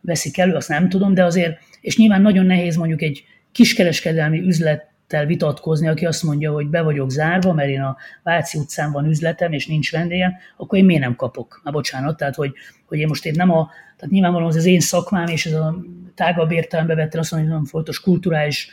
veszik 0.00 0.38
elő, 0.38 0.54
azt 0.54 0.68
nem 0.68 0.88
tudom, 0.88 1.14
de 1.14 1.24
azért, 1.24 1.58
és 1.80 1.96
nyilván 1.96 2.22
nagyon 2.22 2.46
nehéz 2.46 2.76
mondjuk 2.76 3.02
egy 3.02 3.24
kiskereskedelmi 3.52 4.40
üzlet 4.40 4.91
vitatkozni, 5.26 5.88
aki 5.88 6.06
azt 6.06 6.22
mondja, 6.22 6.52
hogy 6.52 6.66
be 6.66 6.82
vagyok 6.82 7.10
zárva, 7.10 7.52
mert 7.52 7.68
én 7.68 7.80
a 7.80 7.96
Váci 8.22 8.58
utcán 8.58 8.92
van 8.92 9.06
üzletem, 9.06 9.52
és 9.52 9.66
nincs 9.66 9.92
vendégem, 9.92 10.32
akkor 10.56 10.78
én 10.78 10.84
miért 10.84 11.02
nem 11.02 11.16
kapok? 11.16 11.60
Na 11.64 11.70
bocsánat, 11.70 12.16
tehát 12.16 12.34
hogy, 12.34 12.52
hogy 12.86 12.98
én 12.98 13.06
most 13.06 13.26
én 13.26 13.34
nem 13.36 13.50
a, 13.50 13.70
tehát 13.96 14.12
nyilvánvalóan 14.14 14.50
az 14.50 14.56
az 14.56 14.64
én 14.64 14.80
szakmám, 14.80 15.26
és 15.26 15.46
ez 15.46 15.52
a 15.52 15.84
tágabb 16.14 16.50
értelembe 16.50 16.94
vettem 16.94 17.20
azt 17.20 17.30
mondom, 17.30 17.48
hogy 17.48 17.58
nagyon 17.58 17.72
fontos 17.72 18.00
kulturális 18.00 18.70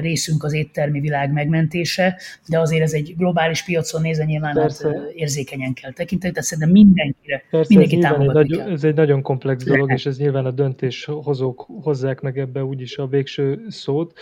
részünk 0.00 0.44
az 0.44 0.52
éttermi 0.52 1.00
világ 1.00 1.32
megmentése, 1.32 2.18
de 2.48 2.58
azért 2.58 2.82
ez 2.82 2.92
egy 2.92 3.14
globális 3.16 3.64
piacon 3.64 4.00
nézve 4.00 4.24
nyilván 4.24 4.56
hát 4.56 4.86
érzékenyen 5.14 5.72
kell 5.72 5.92
tekinteni, 5.92 6.32
tehát 6.32 6.48
szerintem 6.48 6.72
mindenkire, 6.72 7.44
Persze, 7.50 7.74
mindenki 7.74 7.96
ez 7.96 8.10
támogatni 8.10 8.52
egy 8.52 8.58
nagy, 8.58 8.72
Ez 8.72 8.84
egy 8.84 8.94
nagyon 8.94 9.22
komplex 9.22 9.64
dolog, 9.64 9.92
és 9.92 10.06
ez 10.06 10.18
nyilván 10.18 10.46
a 10.46 10.50
döntéshozók 10.50 11.66
hozzák 11.82 12.20
meg 12.20 12.38
ebbe 12.38 12.64
úgyis 12.64 12.96
a 12.98 13.06
végső 13.06 13.64
szót, 13.68 14.18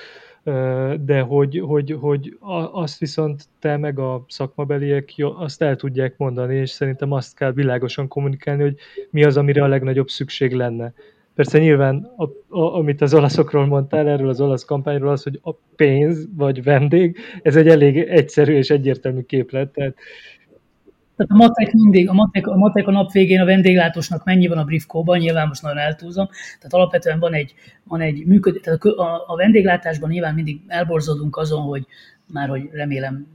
de 1.04 1.20
hogy, 1.20 1.62
hogy, 1.66 1.96
hogy 2.00 2.36
azt 2.72 2.98
viszont 2.98 3.44
te 3.58 3.76
meg 3.76 3.98
a 3.98 4.24
szakmabeliek 4.28 5.12
azt 5.36 5.62
el 5.62 5.76
tudják 5.76 6.16
mondani, 6.16 6.56
és 6.56 6.70
szerintem 6.70 7.12
azt 7.12 7.36
kell 7.36 7.52
világosan 7.52 8.08
kommunikálni, 8.08 8.62
hogy 8.62 8.76
mi 9.10 9.24
az, 9.24 9.36
amire 9.36 9.62
a 9.62 9.68
legnagyobb 9.68 10.08
szükség 10.08 10.52
lenne. 10.52 10.92
Persze 11.34 11.58
nyilván, 11.58 12.10
a, 12.16 12.24
a, 12.58 12.74
amit 12.74 13.00
az 13.00 13.14
olaszokról 13.14 13.66
mondtál, 13.66 14.08
erről 14.08 14.28
az 14.28 14.40
olasz 14.40 14.64
kampányról, 14.64 15.10
az, 15.10 15.22
hogy 15.22 15.40
a 15.42 15.50
pénz 15.76 16.28
vagy 16.36 16.62
vendég, 16.62 17.16
ez 17.42 17.56
egy 17.56 17.68
elég 17.68 17.96
egyszerű 17.98 18.54
és 18.54 18.70
egyértelmű 18.70 19.20
képlet. 19.20 19.72
Tehát 19.72 19.94
tehát 21.16 21.32
a 21.32 21.36
matek 21.36 21.72
mindig, 21.72 22.08
a 22.08 22.12
matek, 22.12 22.46
a 22.46 22.56
matek 22.56 22.86
a 22.86 22.90
nap 22.90 23.12
végén 23.12 23.40
a 23.40 23.44
vendéglátósnak 23.44 24.24
mennyi 24.24 24.46
van 24.46 24.58
a 24.58 24.64
briefkóban, 24.64 25.18
nyilván 25.18 25.48
most 25.48 25.62
nagyon 25.62 25.78
eltúzom. 25.78 26.28
Tehát 26.56 26.72
alapvetően 26.72 27.18
van 27.18 27.34
egy, 27.34 27.54
van 27.84 28.00
egy 28.00 28.26
működés, 28.26 28.60
tehát 28.60 28.84
a, 28.84 29.24
a, 29.26 29.36
vendéglátásban 29.36 30.10
nyilván 30.10 30.34
mindig 30.34 30.60
elborzodunk 30.66 31.36
azon, 31.36 31.62
hogy 31.62 31.86
már 32.26 32.48
hogy 32.48 32.68
remélem 32.72 33.26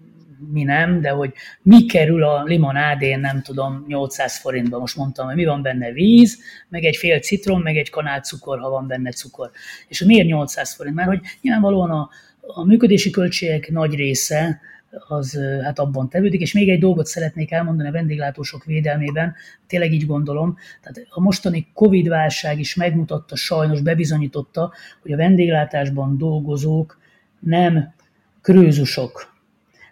mi 0.52 0.64
nem, 0.64 1.02
de 1.02 1.10
hogy 1.10 1.34
mi 1.62 1.86
kerül 1.86 2.24
a 2.24 2.44
limonádén, 2.44 3.20
nem 3.20 3.42
tudom, 3.42 3.84
800 3.88 4.38
forintba. 4.38 4.80
Most 4.80 4.96
mondtam, 4.96 5.26
hogy 5.26 5.36
mi 5.36 5.46
van 5.46 5.62
benne 5.62 5.92
víz, 5.92 6.38
meg 6.70 6.84
egy 6.84 6.96
fél 6.96 7.20
citrom, 7.20 7.62
meg 7.62 7.78
egy 7.78 7.90
kanál 7.90 8.22
cukor, 8.22 8.60
ha 8.60 8.70
van 8.70 8.88
benne 8.88 9.12
cukor. 9.12 9.52
És 9.88 10.04
miért 10.04 10.28
800 10.28 10.74
forint? 10.74 10.96
Mert 10.96 11.08
hogy 11.08 11.22
nyilvánvalóan 11.42 11.90
a, 11.90 12.10
a 12.48 12.66
működési 12.66 13.10
költségek 13.10 13.70
nagy 13.70 13.96
része 13.96 14.60
az 15.08 15.40
hát 15.64 15.80
abban 15.80 16.10
tevődik. 16.10 16.42
És 16.42 16.54
még 16.54 16.70
egy 16.70 16.80
dolgot 16.80 17.06
szeretnék 17.06 17.52
elmondani 17.52 17.90
a 17.90 17.92
vendéglátósok 17.92 18.64
védelmében, 18.64 19.36
tényleg 19.68 19.94
így 19.94 20.06
gondolom, 20.06 20.58
tehát 20.82 21.08
a 21.10 21.22
mostani 21.22 21.68
Covid-válság 21.74 22.60
is 22.60 22.76
megmutatta, 22.76 23.36
sajnos 23.36 23.82
bebizonyította, 23.82 24.74
hogy 25.02 25.12
a 25.12 25.18
vendéglátásban 25.18 26.18
dolgozók 26.18 27.00
nem 27.40 27.94
krőzusok, 28.42 29.37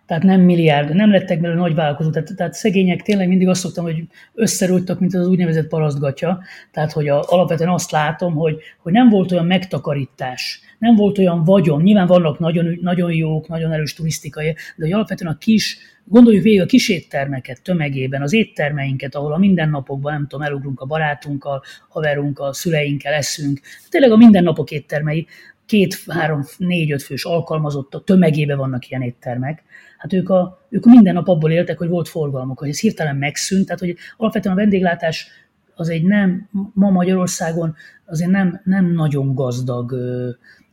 tehát 0.05 0.23
nem 0.23 0.41
milliárd, 0.41 0.95
nem 0.95 1.11
lettek 1.11 1.41
belőle 1.41 1.59
nagy 1.59 1.75
vállalkozók, 1.75 2.13
tehát, 2.13 2.35
tehát 2.35 2.53
szegények 2.53 3.01
tényleg 3.01 3.27
mindig 3.27 3.47
azt 3.47 3.61
szoktam, 3.61 3.83
hogy 3.83 4.03
összerújtak, 4.33 4.99
mint 4.99 5.13
az 5.13 5.27
úgynevezett 5.27 5.67
parasztgatya, 5.67 6.43
tehát 6.71 6.91
hogy 6.91 7.07
a, 7.07 7.23
alapvetően 7.27 7.69
azt 7.69 7.91
látom, 7.91 8.33
hogy, 8.33 8.57
hogy 8.77 8.93
nem 8.93 9.09
volt 9.09 9.31
olyan 9.31 9.45
megtakarítás, 9.45 10.59
nem 10.79 10.95
volt 10.95 11.17
olyan 11.17 11.43
vagyon, 11.43 11.81
nyilván 11.81 12.07
vannak 12.07 12.39
nagyon, 12.39 12.77
nagyon 12.81 13.13
jók, 13.13 13.47
nagyon 13.47 13.71
erős 13.71 13.93
turisztikai, 13.93 14.53
de 14.53 14.83
hogy 14.83 14.91
alapvetően 14.91 15.31
a 15.31 15.37
kis, 15.37 15.77
gondoljuk 16.03 16.43
végig 16.43 16.61
a 16.61 16.65
kis 16.65 16.89
éttermeket 16.89 17.61
tömegében, 17.61 18.21
az 18.21 18.33
éttermeinket, 18.33 19.15
ahol 19.15 19.33
a 19.33 19.37
mindennapokban, 19.37 20.13
nem 20.13 20.27
tudom, 20.27 20.45
elugrunk 20.45 20.79
a 20.79 20.85
barátunkkal, 20.85 21.63
haverunkkal, 21.89 22.53
szüleinkkel, 22.53 23.13
eszünk, 23.13 23.59
tényleg 23.89 24.11
a 24.11 24.17
mindennapok 24.17 24.71
éttermei, 24.71 25.27
két, 25.65 26.03
három, 26.07 26.43
négy, 26.57 26.91
öt 26.91 27.03
fős 27.03 27.23
alkalmazottak, 27.23 28.03
tömegébe 28.03 28.55
vannak 28.55 28.89
ilyen 28.89 29.01
éttermek, 29.01 29.63
hát 30.05 30.13
ők, 30.13 30.29
a, 30.29 30.67
ők 30.69 30.85
minden 30.85 31.13
nap 31.13 31.27
abból 31.27 31.51
éltek, 31.51 31.77
hogy 31.77 31.87
volt 31.87 32.07
forgalmuk, 32.07 32.59
hogy 32.59 32.69
ez 32.69 32.79
hirtelen 32.79 33.15
megszűnt, 33.15 33.65
tehát 33.65 33.79
hogy 33.79 33.95
alapvetően 34.17 34.55
a 34.55 34.59
vendéglátás 34.59 35.27
az 35.75 35.89
egy 35.89 36.03
nem, 36.03 36.49
ma 36.73 36.89
Magyarországon 36.89 37.75
azért 38.05 38.31
nem, 38.31 38.61
nem 38.63 38.85
nagyon 38.85 39.35
gazdag, 39.35 39.95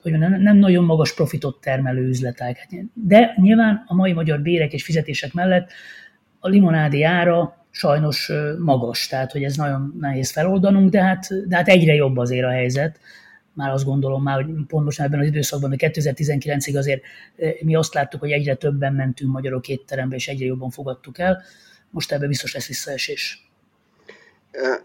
hogy 0.02 0.12
nem, 0.12 0.40
nem 0.40 0.56
nagyon 0.56 0.84
magas 0.84 1.14
profitot 1.14 1.60
termelő 1.60 2.08
üzletek. 2.08 2.68
De 2.94 3.34
nyilván 3.36 3.84
a 3.86 3.94
mai 3.94 4.12
magyar 4.12 4.40
bérek 4.40 4.72
és 4.72 4.84
fizetések 4.84 5.32
mellett 5.32 5.70
a 6.40 6.48
limonádi 6.48 7.02
ára 7.02 7.66
sajnos 7.70 8.32
magas, 8.58 9.06
tehát 9.06 9.32
hogy 9.32 9.42
ez 9.42 9.56
nagyon 9.56 9.94
nehéz 10.00 10.30
feloldanunk, 10.30 10.90
de 10.90 11.02
hát, 11.02 11.48
de 11.48 11.56
hát 11.56 11.68
egyre 11.68 11.94
jobb 11.94 12.16
azért 12.16 12.46
a 12.46 12.50
helyzet 12.50 13.00
már 13.52 13.70
azt 13.70 13.84
gondolom 13.84 14.22
már, 14.22 14.34
hogy 14.34 14.66
pont 14.66 14.84
most 14.84 15.00
ebben 15.00 15.20
az 15.20 15.26
időszakban, 15.26 15.70
de 15.70 15.76
2019-ig 15.78 16.76
azért 16.76 17.02
eh, 17.36 17.52
mi 17.60 17.74
azt 17.74 17.94
láttuk, 17.94 18.20
hogy 18.20 18.30
egyre 18.30 18.54
többen 18.54 18.94
mentünk 18.94 19.32
magyarok 19.32 19.68
étterembe, 19.68 20.14
és 20.14 20.28
egyre 20.28 20.44
jobban 20.44 20.70
fogadtuk 20.70 21.18
el. 21.18 21.42
Most 21.90 22.12
ebben 22.12 22.28
biztos 22.28 22.54
lesz 22.54 22.66
visszaesés. 22.66 23.51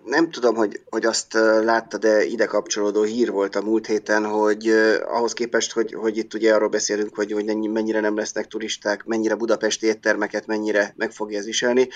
Nem 0.04 0.30
tudom, 0.30 0.56
hogy, 0.56 0.82
hogy 0.90 1.06
azt 1.06 1.34
látta, 1.64 1.98
de 1.98 2.24
ide 2.24 2.46
kapcsolódó 2.46 3.04
hír 3.04 3.32
volt 3.32 3.56
a 3.56 3.62
múlt 3.62 3.86
héten, 3.86 4.26
hogy 4.26 4.68
ahhoz 5.08 5.34
képest, 5.34 5.72
hogy, 5.72 5.94
hogy 5.94 6.18
itt 6.18 6.34
ugye 6.34 6.54
arról 6.54 6.70
beszélünk, 6.70 7.16
hogy, 7.16 7.32
hogy 7.32 7.46
mennyire 7.46 8.00
nem 8.00 8.16
lesznek 8.16 8.48
turisták, 8.48 9.04
mennyire 9.04 9.36
budapesti 9.36 9.86
éttermeket, 9.86 10.46
mennyire 10.46 10.94
meg 10.98 11.12
fogja 11.12 11.38
ez 11.38 11.46
viselni, 11.46 11.88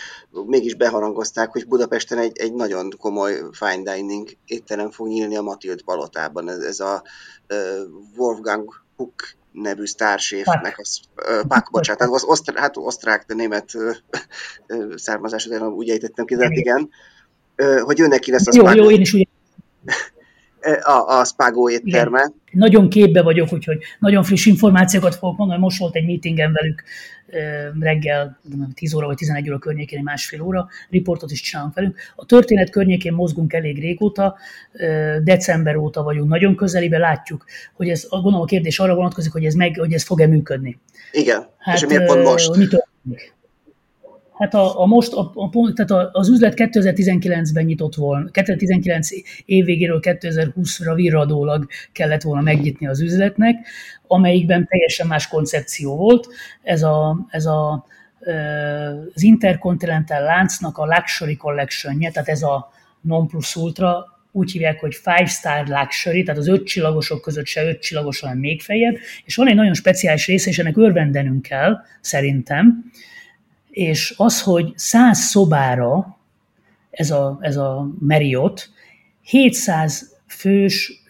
mégis 0.45 0.75
beharangozták, 0.75 1.51
hogy 1.51 1.67
Budapesten 1.67 2.17
egy, 2.17 2.37
egy 2.37 2.53
nagyon 2.53 2.93
komoly 2.99 3.41
fine 3.51 3.95
dining 3.95 4.29
étterem 4.45 4.91
fog 4.91 5.07
nyílni 5.07 5.35
a 5.35 5.41
Matild 5.41 5.81
palotában. 5.81 6.49
Ez, 6.49 6.57
ez 6.57 6.79
a 6.79 7.03
Wolfgang 8.15 8.73
Huck 8.95 9.37
nevű 9.51 9.85
sztárséfnek, 9.85 10.75
az, 10.77 10.99
Pák, 11.47 11.67
bocsánat, 11.71 12.01
az 12.01 12.23
osztrák, 12.23 12.57
hát 12.57 12.77
osztrák, 12.77 13.25
de 13.27 13.33
német 13.33 13.71
származású, 14.95 15.49
de 15.49 15.59
úgy 15.59 15.89
ejtettem 15.89 16.25
ki, 16.25 16.35
de 16.35 16.43
hát 16.43 16.51
igen 16.51 16.89
hogy 17.83 17.99
ő 17.99 18.07
neki 18.07 18.31
lesz 18.31 18.47
a 18.47 18.51
Jó, 18.55 18.83
jó, 18.83 18.91
én 18.91 19.01
is 19.01 19.13
úgy 19.13 19.27
a, 20.81 21.19
a 21.19 21.25
Spago 21.25 21.69
étterme. 21.69 22.19
Igen. 22.19 22.33
Nagyon 22.51 22.89
képbe 22.89 23.21
vagyok, 23.21 23.53
úgyhogy 23.53 23.77
nagyon 23.99 24.23
friss 24.23 24.45
információkat 24.45 25.15
fogok 25.15 25.37
mondani. 25.37 25.59
Most 25.59 25.79
volt 25.79 25.95
egy 25.95 26.05
meetingen 26.05 26.51
velük 26.53 26.83
reggel 27.79 28.39
10 28.73 28.93
óra 28.93 29.05
vagy 29.05 29.15
11 29.15 29.49
óra 29.49 29.59
környékén, 29.59 29.97
egy 29.97 30.03
másfél 30.03 30.41
óra, 30.41 30.67
riportot 30.89 31.31
is 31.31 31.41
csinálunk 31.41 31.73
velünk. 31.73 31.97
A 32.15 32.25
történet 32.25 32.69
környékén 32.69 33.13
mozgunk 33.13 33.53
elég 33.53 33.79
régóta, 33.79 34.37
december 35.23 35.75
óta 35.75 36.03
vagyunk 36.03 36.29
nagyon 36.29 36.55
közelibe, 36.55 36.97
látjuk, 36.97 37.45
hogy 37.73 37.89
ez, 37.89 38.07
gondolom 38.09 38.41
a 38.41 38.45
kérdés 38.45 38.79
arra 38.79 38.95
vonatkozik, 38.95 39.31
hogy 39.31 39.45
ez, 39.45 39.53
meg, 39.53 39.77
hogy 39.79 39.93
ez 39.93 40.03
fog-e 40.03 40.27
működni. 40.27 40.79
Igen, 41.11 41.47
hát, 41.57 41.75
és 41.75 41.85
miért 41.85 42.05
pont 42.05 42.23
most? 42.23 42.55
Mi 42.55 42.67
történik? 42.67 43.33
Hát 44.41 44.53
a, 44.53 44.81
a 44.81 44.85
most, 44.85 45.13
a, 45.13 45.31
a, 45.35 45.73
tehát 45.73 46.09
az 46.11 46.29
üzlet 46.29 46.53
2019-ben 46.55 47.63
nyitott 47.63 47.95
volna, 47.95 48.29
2019 48.31 49.09
év 49.45 49.65
végéről 49.65 49.99
2020-ra 50.01 50.91
virradólag 50.95 51.67
kellett 51.91 52.21
volna 52.21 52.41
megnyitni 52.41 52.87
az 52.87 53.01
üzletnek, 53.01 53.67
amelyikben 54.07 54.67
teljesen 54.67 55.07
más 55.07 55.27
koncepció 55.27 55.95
volt. 55.95 56.27
Ez 56.63 56.83
a, 56.83 57.25
ez 57.29 57.45
a 57.45 57.85
az 59.15 59.23
Intercontinental 59.23 60.21
láncnak 60.21 60.77
a 60.77 60.85
Luxury 60.85 61.35
collection 61.35 61.99
tehát 61.99 62.29
ez 62.29 62.41
a 62.41 62.71
non 63.01 63.27
plus 63.27 63.55
ultra, 63.55 64.05
úgy 64.31 64.51
hívják, 64.51 64.79
hogy 64.79 64.95
five 64.95 65.25
star 65.25 65.67
luxury, 65.67 66.23
tehát 66.23 66.39
az 66.39 66.47
öt 66.47 66.65
csillagosok 66.65 67.21
között 67.21 67.45
se 67.45 67.63
öt 67.63 67.81
csillagos, 67.81 68.19
hanem 68.19 68.37
még 68.37 68.61
feljebb, 68.61 68.97
és 69.25 69.35
van 69.35 69.47
egy 69.47 69.55
nagyon 69.55 69.73
speciális 69.73 70.27
része, 70.27 70.49
és 70.49 70.59
ennek 70.59 70.77
örvendenünk 70.77 71.41
kell, 71.41 71.77
szerintem, 72.01 72.91
és 73.71 74.13
az, 74.17 74.41
hogy 74.41 74.73
száz 74.75 75.19
szobára 75.19 76.17
ez 76.89 77.11
a, 77.11 77.37
ez 77.41 77.57
a 77.57 77.89
Marriott 77.99 78.69
700 79.21 80.19
fős, 80.27 81.03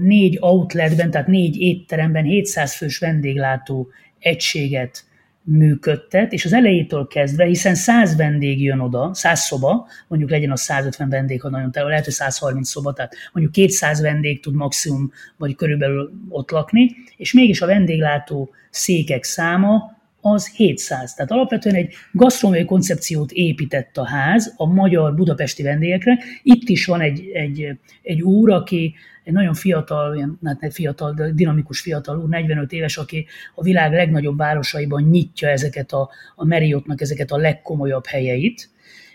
négy 0.00 0.38
outletben, 0.40 1.10
tehát 1.10 1.26
négy 1.26 1.60
étteremben 1.60 2.24
700 2.24 2.74
fős 2.74 2.98
vendéglátó 2.98 3.88
egységet 4.18 5.04
működtet, 5.42 6.32
és 6.32 6.44
az 6.44 6.52
elejétől 6.52 7.06
kezdve, 7.06 7.44
hiszen 7.44 7.74
100 7.74 8.16
vendég 8.16 8.62
jön 8.62 8.80
oda, 8.80 9.14
100 9.14 9.40
szoba, 9.40 9.86
mondjuk 10.08 10.30
legyen 10.30 10.50
a 10.50 10.56
150 10.56 11.08
vendég, 11.08 11.40
ha 11.40 11.48
nagyon 11.48 11.72
tele, 11.72 11.88
lehet, 11.88 12.04
hogy 12.04 12.14
130 12.14 12.68
szoba, 12.68 12.92
tehát 12.92 13.14
mondjuk 13.32 13.54
200 13.54 14.00
vendég 14.00 14.42
tud 14.42 14.54
maximum, 14.54 15.12
vagy 15.36 15.54
körülbelül 15.54 16.12
ott 16.28 16.50
lakni, 16.50 16.90
és 17.16 17.32
mégis 17.32 17.60
a 17.60 17.66
vendéglátó 17.66 18.50
székek 18.70 19.24
száma 19.24 19.93
az 20.26 20.48
700. 20.48 21.14
Tehát 21.14 21.30
alapvetően 21.30 21.74
egy 21.74 21.94
gasztronómiai 22.12 22.64
koncepciót 22.64 23.30
épített 23.32 23.96
a 23.96 24.06
ház 24.06 24.54
a 24.56 24.66
magyar 24.66 25.14
budapesti 25.14 25.62
vendégekre. 25.62 26.18
Itt 26.42 26.68
is 26.68 26.86
van 26.86 27.00
egy, 27.00 27.30
egy, 27.32 27.78
egy 28.02 28.22
úr, 28.22 28.50
aki 28.50 28.94
egy 29.24 29.32
nagyon 29.32 29.54
fiatal, 29.54 30.16
ilyen, 30.16 30.38
hát 30.44 30.62
egy 30.62 30.72
fiatal, 30.72 31.12
de 31.12 31.30
dinamikus 31.30 31.80
fiatal 31.80 32.18
úr, 32.18 32.28
45 32.28 32.72
éves, 32.72 32.96
aki 32.96 33.26
a 33.54 33.62
világ 33.62 33.92
legnagyobb 33.92 34.36
városaiban 34.36 35.02
nyitja 35.02 35.48
ezeket 35.48 35.92
a, 35.92 36.10
a 36.34 36.44
Marriottnak 36.44 37.00
ezeket 37.00 37.30
a 37.30 37.36
legkomolyabb 37.36 38.06
helyeit, 38.06 38.70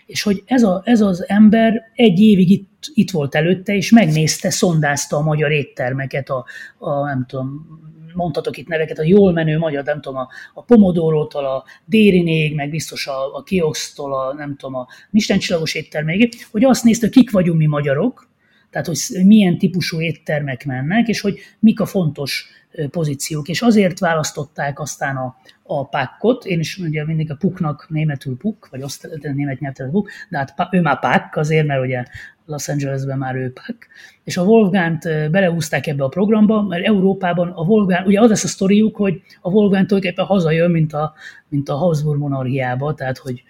és 0.06 0.22
hogy 0.22 0.42
ez, 0.46 0.62
a, 0.62 0.82
ez 0.84 1.00
az 1.00 1.28
ember 1.28 1.90
egy 1.94 2.20
évig 2.20 2.50
itt, 2.50 2.90
itt 2.94 3.10
volt 3.10 3.34
előtte, 3.34 3.74
és 3.74 3.90
megnézte, 3.90 4.50
szondázta 4.50 5.16
a 5.16 5.22
magyar 5.22 5.50
éttermeket, 5.50 6.28
a, 6.28 6.44
a 6.78 7.04
nem 7.04 7.24
tudom, 7.28 7.78
mondhatok 8.14 8.56
itt 8.56 8.68
neveket, 8.68 8.98
a 8.98 9.02
jól 9.02 9.32
menő 9.32 9.58
magyar, 9.58 9.84
nem 9.84 10.00
tudom, 10.00 10.18
a, 10.18 10.28
a 10.54 10.62
Pomodorótól, 10.62 11.44
a 11.44 11.64
Dérinéig, 11.84 12.54
meg 12.54 12.70
biztos 12.70 13.06
a, 13.06 13.36
a 13.36 13.42
Kioxtól, 13.42 14.14
a 14.14 14.34
nem 14.34 14.56
tudom, 14.56 14.74
a 14.74 14.86
Michelin 15.10 15.42
csillagos 15.42 15.74
étterméig, 15.74 16.32
hogy 16.50 16.64
azt 16.64 16.84
nézte, 16.84 17.08
kik 17.08 17.30
vagyunk 17.30 17.58
mi 17.58 17.66
magyarok, 17.66 18.28
tehát 18.70 18.86
hogy 18.86 18.98
milyen 19.24 19.58
típusú 19.58 20.00
éttermek 20.00 20.64
mennek, 20.64 21.08
és 21.08 21.20
hogy 21.20 21.38
mik 21.58 21.80
a 21.80 21.86
fontos 21.86 22.48
pozíciók. 22.90 23.48
És 23.48 23.62
azért 23.62 23.98
választották 23.98 24.80
aztán 24.80 25.16
a, 25.16 25.36
a 25.62 25.88
pakkot, 25.88 26.44
én 26.44 26.58
is 26.58 26.78
ugye 26.78 27.04
mindig 27.04 27.30
a 27.30 27.36
puknak 27.36 27.86
németül 27.88 28.36
puk, 28.36 28.68
vagy 28.70 28.82
azt 28.82 29.08
német 29.20 29.60
nyelvtelen 29.60 29.92
puk, 29.92 30.10
de 30.28 30.38
hát 30.38 30.54
ő 30.70 30.80
már 30.80 30.98
pak 30.98 31.36
azért, 31.36 31.66
mert 31.66 31.82
ugye 31.82 32.04
Los 32.50 32.68
Angelesben 32.68 33.18
már 33.18 33.34
ő 33.34 33.52
pak. 33.52 33.76
És 34.24 34.36
a 34.36 34.42
Wolfgánt 34.42 35.02
belehúzták 35.30 35.86
ebbe 35.86 36.04
a 36.04 36.08
programba, 36.08 36.62
mert 36.62 36.84
Európában 36.84 37.48
a 37.48 37.62
Wolfgang, 37.62 38.06
ugye 38.06 38.20
az 38.20 38.28
lesz 38.28 38.44
a 38.44 38.48
sztoriuk, 38.48 38.96
hogy 38.96 39.22
a 39.40 39.50
Wolfgang 39.50 39.86
tulajdonképpen 39.86 40.24
hazajön, 40.24 40.70
mint 40.70 40.92
a, 40.92 41.12
mint 41.48 41.68
a 41.68 41.74
Habsburg 41.74 42.18
monarchiába, 42.18 42.94
tehát 42.94 43.18
hogy 43.18 43.42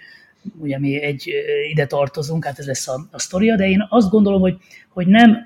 ugye 0.58 0.78
mi 0.78 1.02
egy 1.02 1.32
ide 1.70 1.86
tartozunk, 1.86 2.44
hát 2.44 2.58
ez 2.58 2.66
lesz 2.66 2.88
a, 2.88 3.08
a 3.10 3.18
sztoria, 3.18 3.56
de 3.56 3.68
én 3.68 3.86
azt 3.88 4.10
gondolom, 4.10 4.40
hogy, 4.40 4.56
hogy 4.88 5.06
nem, 5.06 5.36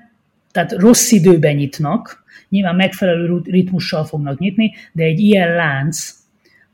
tehát 0.51 0.71
rossz 0.71 1.11
időben 1.11 1.55
nyitnak, 1.55 2.23
nyilván 2.49 2.75
megfelelő 2.75 3.41
ritmussal 3.43 4.05
fognak 4.05 4.39
nyitni, 4.39 4.73
de 4.91 5.03
egy 5.03 5.19
ilyen 5.19 5.55
lánc, 5.55 6.13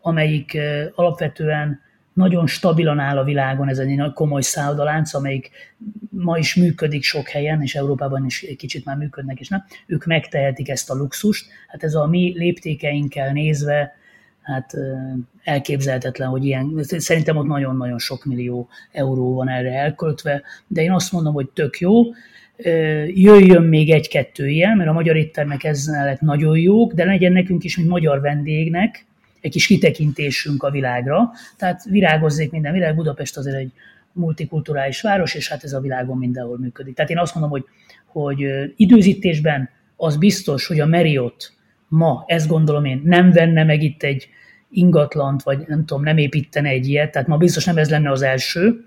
amelyik 0.01 0.57
alapvetően 0.95 1.79
nagyon 2.13 2.47
stabilan 2.47 2.99
áll 2.99 3.17
a 3.17 3.23
világon, 3.23 3.69
ez 3.69 3.77
egy 3.77 4.11
komoly 4.13 4.41
szállodalánc, 4.41 5.13
amelyik 5.13 5.49
ma 6.09 6.37
is 6.37 6.55
működik 6.55 7.03
sok 7.03 7.27
helyen, 7.27 7.61
és 7.61 7.75
Európában 7.75 8.25
is 8.25 8.43
egy 8.43 8.55
kicsit 8.55 8.85
már 8.85 8.97
működnek, 8.97 9.39
és 9.39 9.47
nem, 9.47 9.63
ők 9.85 10.05
megtehetik 10.05 10.69
ezt 10.69 10.89
a 10.89 10.95
luxust. 10.95 11.45
Hát 11.67 11.83
ez 11.83 11.93
a 11.93 12.07
mi 12.07 12.33
léptékeinkkel 12.37 13.31
nézve, 13.31 13.95
hát 14.41 14.73
elképzelhetetlen, 15.43 16.29
hogy 16.29 16.45
ilyen, 16.45 16.79
szerintem 16.81 17.37
ott 17.37 17.47
nagyon-nagyon 17.47 17.99
sok 17.99 18.25
millió 18.25 18.69
euró 18.91 19.33
van 19.33 19.49
erre 19.49 19.73
elköltve, 19.73 20.41
de 20.67 20.81
én 20.81 20.91
azt 20.91 21.11
mondom, 21.11 21.33
hogy 21.33 21.49
tök 21.49 21.79
jó, 21.79 22.03
jöjjön 23.07 23.63
még 23.63 23.89
egy-kettő 23.89 24.47
ilyen, 24.47 24.77
mert 24.77 24.89
a 24.89 24.93
magyar 24.93 25.15
éttermek 25.15 25.63
ezzel 25.63 26.05
lett 26.05 26.19
nagyon 26.19 26.57
jók, 26.57 26.93
de 26.93 27.05
legyen 27.05 27.31
nekünk 27.31 27.63
is, 27.63 27.77
mint 27.77 27.89
magyar 27.89 28.21
vendégnek, 28.21 29.05
egy 29.41 29.51
kis 29.51 29.67
kitekintésünk 29.67 30.63
a 30.63 30.71
világra, 30.71 31.31
tehát 31.57 31.83
virágozzék 31.83 32.51
minden 32.51 32.73
világ, 32.73 32.95
Budapest 32.95 33.37
azért 33.37 33.55
egy 33.55 33.71
multikulturális 34.13 35.01
város, 35.01 35.33
és 35.33 35.49
hát 35.49 35.63
ez 35.63 35.73
a 35.73 35.79
világon 35.79 36.17
mindenhol 36.17 36.57
működik. 36.57 36.95
Tehát 36.95 37.11
én 37.11 37.17
azt 37.17 37.33
mondom, 37.33 37.51
hogy, 37.51 37.65
hogy 38.05 38.45
időzítésben 38.75 39.69
az 39.95 40.17
biztos, 40.17 40.67
hogy 40.67 40.79
a 40.79 40.85
Marriott 40.85 41.53
ma, 41.87 42.23
ezt 42.27 42.47
gondolom 42.47 42.85
én, 42.85 43.01
nem 43.03 43.31
venne 43.31 43.63
meg 43.63 43.83
itt 43.83 44.03
egy 44.03 44.29
ingatlant, 44.69 45.43
vagy 45.43 45.63
nem 45.67 45.85
tudom, 45.85 46.03
nem 46.03 46.17
építene 46.17 46.69
egy 46.69 46.87
ilyet, 46.87 47.11
tehát 47.11 47.27
ma 47.27 47.37
biztos 47.37 47.65
nem 47.65 47.77
ez 47.77 47.89
lenne 47.89 48.11
az 48.11 48.21
első, 48.21 48.85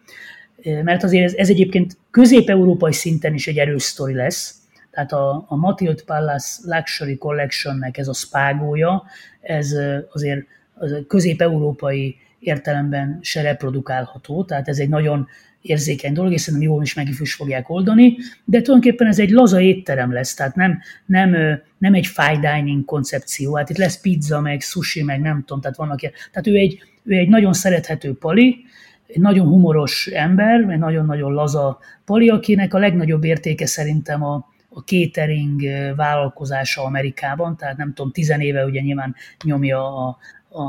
mert 0.83 1.03
azért 1.03 1.25
ez, 1.25 1.35
ez 1.35 1.49
egyébként 1.49 1.97
közép-európai 2.11 2.93
szinten 2.93 3.35
is 3.35 3.47
egy 3.47 3.59
erős 3.59 3.83
sztori 3.83 4.15
lesz, 4.15 4.55
tehát 4.95 5.13
a, 5.13 5.45
a 5.49 5.57
Matilde 5.57 6.03
Palace 6.07 6.77
Luxury 6.77 7.17
Collectionnek 7.17 7.99
ez 7.99 8.09
a 8.09 8.13
spágója, 8.13 9.03
ez 9.41 9.73
azért 10.13 10.47
az 10.75 11.05
közép-európai 11.09 12.17
értelemben 12.39 13.19
se 13.23 13.43
reprodukálható, 13.43 14.45
tehát 14.45 14.69
ez 14.69 14.79
egy 14.79 14.89
nagyon 14.89 15.29
érzékeny 15.63 16.13
dolog, 16.13 16.33
és 16.33 16.41
szerintem 16.41 16.71
jól 16.71 16.83
is 16.83 16.95
meg 16.95 17.09
is 17.21 17.35
fogják 17.35 17.71
oldani, 17.71 18.17
de 18.45 18.61
tulajdonképpen 18.61 19.07
ez 19.07 19.19
egy 19.19 19.31
laza 19.31 19.61
étterem 19.61 20.13
lesz, 20.13 20.35
tehát 20.35 20.55
nem, 20.55 20.81
nem, 21.07 21.31
nem 21.79 21.95
egy 21.95 22.07
fine 22.07 22.57
dining 22.57 22.85
koncepció, 22.85 23.55
hát 23.55 23.71
itt 23.71 23.77
lesz 23.77 24.01
pizza, 24.01 24.41
meg 24.41 24.61
sushi, 24.61 25.03
meg 25.03 25.21
nem 25.21 25.41
tudom, 25.41 25.61
tehát 25.61 25.77
vannak 25.77 26.03
ilyen, 26.03 26.15
tehát 26.31 26.47
ő 26.47 26.55
egy, 26.55 26.83
ő 27.05 27.17
egy 27.17 27.29
nagyon 27.29 27.53
szerethető 27.53 28.15
pali, 28.15 28.65
egy 29.07 29.21
nagyon 29.21 29.47
humoros 29.47 30.07
ember, 30.07 30.61
egy 30.61 30.79
nagyon-nagyon 30.79 31.33
laza 31.33 31.79
pali, 32.05 32.29
akinek 32.29 32.75
a 32.75 32.79
legnagyobb 32.79 33.25
értéke 33.25 33.67
szerintem 33.67 34.25
a, 34.25 34.53
a 34.75 34.81
catering 34.81 35.63
vállalkozása 35.97 36.83
Amerikában, 36.83 37.57
tehát 37.57 37.77
nem 37.77 37.93
tudom, 37.95 38.13
tizen 38.13 38.41
éve 38.41 38.65
ugye 38.65 38.81
nyilván 38.81 39.15
nyomja 39.45 40.07
a, 40.07 40.19
a, 40.49 40.63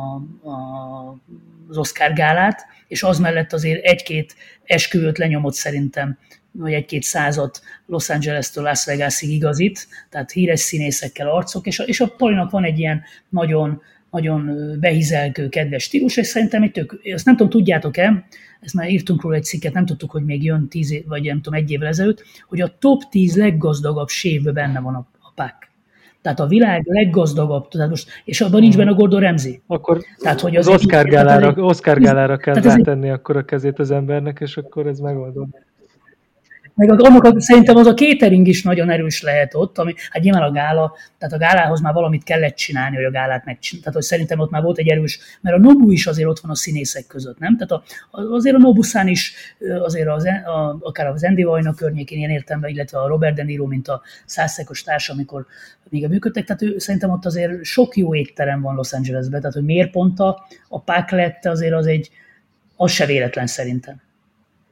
a, 0.50 1.18
az 1.68 1.78
Oscar 1.78 2.14
gálát, 2.14 2.66
és 2.88 3.04
az 3.04 3.20
mellett 3.20 3.54
azért 3.54 3.84
egy-két 3.84 4.36
esküvőt 4.64 5.18
lenyomott 5.18 5.54
szerintem, 5.54 6.18
vagy 6.52 6.74
egy-két 6.74 7.04
százat 7.04 7.62
Los 7.86 8.10
Angeles-től 8.10 8.64
Las 8.64 8.86
Vegasig 8.86 9.30
igazít, 9.30 9.88
tehát 10.10 10.32
híres 10.32 10.60
színészekkel 10.60 11.30
arcok, 11.30 11.66
és 11.66 11.80
a, 11.80 11.84
és 11.84 12.00
a 12.00 12.08
Polinak 12.18 12.52
van 12.52 12.64
egy 12.64 12.80
ilyen 12.80 13.04
nagyon, 13.30 13.82
nagyon 14.12 14.72
behizelkő, 14.80 15.50
kedves 15.50 15.84
stílus, 15.84 16.18
és 16.18 16.28
szerintem 16.28 16.64
egy 16.64 16.72
tök, 16.72 17.00
azt 17.14 17.26
nem 17.26 17.36
tudom, 17.36 17.52
tudjátok-e, 17.52 18.26
ezt 18.66 18.74
már 18.74 18.90
írtunk 18.90 19.22
róla 19.22 19.36
egy 19.36 19.44
cikket, 19.44 19.74
nem 19.74 19.86
tudtuk, 19.86 20.12
hogy 20.12 20.26
még 20.26 20.44
jön 20.44 20.68
tíz 20.68 20.92
év, 20.92 21.08
vagy 21.08 21.24
nem 21.24 21.42
tudom, 21.42 21.60
egy 21.60 21.72
évvel 21.72 21.88
ezelőtt, 21.88 22.24
hogy 22.48 22.62
a 22.62 22.76
top 22.80 23.02
10 23.10 23.36
leggazdagabb 23.36 24.08
sévben 24.08 24.54
benne 24.54 24.80
van 24.80 24.96
a, 24.96 25.08
a 25.20 25.32
PAK. 25.36 25.54
Tehát 26.22 26.40
a 26.40 26.48
világ 26.48 26.86
leggazdagabb, 26.86 27.68
tehát 27.68 27.90
most, 27.90 28.10
és 28.24 28.42
abban 28.42 28.62
nincs 28.62 28.78
benne 28.78 28.90
a 28.90 28.94
Gordon 28.94 29.20
Ramsay. 29.20 29.62
Akkor 29.68 30.04
tehát, 30.18 30.40
hogy 30.40 30.56
az, 30.56 30.68
az 30.68 30.74
Oscar 30.74 31.06
gálára, 31.06 31.54
Oscar 31.64 32.00
gálára 32.00 32.38
kell 32.38 32.56
rátenni 32.56 33.10
akkor 33.10 33.38
a 33.38 33.46
kezét 33.46 33.80
az 33.80 33.92
embernek, 33.92 34.40
és 34.40 34.58
akkor 34.58 34.88
ez 34.88 35.00
megoldódik. 35.00 35.65
Meg 36.76 36.90
annak 36.90 37.42
szerintem 37.42 37.76
az 37.76 37.88
a 37.88 37.94
catering 37.94 38.48
is 38.48 38.64
nagyon 38.64 38.90
erős 38.90 39.22
lehet 39.22 39.54
ott, 39.54 39.78
ami, 39.78 39.94
hát 40.10 40.24
nyilván 40.24 40.42
a 40.42 40.52
gála, 40.52 40.94
tehát 41.18 41.36
a 41.36 41.38
gálához 41.38 41.82
már 41.82 41.94
valamit 41.94 42.24
kellett 42.24 42.56
csinálni, 42.56 42.96
hogy 42.96 43.06
a 43.06 43.12
gálát 43.12 43.46
megcsinálni. 43.46 43.84
Tehát 43.84 44.00
hogy 44.00 44.08
szerintem 44.10 44.40
ott 44.40 44.50
már 44.50 44.62
volt 44.62 44.78
egy 44.78 44.88
erős, 44.88 45.20
mert 45.42 45.56
a 45.56 45.60
Nobu 45.60 45.92
is 45.92 46.08
azért 46.08 46.30
ott 46.30 46.40
van 46.40 46.52
a 46.52 46.56
színészek 46.56 47.08
között, 47.08 47.40
nem? 47.40 47.58
Tehát 47.58 47.72
a, 47.72 47.84
azért 48.22 48.56
a 48.56 48.60
Nobuszán 48.60 49.08
is, 49.08 49.34
azért 49.80 50.08
az, 50.08 50.26
a, 50.26 50.78
akár 50.82 51.08
az 51.08 51.24
Andy 51.24 51.44
Vajna 51.44 51.74
környékén 51.74 52.18
ilyen 52.18 52.30
értemben, 52.30 52.70
illetve 52.70 53.00
a 53.00 53.08
Robert 53.08 53.36
De 53.36 53.44
Niro, 53.44 53.66
mint 53.66 53.88
a 53.88 54.02
százszekos 54.26 54.84
társ, 54.84 55.10
amikor 55.10 55.46
még 55.90 56.04
a 56.04 56.08
működtek, 56.08 56.46
tehát 56.46 56.62
ő, 56.62 56.78
szerintem 56.78 57.10
ott 57.10 57.26
azért 57.26 57.64
sok 57.64 57.96
jó 57.96 58.16
étterem 58.16 58.62
van 58.62 58.76
Los 58.76 58.94
Angelesben, 58.94 59.40
tehát 59.40 59.56
hogy 59.56 59.66
miért 59.66 59.92
pont 59.92 60.20
a, 60.20 60.48
a 60.70 60.82
pák 60.82 61.12
lett, 61.12 61.46
azért 61.46 61.74
az 61.74 61.88
egy, 61.88 62.10
az 62.76 62.92
se 62.92 63.06
véletlen 63.06 63.48
szerintem. 63.48 64.04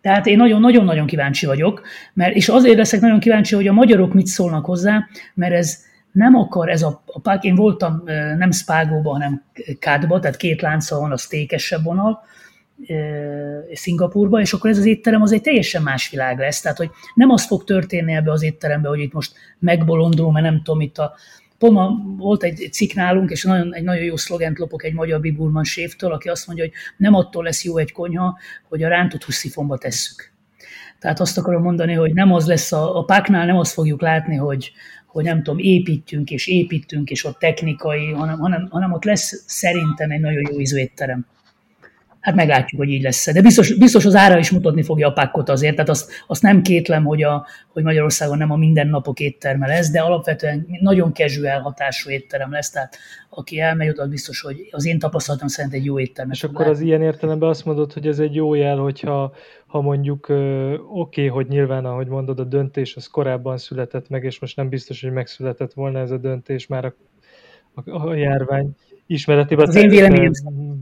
Tehát 0.04 0.26
én 0.26 0.38
nagyon-nagyon-nagyon 0.38 1.06
kíváncsi 1.06 1.46
vagyok, 1.46 1.82
mert, 2.14 2.36
és 2.36 2.50
azért 2.50 2.78
leszek 2.78 3.00
nagyon 3.00 3.20
kíváncsi, 3.20 3.56
hogy 3.56 3.68
a 3.68 3.74
magyarok 3.74 4.14
mit 4.14 4.28
szólnak 4.28 4.66
hozzá, 4.66 5.08
mert 5.34 5.54
ez 5.54 5.84
nem 6.12 6.36
akar, 6.36 6.70
ez 6.70 6.82
a, 6.82 7.04
a 7.06 7.20
pák, 7.20 7.44
én 7.44 7.56
voltam 7.56 8.04
nem 8.38 8.52
Spágóban, 8.52 9.14
hanem 9.14 9.44
Kádba, 9.80 10.20
tehát 10.20 10.38
két 10.38 10.62
lánca 10.62 11.00
van, 11.00 11.12
az 11.12 11.26
tékesebb 11.26 11.84
vonal, 11.84 12.24
Szingapurba, 13.74 14.40
és 14.40 14.54
akkor 14.54 14.70
ez 14.70 14.78
az 14.78 14.86
étterem 14.86 15.22
az 15.22 15.32
egy 15.32 15.42
teljesen 15.42 15.82
más 15.82 16.10
világ 16.10 16.40
lesz. 16.40 16.62
Tehát, 16.62 16.78
hogy 16.78 16.90
nem 17.16 17.30
az 17.30 17.46
fog 17.46 17.64
történni 17.64 18.14
ebbe 18.14 18.32
az 18.32 18.44
étterembe, 18.44 18.88
hogy 18.88 19.00
itt 19.00 19.14
most 19.14 19.34
megbolondul, 19.60 20.32
mert 20.32 20.46
nem 20.46 20.62
tudom, 20.64 20.82
itt 20.82 20.98
a 20.98 21.14
Pont 21.64 21.76
ma 21.76 22.16
volt 22.18 22.44
egy 22.44 22.70
cikk 22.72 22.94
nálunk, 22.94 23.30
és 23.30 23.44
nagyon, 23.44 23.74
egy 23.74 23.84
nagyon 23.84 24.04
jó 24.04 24.18
szlogent 24.18 24.60
lopok 24.60 24.84
egy 24.84 24.94
magyar 24.94 25.20
Bibulman 25.20 25.64
séftől, 25.64 26.12
aki 26.12 26.30
azt 26.30 26.48
mondja, 26.48 26.66
hogy 26.66 26.74
nem 26.98 27.14
attól 27.14 27.44
lesz 27.44 27.64
jó 27.64 27.78
egy 27.78 27.92
konyha, 27.92 28.38
hogy 28.70 28.84
a 28.84 28.88
rántott 28.88 29.24
huszifomba 29.24 29.78
tesszük. 29.78 30.32
Tehát 31.00 31.20
azt 31.20 31.38
akarom 31.38 31.62
mondani, 31.62 31.94
hogy 31.94 32.14
nem 32.14 32.34
az 32.34 32.48
lesz 32.48 32.72
a, 32.72 32.98
a 32.98 33.04
páknál, 33.04 33.46
nem 33.46 33.58
azt 33.58 33.74
fogjuk 33.74 34.02
látni, 34.02 34.36
hogy, 34.36 34.72
hogy 35.08 35.24
nem 35.24 35.44
tudom, 35.44 35.60
építünk 35.60 36.32
és 36.32 36.48
építünk, 36.48 37.10
és 37.10 37.26
ott 37.26 37.40
technikai, 37.40 38.12
hanem, 38.12 38.40
hanem, 38.40 38.68
hanem 38.70 38.92
ott 38.92 39.04
lesz 39.04 39.44
szerintem 39.48 40.12
egy 40.12 40.20
nagyon 40.20 40.48
jó 40.52 40.60
ízű 40.60 40.78
étterem. 40.78 41.26
Hát 42.24 42.36
meglátjuk, 42.36 42.82
hogy 42.82 42.90
így 42.90 43.02
lesz. 43.02 43.34
De 43.34 43.42
biztos, 43.42 43.78
biztos 43.78 44.06
az 44.06 44.16
ára 44.16 44.38
is 44.38 44.52
mutatni 44.52 44.84
fogja 44.84 45.08
a 45.08 45.12
pakkot 45.12 45.50
azért, 45.50 45.76
tehát 45.76 45.90
azt, 45.90 46.12
azt 46.28 46.42
nem 46.42 46.62
kétlem, 46.62 47.04
hogy, 47.04 47.24
a, 47.24 47.46
hogy 47.68 47.84
Magyarországon 47.84 48.38
nem 48.38 48.52
a 48.52 48.56
mindennapok 48.56 49.20
étterme 49.20 49.68
lesz, 49.68 49.92
de 49.92 50.02
alapvetően 50.02 50.68
nagyon 50.82 51.14
casual 51.14 51.60
hatású 51.60 52.10
étterem 52.10 52.52
lesz, 52.52 52.70
tehát 52.70 52.98
aki 53.30 53.60
elmegy 53.60 53.90
oda, 53.90 54.08
biztos, 54.08 54.42
hogy 54.42 54.68
az 54.72 54.86
én 54.86 55.00
tapasztalatom 55.00 55.48
szerint 55.48 55.74
egy 55.74 55.86
jó 55.86 56.00
étterem. 56.00 56.32
És 56.32 56.44
akkor 56.44 56.68
az 56.68 56.80
ilyen 56.80 57.02
értelemben 57.02 57.50
azt 57.50 57.66
mondod, 57.66 57.94
hogy 57.94 58.08
ez 58.08 58.20
egy 58.20 58.36
jó 58.36 58.54
jel, 58.54 58.78
hogyha 58.78 59.34
ha 59.66 59.82
mondjuk 59.82 60.30
oké, 60.30 60.78
okay, 60.88 61.28
hogy 61.28 61.48
nyilván, 61.48 61.86
ahogy 61.86 62.08
mondod, 62.08 62.40
a 62.40 62.44
döntés 62.44 62.96
az 62.96 63.08
korábban 63.08 63.58
született 63.58 64.10
meg, 64.10 64.24
és 64.24 64.40
most 64.40 64.56
nem 64.56 64.70
biztos, 64.70 65.02
hogy 65.02 65.12
megszületett 65.12 65.74
volna 65.74 66.00
ez 66.00 66.12
a 66.12 66.18
döntés 66.18 66.68
már 66.68 66.86
a, 66.86 66.94
a, 67.74 68.08
a 68.08 68.16
járvány 68.16 68.76
ismeretében, 69.14 69.68
az 69.68 69.76
én 69.76 69.90
véleményem, 69.90 70.32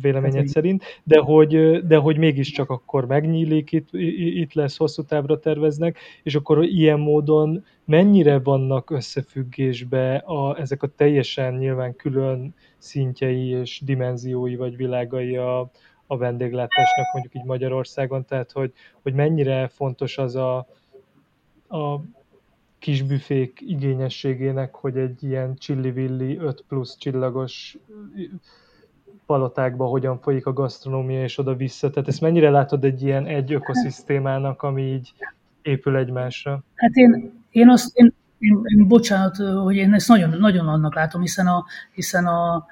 véleményed 0.02 0.48
szerint, 0.48 0.84
de 1.04 1.20
hogy, 1.20 1.86
de 1.86 1.98
hogy 1.98 2.18
mégiscsak 2.18 2.70
akkor 2.70 3.06
megnyílik, 3.06 3.72
itt, 3.72 3.88
itt 3.92 4.54
lesz, 4.54 4.78
hosszú 4.78 5.04
távra 5.04 5.40
terveznek, 5.40 5.98
és 6.24 6.36
akkor 6.36 6.64
ilyen 6.64 7.00
módon 7.00 7.66
mennyire 7.86 8.40
vannak 8.40 8.90
összefüggésbe 8.90 10.16
a, 10.16 10.60
ezek 10.60 10.84
a 10.84 10.88
teljesen 10.88 11.54
nyilván 11.54 11.96
külön 11.96 12.54
szintjei 12.78 13.48
és 13.48 13.82
dimenziói 13.86 14.56
vagy 14.56 14.76
világai 14.76 15.38
a, 15.38 15.72
a 16.08 16.18
vendéglátásnak 16.18 17.14
mondjuk 17.14 17.36
így 17.36 17.46
Magyarországon, 17.46 18.26
tehát 18.26 18.52
hogy, 18.52 18.72
hogy 19.02 19.14
mennyire 19.14 19.68
fontos 19.68 20.18
az 20.18 20.36
a, 20.36 20.58
a 21.68 22.02
kis 22.82 23.02
büfék 23.04 23.62
igényességének, 23.62 24.76
hogy 24.76 24.98
egy 24.98 25.24
ilyen 25.24 25.56
csillivilli 25.56 26.38
5 26.38 26.64
plusz 26.68 26.98
csillagos 26.98 27.78
palotákba 29.26 29.86
hogyan 29.86 30.20
folyik 30.20 30.46
a 30.46 30.54
gasztronómia 30.54 31.24
és 31.24 31.38
oda-vissza. 31.38 31.90
Tehát 31.90 32.08
ezt 32.08 32.22
mennyire 32.22 32.50
látod 32.50 32.84
egy 32.84 33.02
ilyen 33.02 33.26
egy 33.26 33.54
ökoszisztémának, 33.54 34.62
ami 34.64 34.82
így 34.82 35.14
épül 35.62 35.96
egymásra? 35.96 36.64
Hát 36.76 36.96
én, 36.96 37.32
én 37.50 37.70
azt, 37.70 37.98
én, 37.98 38.14
én, 38.42 38.62
én 38.78 38.88
bocsánat, 38.88 39.38
hogy 39.38 39.76
én 39.76 39.94
ezt 39.94 40.08
nagyon, 40.08 40.30
nagyon 40.30 40.68
annak 40.68 40.96
látom, 40.96 41.22
hiszen 41.22 41.48
a, 41.48 41.66
hiszen 41.92 42.26
a, 42.26 42.66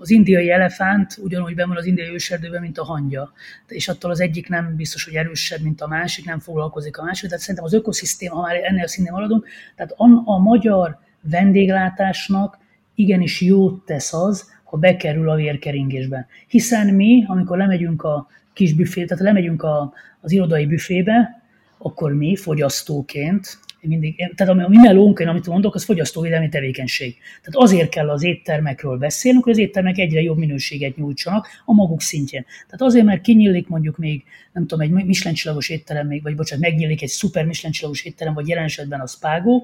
az 0.00 0.10
indiai 0.10 0.50
elefánt 0.50 1.18
ugyanúgy 1.22 1.54
van 1.54 1.76
az 1.76 1.84
indiai 1.84 2.12
őserdőben, 2.12 2.60
mint 2.60 2.78
a 2.78 2.84
hangya. 2.84 3.32
És 3.68 3.88
attól 3.88 4.10
az 4.10 4.20
egyik 4.20 4.48
nem 4.48 4.76
biztos, 4.76 5.04
hogy 5.04 5.14
erősebb, 5.14 5.60
mint 5.60 5.80
a 5.80 5.86
másik, 5.86 6.24
nem 6.24 6.38
foglalkozik 6.38 6.98
a 6.98 7.02
másik. 7.02 7.28
Tehát 7.28 7.40
szerintem 7.40 7.64
az 7.64 7.72
ökoszisztéma, 7.72 8.34
ha 8.34 8.40
már 8.40 8.54
ennél 8.62 8.84
a 8.84 8.88
színén 8.88 9.12
maradunk, 9.12 9.46
tehát 9.76 9.92
a, 9.96 10.04
a 10.24 10.38
magyar 10.38 10.98
vendéglátásnak 11.20 12.58
igenis 12.94 13.40
jót 13.40 13.84
tesz 13.84 14.12
az, 14.12 14.50
ha 14.64 14.76
bekerül 14.76 15.30
a 15.30 15.34
vérkeringésbe. 15.34 16.26
Hiszen 16.46 16.94
mi, 16.94 17.24
amikor 17.26 17.56
lemegyünk 17.56 18.02
a 18.02 18.26
kis 18.52 18.74
büfé, 18.74 19.04
tehát 19.04 19.24
lemegyünk 19.24 19.62
a, 19.62 19.92
az 20.20 20.32
irodai 20.32 20.66
büfébe, 20.66 21.42
akkor 21.78 22.12
mi 22.12 22.36
fogyasztóként 22.36 23.58
mindig, 23.80 24.32
tehát 24.34 24.52
a 24.52 24.68
mi 24.68 24.76
melónk, 24.76 25.18
én 25.18 25.28
amit 25.28 25.46
mondok, 25.46 25.74
az 25.74 25.84
fogyasztóvédelmi 25.84 26.48
tevékenység. 26.48 27.16
Tehát 27.42 27.68
azért 27.68 27.88
kell 27.88 28.10
az 28.10 28.24
éttermekről 28.24 28.98
beszélnünk, 28.98 29.44
hogy 29.44 29.52
az 29.52 29.58
éttermek 29.58 29.98
egyre 29.98 30.20
jobb 30.22 30.38
minőséget 30.38 30.96
nyújtsanak 30.96 31.48
a 31.64 31.72
maguk 31.72 32.00
szintjén. 32.00 32.44
Tehát 32.44 32.82
azért, 32.82 33.04
mert 33.04 33.20
kinyílik 33.20 33.68
mondjuk 33.68 33.96
még, 33.96 34.24
nem 34.52 34.66
tudom, 34.66 34.84
egy 34.84 35.06
Michelin 35.06 35.58
étterem, 35.68 36.06
még, 36.06 36.22
vagy 36.22 36.34
bocsánat, 36.34 36.64
megnyílik 36.64 37.02
egy 37.02 37.08
szuper 37.08 37.44
Michelin 37.44 37.94
étterem, 38.02 38.34
vagy 38.34 38.48
jelen 38.48 38.64
esetben 38.64 39.00
a 39.00 39.06
Spágo, 39.06 39.62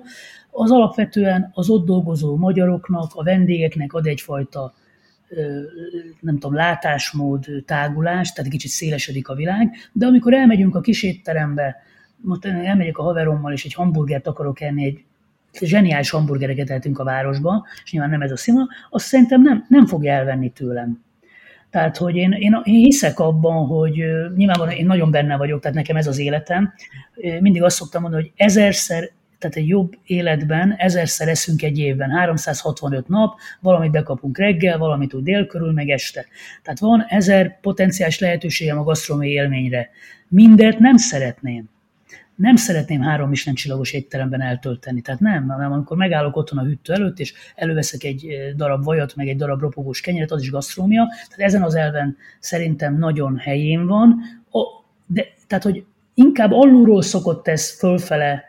az 0.51 0.71
alapvetően 0.71 1.51
az 1.55 1.69
ott 1.69 1.87
dolgozó 1.87 2.37
magyaroknak, 2.37 3.11
a 3.15 3.23
vendégeknek 3.23 3.93
ad 3.93 4.07
egyfajta 4.07 4.75
nem 6.21 6.39
tudom, 6.39 6.55
látásmód, 6.55 7.47
tágulás, 7.67 8.33
tehát 8.33 8.51
kicsit 8.51 8.71
szélesedik 8.71 9.29
a 9.29 9.35
világ, 9.35 9.71
de 9.93 10.07
amikor 10.07 10.35
elmegyünk 10.35 10.75
a 10.75 10.81
kis 10.81 11.03
étterembe, 11.03 11.77
most 12.23 12.45
elmegyek 12.45 12.99
a 12.99 13.03
haverommal, 13.03 13.53
és 13.53 13.65
egy 13.65 13.75
hamburgert 13.75 14.27
akarok 14.27 14.61
enni, 14.61 14.85
egy 14.85 15.05
zseniális 15.61 16.11
hamburgereket 16.11 16.71
eltünk 16.71 16.99
a 16.99 17.05
városba, 17.05 17.67
és 17.85 17.93
nyilván 17.93 18.11
nem 18.11 18.23
ez 18.23 18.33
a 18.33 18.37
színvonal, 18.37 18.69
azt 18.91 19.07
szerintem 19.07 19.43
nem, 19.43 19.65
nem 19.69 19.87
fogja 19.87 20.13
elvenni 20.13 20.51
tőlem. 20.51 21.03
Tehát, 21.71 21.97
hogy 21.97 22.17
én, 22.17 22.33
én, 22.33 22.61
én 22.65 22.75
hiszek 22.75 23.19
abban, 23.19 23.67
hogy 23.67 23.95
nyilvánvalóan 24.37 24.77
én 24.77 24.87
nagyon 24.87 25.11
benne 25.11 25.37
vagyok, 25.37 25.61
tehát 25.61 25.77
nekem 25.77 25.97
ez 25.97 26.07
az 26.07 26.19
életem. 26.19 26.73
Mindig 27.41 27.63
azt 27.63 27.77
szoktam 27.77 28.03
mondani, 28.03 28.23
hogy 28.23 28.33
ezerszer, 28.37 29.11
tehát 29.39 29.57
egy 29.57 29.69
jobb 29.69 29.93
életben 30.05 30.75
ezerszer 30.77 31.29
eszünk 31.29 31.63
egy 31.63 31.79
évben, 31.79 32.11
365 32.11 33.09
nap, 33.09 33.35
valamit 33.61 33.91
bekapunk 33.91 34.39
reggel, 34.39 34.79
valamit 34.79 35.15
úgy 35.15 35.23
dél 35.23 35.47
körül, 35.47 35.73
meg 35.73 35.89
este. 35.89 36.27
Tehát 36.63 36.79
van 36.79 37.05
ezer 37.09 37.61
potenciális 37.61 38.19
lehetőségem 38.19 38.79
a 38.79 38.83
gasztronómiai 38.83 39.33
élményre. 39.33 39.91
Mindet 40.29 40.79
nem 40.79 40.97
szeretném 40.97 41.72
nem 42.43 42.57
szeretném 42.57 43.01
három 43.01 43.29
Michelin 43.29 43.55
csillagos 43.55 43.93
étteremben 43.93 44.41
eltölteni. 44.41 45.01
Tehát 45.01 45.21
nem, 45.21 45.49
hanem 45.49 45.73
amikor 45.73 45.97
megállok 45.97 46.37
otthon 46.37 46.59
a 46.59 46.63
hűtő 46.63 46.93
előtt, 46.93 47.19
és 47.19 47.35
előveszek 47.55 48.05
egy 48.05 48.27
eh, 48.27 48.53
darab 48.55 48.85
vajat, 48.85 49.17
meg 49.17 49.29
egy 49.29 49.37
darab 49.37 49.61
ropogós 49.61 50.01
kenyeret, 50.01 50.31
az 50.31 50.43
is 50.43 50.51
gasztrómia. 50.51 51.07
Tehát 51.07 51.53
ezen 51.53 51.63
az 51.63 51.75
elven 51.75 52.17
szerintem 52.41 52.99
nagyon 52.99 53.37
helyén 53.37 53.87
van. 53.87 54.21
De, 55.07 55.25
tehát, 55.47 55.65
hogy 55.65 55.85
inkább 56.15 56.53
alulról 56.53 57.03
szokott 57.03 57.49
ez 57.49 57.79
fölfele 57.79 58.45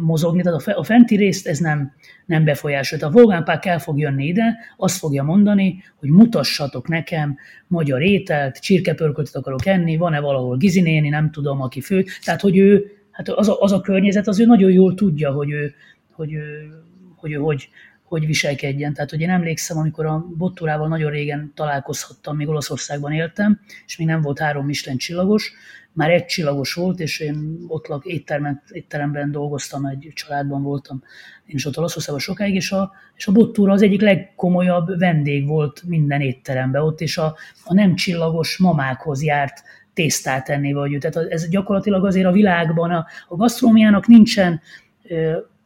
mozogni, 0.00 0.42
tehát 0.42 0.66
a 0.66 0.82
fenti 0.82 1.16
részt 1.16 1.46
ez 1.46 1.58
nem, 1.58 1.92
nem 2.26 2.44
befolyásolta. 2.44 3.06
A 3.06 3.10
Volgánpák 3.10 3.66
el 3.66 3.78
fog 3.78 3.98
jönni 3.98 4.26
ide, 4.26 4.56
azt 4.76 4.98
fogja 4.98 5.22
mondani, 5.22 5.82
hogy 5.96 6.08
mutassatok 6.08 6.88
nekem 6.88 7.36
magyar 7.66 8.02
ételt, 8.02 8.58
csirkepörköltet 8.58 9.34
akarok 9.36 9.66
enni, 9.66 9.96
van-e 9.96 10.20
valahol 10.20 10.56
gizinéni, 10.56 11.08
nem 11.08 11.30
tudom, 11.30 11.60
aki 11.60 11.80
fő. 11.80 12.04
Tehát, 12.24 12.40
hogy 12.40 12.56
ő, 12.56 12.90
hát 13.10 13.28
az 13.28 13.48
a, 13.48 13.60
az 13.60 13.72
a 13.72 13.80
környezet, 13.80 14.28
az 14.28 14.40
ő 14.40 14.44
nagyon 14.44 14.70
jól 14.70 14.94
tudja, 14.94 15.30
hogy 15.32 15.50
ő, 15.50 15.74
hogy 16.12 16.32
ő, 16.32 16.68
hogy, 17.16 17.32
ő, 17.32 17.36
hogy, 17.36 17.68
hogy 18.10 18.26
viselkedjen. 18.26 18.94
Tehát, 18.94 19.10
hogy 19.10 19.20
én 19.20 19.30
emlékszem, 19.30 19.78
amikor 19.78 20.06
a 20.06 20.26
Bottúrával 20.36 20.88
nagyon 20.88 21.10
régen 21.10 21.52
találkozhattam, 21.54 22.36
még 22.36 22.48
Olaszországban 22.48 23.12
éltem, 23.12 23.60
és 23.86 23.96
még 23.96 24.06
nem 24.06 24.20
volt 24.20 24.38
három 24.38 24.66
Michelin 24.66 24.98
csillagos, 24.98 25.52
már 25.92 26.10
egy 26.10 26.24
csillagos 26.24 26.74
volt, 26.74 27.00
és 27.00 27.20
én 27.20 27.64
ott 27.68 27.86
lak, 27.86 28.04
éttermen, 28.04 28.62
étteremben 28.70 29.30
dolgoztam, 29.30 29.84
egy 29.84 30.10
családban 30.14 30.62
voltam, 30.62 31.02
én 31.46 31.56
is 31.56 31.64
ott 31.64 31.78
Olaszországban 31.78 32.20
sokáig, 32.20 32.54
és 32.54 32.72
a, 32.72 32.92
és 33.16 33.26
a 33.26 33.32
Bottúra 33.32 33.72
az 33.72 33.82
egyik 33.82 34.00
legkomolyabb 34.00 34.98
vendég 34.98 35.46
volt 35.46 35.82
minden 35.86 36.20
étteremben 36.20 36.82
ott, 36.82 37.00
és 37.00 37.18
a, 37.18 37.36
a 37.64 37.74
nem 37.74 37.94
csillagos 37.94 38.58
mamákhoz 38.58 39.22
járt 39.22 39.62
tésztát 39.94 40.48
enni, 40.48 40.72
vagy 40.72 40.96
tehát 41.00 41.30
ez 41.30 41.48
gyakorlatilag 41.48 42.04
azért 42.04 42.26
a 42.26 42.32
világban, 42.32 42.90
a, 42.90 43.06
a 43.28 43.36
gasztrómiának 43.36 44.06
nincsen 44.06 44.60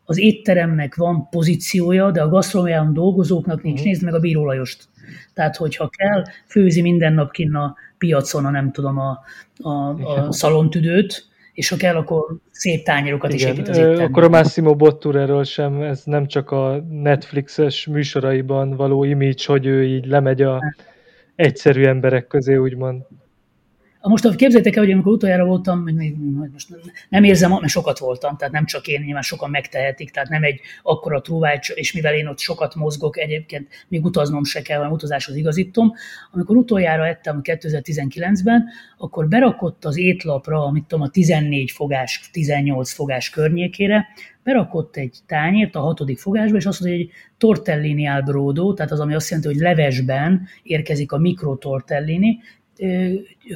az 0.05 0.19
étteremnek 0.19 0.95
van 0.95 1.29
pozíciója, 1.29 2.11
de 2.11 2.23
a 2.23 2.29
gasztronómiában 2.29 2.93
dolgozóknak 2.93 3.63
nincs. 3.63 3.79
Uh-huh. 3.79 3.93
Nézd 3.93 4.05
meg 4.05 4.15
a 4.15 4.19
bírolajost. 4.19 4.85
Tehát, 5.35 5.57
hogyha 5.57 5.89
kell, 5.89 6.23
főzi 6.47 6.83
minden 6.83 7.13
nap 7.13 7.31
kinn 7.31 7.55
a 7.55 7.75
piacon 7.99 8.45
a 8.45 8.51
nem 8.51 8.73
tudom, 8.73 8.99
a, 8.99 9.21
a, 9.63 9.71
a 10.27 10.33
szalontüdőt, 10.33 11.27
és 11.53 11.69
ha 11.69 11.77
kell, 11.77 11.97
akkor 11.97 12.37
szép 12.51 12.85
tányérokat 12.85 13.33
Igen. 13.33 13.47
is 13.47 13.53
épít 13.53 13.69
az 13.69 13.77
étteremben. 13.77 14.07
Akkor 14.07 14.23
a 14.23 14.29
Massimo 14.29 14.77
Bottureről 14.77 15.45
sem, 15.45 15.81
ez 15.81 16.03
nem 16.05 16.27
csak 16.27 16.51
a 16.51 16.85
Netflixes 16.91 17.87
műsoraiban 17.87 18.77
való 18.77 19.05
image, 19.05 19.43
hogy 19.47 19.67
ő 19.67 19.85
így 19.85 20.07
lemegy 20.07 20.43
a 20.43 20.61
egyszerű 21.35 21.85
emberek 21.85 22.27
közé, 22.27 22.57
úgymond. 22.57 23.03
Most 24.09 24.35
képzeljétek 24.37 24.77
el, 24.77 24.83
hogy 24.83 24.93
amikor 24.93 25.13
utoljára 25.13 25.45
voltam, 25.45 25.79
még, 25.79 26.17
most 26.53 26.69
nem 27.09 27.25
érzem, 27.25 27.51
mert 27.51 27.69
sokat 27.69 27.99
voltam, 27.99 28.37
tehát 28.37 28.53
nem 28.53 28.65
csak 28.65 28.87
én, 28.87 29.01
nyilván 29.01 29.23
sokan 29.23 29.51
megtehetik, 29.51 30.11
tehát 30.11 30.29
nem 30.29 30.43
egy 30.43 30.61
akkora 30.83 31.21
trúvács, 31.21 31.71
és 31.71 31.93
mivel 31.93 32.15
én 32.15 32.27
ott 32.27 32.39
sokat 32.39 32.75
mozgok, 32.75 33.19
egyébként 33.19 33.69
még 33.89 34.05
utaznom 34.05 34.45
se 34.45 34.63
kell, 34.63 34.77
hanem 34.77 34.93
utazáshoz 34.93 35.37
igazítom. 35.37 35.93
Amikor 36.33 36.57
utoljára 36.57 37.07
ettem 37.07 37.41
2019-ben, 37.43 38.65
akkor 38.99 39.29
berakott 39.29 39.85
az 39.85 39.97
étlapra, 39.97 40.65
amit 40.65 40.85
tudom, 40.85 41.05
a 41.05 41.11
14 41.11 41.71
fogás, 41.71 42.29
18 42.33 42.93
fogás 42.93 43.31
környékére, 43.31 44.07
berakott 44.43 44.97
egy 44.97 45.17
tányért 45.27 45.75
a 45.75 45.81
hatodik 45.81 46.19
fogásba, 46.19 46.57
és 46.57 46.67
azt 46.67 46.81
mondja, 46.81 46.99
hogy 46.99 47.09
egy 47.09 47.15
tortellini 47.39 48.07
al 48.07 48.21
brodo, 48.21 48.75
tehát 48.75 48.93
az, 48.93 49.01
ami 49.01 49.15
azt 49.15 49.31
jelenti, 49.31 49.53
hogy 49.53 49.61
levesben 49.61 50.47
érkezik 50.63 51.13
a 51.13 51.19
mikrotortellini, 51.19 52.39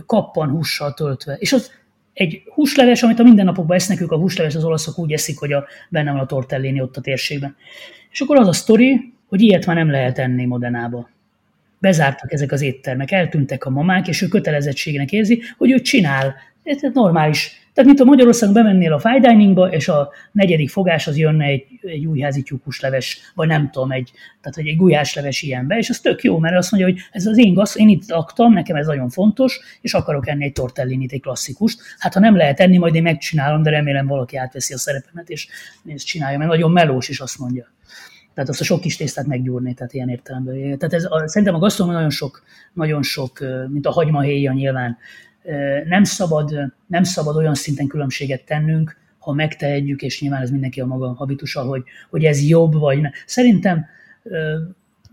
kappan 0.07 0.49
hússal 0.49 0.95
töltve. 0.95 1.37
És 1.39 1.53
az 1.53 1.73
egy 2.13 2.43
húsleves, 2.55 3.03
amit 3.03 3.19
a 3.19 3.23
mindennapokban 3.23 3.77
esznek, 3.77 4.01
ők 4.01 4.13
a 4.13 4.19
húsleves 4.19 4.55
az 4.55 4.65
olaszok 4.65 4.99
úgy 4.99 5.13
eszik, 5.13 5.39
hogy 5.39 5.53
a, 5.53 5.67
benne 5.89 6.13
van 6.13 6.21
a 6.21 6.27
tortellini 6.27 6.81
ott 6.81 6.97
a 6.97 7.01
térségben. 7.01 7.57
És 8.11 8.21
akkor 8.21 8.37
az 8.37 8.49
a 8.49 8.53
sztori, 8.53 9.13
hogy 9.29 9.41
ilyet 9.41 9.67
már 9.67 9.77
nem 9.77 9.91
lehet 9.91 10.19
enni 10.19 10.45
Modenába. 10.45 11.09
Bezártak 11.79 12.33
ezek 12.33 12.53
az 12.53 12.63
éttermek, 12.63 13.11
eltűntek 13.11 13.65
a 13.65 13.71
mamák, 13.71 14.09
és 14.09 14.23
ő 14.23 14.27
kötelezettségnek 14.27 15.13
érzi, 15.13 15.43
hogy 15.57 15.71
ő 15.71 15.81
csinál. 15.81 16.35
Ez 16.63 16.79
normális 16.93 17.68
tehát, 17.79 17.93
mint 17.93 18.09
a 18.09 18.11
Magyarországon 18.11 18.55
bemennél 18.55 18.93
a 18.93 18.99
fine 18.99 19.21
diningba, 19.21 19.71
és 19.71 19.89
a 19.89 20.11
negyedik 20.33 20.71
fogás 20.71 21.07
az 21.07 21.19
jönne 21.19 21.45
egy, 21.45 21.65
egy 21.83 22.07
újházi 22.07 22.43
tyúkusleves, 22.43 23.21
vagy 23.35 23.49
nem 23.49 23.71
tudom, 23.71 23.91
egy, 23.91 24.11
tehát 24.41 24.69
egy 24.69 24.77
gulyásleves 24.77 25.43
ilyenbe, 25.43 25.77
és 25.77 25.91
az 25.91 26.01
tök 26.01 26.23
jó, 26.23 26.39
mert 26.39 26.57
azt 26.57 26.71
mondja, 26.71 26.91
hogy 26.91 27.01
ez 27.11 27.27
az 27.27 27.39
én 27.39 27.55
gasz, 27.55 27.77
én 27.77 27.89
itt 27.89 28.09
laktam, 28.09 28.53
nekem 28.53 28.77
ez 28.77 28.87
nagyon 28.87 29.09
fontos, 29.09 29.61
és 29.81 29.95
akarok 29.95 30.29
enni 30.29 30.45
egy 30.45 30.53
tortellinit, 30.53 31.13
egy 31.13 31.21
klasszikust. 31.21 31.81
Hát 31.99 32.15
ha 32.15 32.21
nem 32.21 32.37
lehet 32.37 32.61
enni, 32.61 32.79
majd 32.79 32.95
én 32.95 33.03
megcsinálom, 33.03 33.63
de 33.63 33.71
remélem 33.71 34.07
valaki 34.07 34.37
átveszi 34.37 34.75
a 34.75 34.79
szerepemet, 34.79 35.29
és 35.29 35.49
ezt 35.87 36.07
csinálja, 36.07 36.39
mert 36.39 36.51
nagyon 36.51 36.71
melós 36.71 37.09
is 37.09 37.21
azt 37.21 37.39
mondja. 37.39 37.73
Tehát 38.35 38.49
azt 38.49 38.61
a 38.61 38.65
sok 38.65 38.81
kis 38.81 38.97
tésztát 38.97 39.27
meggyúrni, 39.27 39.75
tehát 39.75 39.93
ilyen 39.93 40.09
értelemben. 40.09 40.55
Tehát 40.55 40.93
ez, 40.95 41.05
a, 41.05 41.29
szerintem 41.29 41.55
a 41.55 41.59
gasztronómia 41.59 41.99
nagyon 41.99 42.15
sok, 42.15 42.43
nagyon 42.73 43.03
sok, 43.03 43.39
mint 43.69 43.87
a 43.87 43.91
hagymahéja 43.91 44.53
nyilván, 44.53 44.97
nem 45.85 46.05
szabad, 46.05 46.73
nem 46.87 47.03
szabad 47.03 47.37
olyan 47.37 47.55
szinten 47.55 47.87
különbséget 47.87 48.45
tennünk, 48.45 48.97
ha 49.19 49.33
megtehetjük, 49.33 50.03
és 50.03 50.21
nyilván 50.21 50.43
ez 50.43 50.51
mindenki 50.51 50.81
a 50.81 50.87
maga 50.87 51.15
habitusa, 51.15 51.63
hogy, 51.63 51.83
hogy 52.11 52.25
ez 52.25 52.49
jobb, 52.49 52.75
vagy 52.75 53.01
nem. 53.01 53.11
Szerintem 53.27 53.87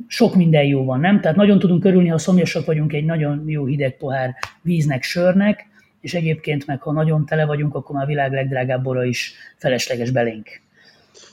sok 0.07 0.35
minden 0.35 0.63
jó 0.63 0.85
van, 0.85 0.99
nem? 0.99 1.21
Tehát 1.21 1.37
nagyon 1.37 1.59
tudunk 1.59 1.81
körülni, 1.81 2.07
ha 2.07 2.17
szomjasak 2.17 2.65
vagyunk 2.65 2.93
egy 2.93 3.05
nagyon 3.05 3.43
jó 3.47 3.65
hideg 3.65 3.97
pohár 3.97 4.35
víznek, 4.61 5.03
sörnek, 5.03 5.67
és 6.01 6.13
egyébként 6.13 6.67
meg, 6.67 6.81
ha 6.81 6.91
nagyon 6.91 7.25
tele 7.25 7.45
vagyunk, 7.45 7.75
akkor 7.75 7.95
már 7.95 8.03
a 8.03 8.07
világ 8.07 8.31
legdrágább 8.31 8.83
bora 8.83 9.03
is 9.03 9.33
felesleges 9.57 10.11
belénk. 10.11 10.61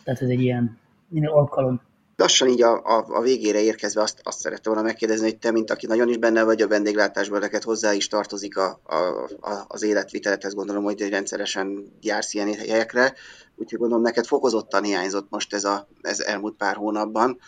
Tehát 0.05 0.23
ez 0.23 0.29
egy 0.29 0.43
ilyen, 0.43 0.79
ilyen 1.13 1.27
alkalom 1.27 1.81
lassan 2.23 2.49
így 2.49 2.63
a, 2.63 2.85
a, 2.85 3.05
a 3.09 3.21
végére 3.21 3.61
érkezve 3.61 4.03
azt, 4.03 4.21
azt 4.23 4.39
szerettem 4.39 4.73
volna 4.73 4.89
megkérdezni, 4.89 5.25
hogy 5.25 5.39
te, 5.39 5.51
mint 5.51 5.71
aki 5.71 5.87
nagyon 5.87 6.09
is 6.09 6.17
benne 6.17 6.43
vagy 6.43 6.63
a 6.63 6.69
vendéglátásban, 6.69 7.41
neked 7.41 7.63
hozzá 7.63 7.93
is 7.93 8.09
tartozik 8.09 8.57
a, 8.57 8.81
a, 8.85 8.97
a, 9.41 9.65
az 9.69 9.83
életvitelethez, 9.83 10.55
gondolom, 10.55 10.85
hogy 10.85 11.09
rendszeresen 11.09 11.93
jársz 12.01 12.35
ilyen 12.35 12.55
helyekre, 12.55 13.15
úgyhogy 13.57 13.79
gondolom 13.79 14.03
neked 14.03 14.27
fokozottan 14.27 14.83
hiányzott 14.83 15.27
most 15.31 15.55
ez, 15.55 15.65
a, 15.65 15.89
ez 16.03 16.21
elmúlt 16.21 16.57
pár 16.57 16.77
hónapban. 16.77 17.39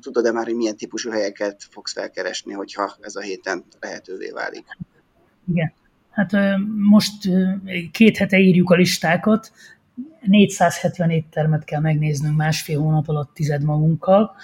Tudod-e 0.00 0.32
már, 0.32 0.44
hogy 0.44 0.56
milyen 0.56 0.76
típusú 0.76 1.10
helyeket 1.10 1.66
fogsz 1.70 1.92
felkeresni, 1.92 2.52
hogyha 2.52 2.96
ez 3.00 3.16
a 3.16 3.20
héten 3.20 3.64
lehetővé 3.80 4.30
válik? 4.30 4.64
Igen. 5.52 5.72
Hát 6.10 6.30
most 6.90 7.28
két 7.92 8.16
hete 8.16 8.38
írjuk 8.38 8.70
a 8.70 8.74
listákat, 8.74 9.52
470 10.20 11.10
éttermet 11.10 11.64
kell 11.64 11.80
megnéznünk 11.80 12.36
másfél 12.36 12.80
hónap 12.80 13.08
alatt 13.08 13.34
tized 13.34 13.62
magunkkal. 13.62 14.34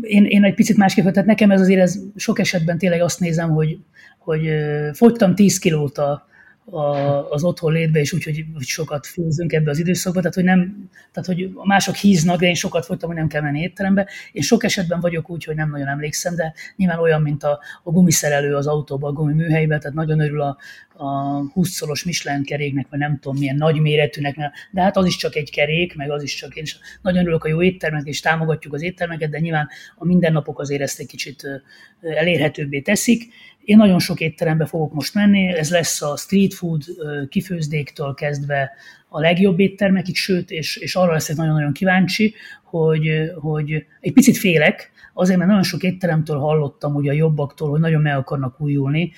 Én, 0.00 0.24
én 0.24 0.44
egy 0.44 0.54
picit 0.54 0.76
másképp, 0.76 1.06
tehát 1.06 1.28
nekem 1.28 1.50
ez 1.50 1.60
azért 1.60 1.80
ez 1.80 1.98
sok 2.16 2.38
esetben 2.38 2.78
tényleg 2.78 3.00
azt 3.00 3.20
nézem, 3.20 3.50
hogy, 3.50 3.78
hogy 4.18 4.50
fogytam 4.92 5.34
10 5.34 5.58
kilót 5.58 5.98
a, 5.98 6.28
a, 6.70 7.30
az 7.30 7.44
otthon 7.44 7.72
létbe, 7.72 8.00
és 8.00 8.12
úgy, 8.12 8.24
hogy, 8.24 8.44
hogy 8.54 8.66
sokat 8.66 9.06
főzünk 9.06 9.52
ebbe 9.52 9.70
az 9.70 9.78
időszakba, 9.78 10.18
tehát 10.18 10.34
hogy, 10.34 10.44
nem, 10.44 10.88
tehát 11.12 11.28
hogy 11.28 11.50
mások 11.64 11.94
híznak, 11.94 12.40
de 12.40 12.46
én 12.46 12.54
sokat 12.54 12.84
fogytam, 12.84 13.08
hogy 13.08 13.18
nem 13.18 13.28
kell 13.28 13.42
menni 13.42 13.60
étterembe. 13.60 14.08
Én 14.32 14.42
sok 14.42 14.64
esetben 14.64 15.00
vagyok 15.00 15.30
úgy, 15.30 15.44
hogy 15.44 15.54
nem 15.54 15.70
nagyon 15.70 15.86
emlékszem, 15.86 16.34
de 16.34 16.52
nyilván 16.76 16.98
olyan, 16.98 17.22
mint 17.22 17.42
a, 17.42 17.60
a 17.82 17.90
gumiszerelő 17.90 18.54
az 18.54 18.66
autóban, 18.66 19.10
a 19.10 19.14
gumiműhelyben, 19.14 19.80
tehát 19.80 19.96
nagyon 19.96 20.20
örül 20.20 20.40
a, 20.40 20.56
a 20.98 21.42
20-szoros 21.54 22.04
Michelin 22.04 22.44
keréknek, 22.44 22.86
vagy 22.90 22.98
nem 22.98 23.18
tudom 23.18 23.38
milyen 23.38 23.56
nagy 23.56 23.80
méretűnek, 23.80 24.36
de 24.70 24.80
hát 24.80 24.96
az 24.96 25.06
is 25.06 25.16
csak 25.16 25.36
egy 25.36 25.50
kerék, 25.50 25.96
meg 25.96 26.10
az 26.10 26.22
is 26.22 26.34
csak 26.34 26.56
én 26.56 26.62
is 26.62 26.78
nagyon 27.02 27.20
örülök 27.20 27.44
a 27.44 27.48
jó 27.48 27.62
éttermek, 27.62 28.06
és 28.06 28.20
támogatjuk 28.20 28.74
az 28.74 28.82
éttermeket, 28.82 29.30
de 29.30 29.38
nyilván 29.38 29.68
a 29.96 30.04
mindennapok 30.04 30.58
azért 30.58 30.82
ezt 30.82 30.98
egy 30.98 31.06
kicsit 31.06 31.62
elérhetőbbé 32.00 32.80
teszik. 32.80 33.22
Én 33.64 33.76
nagyon 33.76 33.98
sok 33.98 34.20
étterembe 34.20 34.66
fogok 34.66 34.92
most 34.92 35.14
menni, 35.14 35.46
ez 35.46 35.70
lesz 35.70 36.02
a 36.02 36.16
street 36.16 36.54
food 36.54 36.82
kifőzdéktől 37.28 38.14
kezdve 38.14 38.70
a 39.08 39.20
legjobb 39.20 39.60
éttermekig, 39.60 40.16
sőt, 40.16 40.50
és, 40.50 40.76
és 40.76 40.94
arra 40.94 41.12
leszek 41.12 41.36
nagyon-nagyon 41.36 41.72
kíváncsi, 41.72 42.34
hogy, 42.64 43.32
hogy 43.40 43.86
egy 44.00 44.12
picit 44.12 44.36
félek, 44.36 44.90
azért, 45.14 45.38
mert 45.38 45.50
nagyon 45.50 45.64
sok 45.64 45.82
étteremtől 45.82 46.38
hallottam, 46.38 46.92
hogy 46.92 47.08
a 47.08 47.12
jobbaktól, 47.12 47.70
hogy 47.70 47.80
nagyon 47.80 48.02
meg 48.02 48.16
akarnak 48.16 48.60
újulni, 48.60 49.12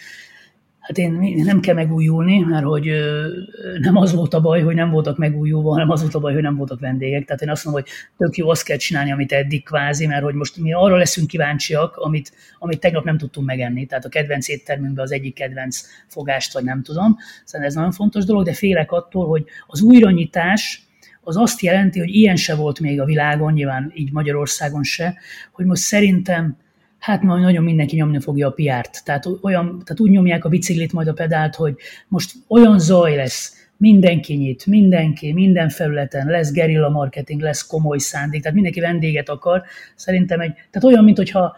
Hát 0.81 0.99
én 0.99 1.43
nem 1.45 1.61
kell 1.61 1.75
megújulni, 1.75 2.39
mert 2.39 2.65
hogy 2.65 2.91
nem 3.81 3.97
az 3.97 4.15
volt 4.15 4.35
a 4.35 4.41
baj, 4.41 4.63
hogy 4.63 4.75
nem 4.75 4.91
voltak 4.91 5.17
megújulva, 5.19 5.71
hanem 5.71 5.91
az 5.91 6.01
volt 6.01 6.15
a 6.15 6.19
baj, 6.19 6.33
hogy 6.33 6.43
nem 6.43 6.57
voltak 6.57 6.81
vendégek. 6.81 7.25
Tehát 7.25 7.43
én 7.43 7.51
azt 7.51 7.65
mondom, 7.65 7.83
hogy 7.83 7.93
tök 8.17 8.37
jó 8.37 8.51
azt 8.51 8.65
kell 8.65 8.77
csinálni, 8.77 9.13
amit 9.13 9.33
eddig 9.33 9.65
kvázi, 9.65 10.07
mert 10.07 10.23
hogy 10.23 10.35
most 10.35 10.57
mi 10.57 10.73
arra 10.73 10.97
leszünk 10.97 11.27
kíváncsiak, 11.27 11.97
amit, 11.97 12.33
amit 12.59 12.81
tegnap 12.81 13.05
nem 13.05 13.19
tudtunk 13.19 13.47
megenni. 13.47 13.87
Tehát 13.87 14.05
a 14.05 14.09
kedvenc 14.09 14.49
éttermünkben 14.49 15.05
az 15.05 15.13
egyik 15.13 15.35
kedvenc 15.35 15.81
fogást, 16.07 16.53
vagy 16.53 16.65
nem 16.65 16.83
tudom. 16.83 17.17
Szerintem 17.45 17.63
ez 17.63 17.75
nagyon 17.75 17.93
fontos 17.93 18.25
dolog, 18.25 18.45
de 18.45 18.55
félek 18.55 18.93
attól, 18.93 19.27
hogy 19.27 19.45
az 19.67 19.83
újranyitás, 19.83 20.89
az 21.23 21.37
azt 21.37 21.61
jelenti, 21.61 21.99
hogy 21.99 22.09
ilyen 22.09 22.37
se 22.37 22.55
volt 22.55 22.81
még 22.81 23.01
a 23.01 23.05
világon, 23.05 23.53
nyilván 23.53 23.93
így 23.95 24.13
Magyarországon 24.13 24.83
se, 24.83 25.19
hogy 25.53 25.65
most 25.65 25.83
szerintem 25.83 26.57
hát 27.01 27.23
majd 27.23 27.43
nagyon 27.43 27.65
mindenki 27.65 27.97
nyomni 27.97 28.21
fogja 28.21 28.47
a 28.47 28.51
piárt. 28.51 29.05
Tehát, 29.05 29.27
olyan, 29.43 29.67
tehát 29.67 30.01
úgy 30.01 30.11
nyomják 30.11 30.45
a 30.45 30.49
biciklit 30.49 30.93
majd 30.93 31.09
a 31.09 31.13
pedált, 31.13 31.55
hogy 31.55 31.75
most 32.09 32.33
olyan 32.49 32.79
zaj 32.79 33.17
lesz, 33.17 33.59
mindenki 33.77 34.35
nyit, 34.35 34.67
mindenki, 34.67 35.33
minden 35.33 35.69
felületen, 35.69 36.27
lesz 36.27 36.53
gerilla 36.53 36.89
marketing, 36.89 37.41
lesz 37.41 37.67
komoly 37.67 37.99
szándék, 37.99 38.41
tehát 38.41 38.55
mindenki 38.55 38.81
vendéget 38.81 39.29
akar. 39.29 39.63
Szerintem 39.95 40.41
egy, 40.41 40.53
tehát 40.53 40.89
olyan, 40.89 41.05
mint 41.05 41.17
hogyha 41.17 41.57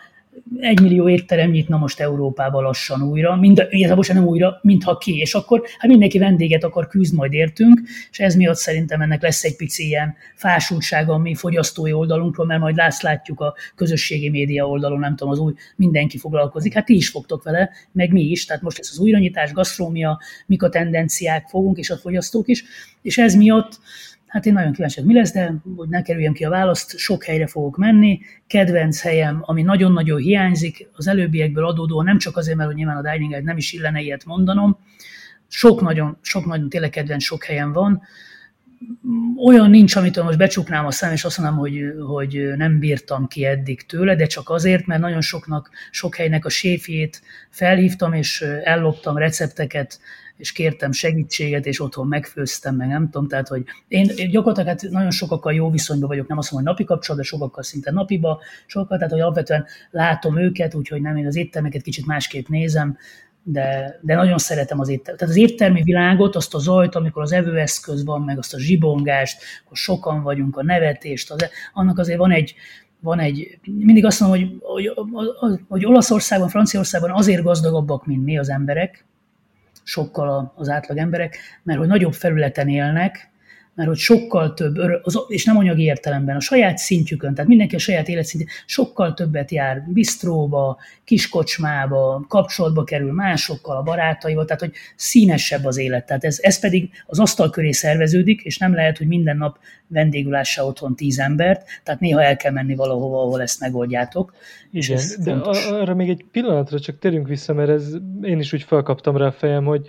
egy 0.59 0.81
millió 0.81 1.09
étterem 1.09 1.51
nyitna 1.51 1.77
most 1.77 2.01
Európában 2.01 2.63
lassan 2.63 3.03
újra, 3.03 3.37
mind, 3.37 3.67
igazából 3.71 4.05
nem 4.09 4.27
újra, 4.27 4.59
mintha 4.63 4.99
ki, 4.99 5.19
és 5.19 5.35
akkor 5.35 5.63
hát 5.79 5.91
mindenki 5.91 6.19
vendéget 6.19 6.65
akar 6.65 6.89
küzd 6.89 7.15
majd 7.15 7.33
értünk, 7.33 7.81
és 8.11 8.19
ez 8.19 8.35
miatt 8.35 8.57
szerintem 8.57 9.01
ennek 9.01 9.23
lesz 9.23 9.45
egy 9.45 9.57
pici 9.57 9.87
ilyen 9.87 10.15
fásultsága 10.35 11.13
a 11.13 11.19
mi 11.19 11.35
fogyasztói 11.35 11.93
oldalunkról, 11.93 12.47
mert 12.47 12.61
majd 12.61 12.77
lász, 12.77 13.03
látjuk 13.03 13.41
a 13.41 13.55
közösségi 13.75 14.29
média 14.29 14.69
oldalon, 14.69 14.99
nem 14.99 15.17
tudom, 15.17 15.33
az 15.33 15.39
új, 15.39 15.53
mindenki 15.77 16.19
foglalkozik, 16.19 16.75
hát 16.75 16.85
ti 16.85 16.95
is 16.95 17.09
fogtok 17.09 17.43
vele, 17.43 17.71
meg 17.93 18.13
mi 18.13 18.23
is, 18.23 18.45
tehát 18.45 18.63
most 18.63 18.79
ez 18.79 18.89
az 18.93 18.99
újranyitás, 18.99 19.53
gasztrómia, 19.53 20.21
mik 20.47 20.63
a 20.63 20.69
tendenciák 20.69 21.49
fogunk, 21.49 21.79
és 21.79 21.91
a 21.91 21.97
fogyasztók 21.97 22.49
is, 22.49 22.65
és 23.03 23.19
ez 23.19 23.35
miatt 23.35 23.81
Hát 24.33 24.47
én 24.47 24.53
nagyon 24.53 24.73
kíváncsi, 24.73 25.03
mi 25.03 25.15
lesz, 25.15 25.33
de 25.33 25.55
hogy 25.77 25.89
ne 25.89 26.03
kerüljem 26.03 26.33
ki 26.33 26.45
a 26.45 26.51
választ, 26.51 26.99
sok 26.99 27.25
helyre 27.25 27.47
fogok 27.47 27.77
menni. 27.77 28.21
Kedvenc 28.47 29.01
helyem, 29.01 29.39
ami 29.41 29.63
nagyon-nagyon 29.63 30.21
hiányzik, 30.21 30.89
az 30.93 31.07
előbbiekből 31.07 31.67
adódóan, 31.67 32.05
nem 32.05 32.19
csak 32.19 32.37
azért, 32.37 32.57
mert 32.57 32.69
hogy 32.69 32.79
nyilván 32.79 32.97
a 32.97 33.11
dining 33.11 33.43
nem 33.43 33.57
is 33.57 33.73
illene 33.73 34.01
ilyet 34.01 34.25
mondanom, 34.25 34.79
sok 35.49 35.81
nagyon, 35.81 36.19
sok 36.21 36.47
nagyon 36.47 36.69
tényleg 36.69 36.91
kedvenc 36.91 37.23
sok 37.23 37.45
helyen 37.45 37.73
van. 37.73 38.03
Olyan 39.47 39.71
nincs, 39.71 39.97
amitől 39.97 40.25
most 40.25 40.39
becsuknám 40.39 40.87
a 40.87 40.91
szem, 40.91 41.13
és 41.13 41.25
azt 41.25 41.39
mondom, 41.39 41.59
hogy, 41.59 41.81
hogy 42.07 42.53
nem 42.57 42.79
bírtam 42.79 43.27
ki 43.27 43.45
eddig 43.45 43.87
tőle, 43.87 44.17
de 44.17 44.27
csak 44.27 44.51
azért, 44.51 44.87
mert 44.87 45.01
nagyon 45.01 45.21
soknak, 45.21 45.71
sok 45.91 46.15
helynek 46.15 46.45
a 46.45 46.49
séfjét 46.49 47.23
felhívtam, 47.51 48.13
és 48.13 48.41
elloptam 48.65 49.17
recepteket, 49.17 50.01
és 50.37 50.53
kértem 50.53 50.93
segítséget, 50.93 51.67
és 51.67 51.81
otthon 51.81 52.07
megfőztem, 52.07 52.77
meg 52.77 52.89
nem 52.89 53.11
tudom, 53.11 53.29
tehát, 53.29 53.49
hogy 53.49 53.65
én, 53.89 54.11
én 54.17 54.31
gyakorlatilag 54.31 54.69
hát 54.69 54.91
nagyon 54.91 55.11
sokakkal 55.11 55.53
jó 55.53 55.71
viszonyban 55.71 56.09
vagyok, 56.09 56.29
nem 56.29 56.39
azt 56.39 56.53
mondom, 56.53 56.73
hogy 56.73 56.79
napi 56.79 56.93
kapcsolat, 56.93 57.21
de 57.21 57.27
sokakkal 57.27 57.63
szinte 57.63 57.91
napiba, 57.91 58.41
sokkal, 58.67 58.97
tehát, 58.97 59.13
hogy 59.13 59.21
alapvetően 59.21 59.67
látom 59.91 60.39
őket, 60.39 60.75
úgyhogy 60.75 61.01
nem, 61.01 61.17
én 61.17 61.27
az 61.27 61.37
éttermeket 61.37 61.83
kicsit 61.83 62.07
másképp 62.07 62.47
nézem, 62.47 62.97
de, 63.43 63.99
de 64.03 64.15
nagyon 64.15 64.39
szeretem 64.39 64.81
az 64.81 64.89
éttermet. 64.89 65.21
Tehát 65.21 65.35
az 65.35 65.41
éttermi 65.41 65.83
világot, 65.83 66.37
azt 66.37 66.55
a 66.55 66.59
zajt, 66.59 66.95
amikor 66.95 67.23
az 67.23 67.33
evőeszköz 67.33 68.05
van, 68.05 68.23
meg 68.23 68.39
azt 68.39 68.55
a 68.55 68.59
zsibongást, 68.59 69.43
akkor 69.65 69.77
sokan 69.77 70.23
vagyunk, 70.23 70.57
a 70.57 70.63
nevetést, 70.63 71.31
az, 71.31 71.45
annak 71.73 71.99
azért 71.99 72.19
van 72.19 72.31
egy, 72.31 72.55
van 73.01 73.19
egy, 73.19 73.59
mindig 73.65 74.05
azt 74.05 74.21
mondom, 74.21 74.39
hogy, 74.39 74.59
hogy, 74.61 75.61
hogy 75.69 75.85
Olaszországban, 75.85 76.49
Franciaországban 76.49 77.11
azért 77.11 77.43
gazdagabbak, 77.43 78.07
mint 78.07 78.25
mi 78.25 78.39
az 78.39 78.51
emberek, 78.51 79.05
sokkal 79.83 80.53
az 80.57 80.69
átlag 80.69 80.99
emberek, 80.99 81.39
mert 81.63 81.79
hogy 81.79 81.89
nagyobb 81.89 82.13
felületen 82.13 82.69
élnek, 82.69 83.32
mert 83.75 83.89
hogy 83.89 83.99
sokkal 83.99 84.55
több, 84.55 84.75
és 85.29 85.45
nem 85.45 85.57
anyagi 85.57 85.83
értelemben, 85.83 86.37
a 86.37 86.41
saját 86.41 86.79
szintjükön, 86.79 87.35
tehát 87.35 87.49
mindenki 87.49 87.75
a 87.75 87.79
saját 87.79 88.09
életszintjén 88.09 88.53
sokkal 88.67 89.15
többet 89.15 89.51
jár 89.51 89.83
bistróba, 89.89 90.79
kiskocsmába, 91.05 92.25
kapcsolatba 92.29 92.85
kerül 92.85 93.13
másokkal, 93.13 93.77
a 93.77 93.83
barátaival, 93.83 94.45
tehát 94.45 94.61
hogy 94.61 94.73
színesebb 94.97 95.65
az 95.65 95.79
élet. 95.79 96.07
Tehát 96.07 96.25
ez, 96.25 96.39
ez 96.41 96.61
pedig 96.61 96.91
az 97.07 97.19
asztal 97.19 97.51
köré 97.51 97.71
szerveződik, 97.71 98.41
és 98.41 98.59
nem 98.59 98.75
lehet, 98.75 98.99
hogy 98.99 99.07
minden 99.07 99.37
nap 99.37 99.59
vendégülással 99.87 100.67
otthon 100.67 100.97
tíz 100.97 101.19
embert, 101.19 101.67
tehát 101.83 102.01
néha 102.01 102.23
el 102.23 102.37
kell 102.37 102.53
menni 102.53 102.75
valahova, 102.75 103.23
ahol 103.23 103.43
ezt 103.43 103.61
megoldjátok. 103.61 104.35
Igen, 104.71 105.01
de 105.25 105.33
arra 105.33 105.95
még 105.95 106.09
egy 106.09 106.25
pillanatra 106.31 106.81
csak 106.81 106.99
térjünk 106.99 107.29
vissza, 107.29 107.55
mert 107.55 107.71
ez, 107.71 107.93
én 108.23 108.39
is 108.39 108.53
úgy 108.53 108.63
felkaptam 108.63 109.17
rá 109.17 109.27
a 109.27 109.33
fejem, 109.33 109.65
hogy 109.65 109.89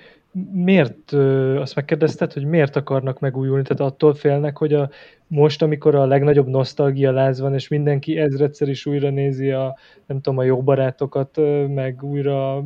miért, 0.51 1.11
azt 1.57 1.75
megkérdezted, 1.75 2.33
hogy 2.33 2.45
miért 2.45 2.75
akarnak 2.75 3.19
megújulni? 3.19 3.63
Tehát 3.63 3.93
attól 3.93 4.13
félnek, 4.13 4.57
hogy 4.57 4.73
a, 4.73 4.89
most, 5.27 5.61
amikor 5.61 5.95
a 5.95 6.05
legnagyobb 6.05 6.47
nosztalgia 6.47 7.11
láz 7.11 7.39
van, 7.39 7.53
és 7.53 7.67
mindenki 7.67 8.17
ezredszer 8.17 8.67
is 8.67 8.85
újra 8.85 9.09
nézi 9.09 9.51
a, 9.51 9.77
nem 10.05 10.21
tudom, 10.21 10.39
a 10.39 10.43
jó 10.43 10.61
barátokat, 10.61 11.39
meg 11.67 12.03
újra 12.03 12.63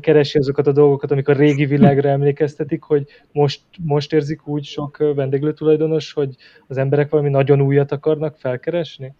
keresi 0.00 0.38
azokat 0.38 0.66
a 0.66 0.72
dolgokat, 0.72 1.10
amik 1.10 1.28
a 1.28 1.32
régi 1.32 1.66
világra 1.66 2.08
emlékeztetik, 2.08 2.82
hogy 2.82 3.06
most, 3.32 3.60
most 3.84 4.12
érzik 4.12 4.46
úgy 4.46 4.64
sok 4.64 4.96
vendéglő 5.14 5.52
tulajdonos, 5.52 6.12
hogy 6.12 6.34
az 6.66 6.76
emberek 6.76 7.10
valami 7.10 7.28
nagyon 7.28 7.60
újat 7.60 7.92
akarnak 7.92 8.36
felkeresni? 8.36 9.14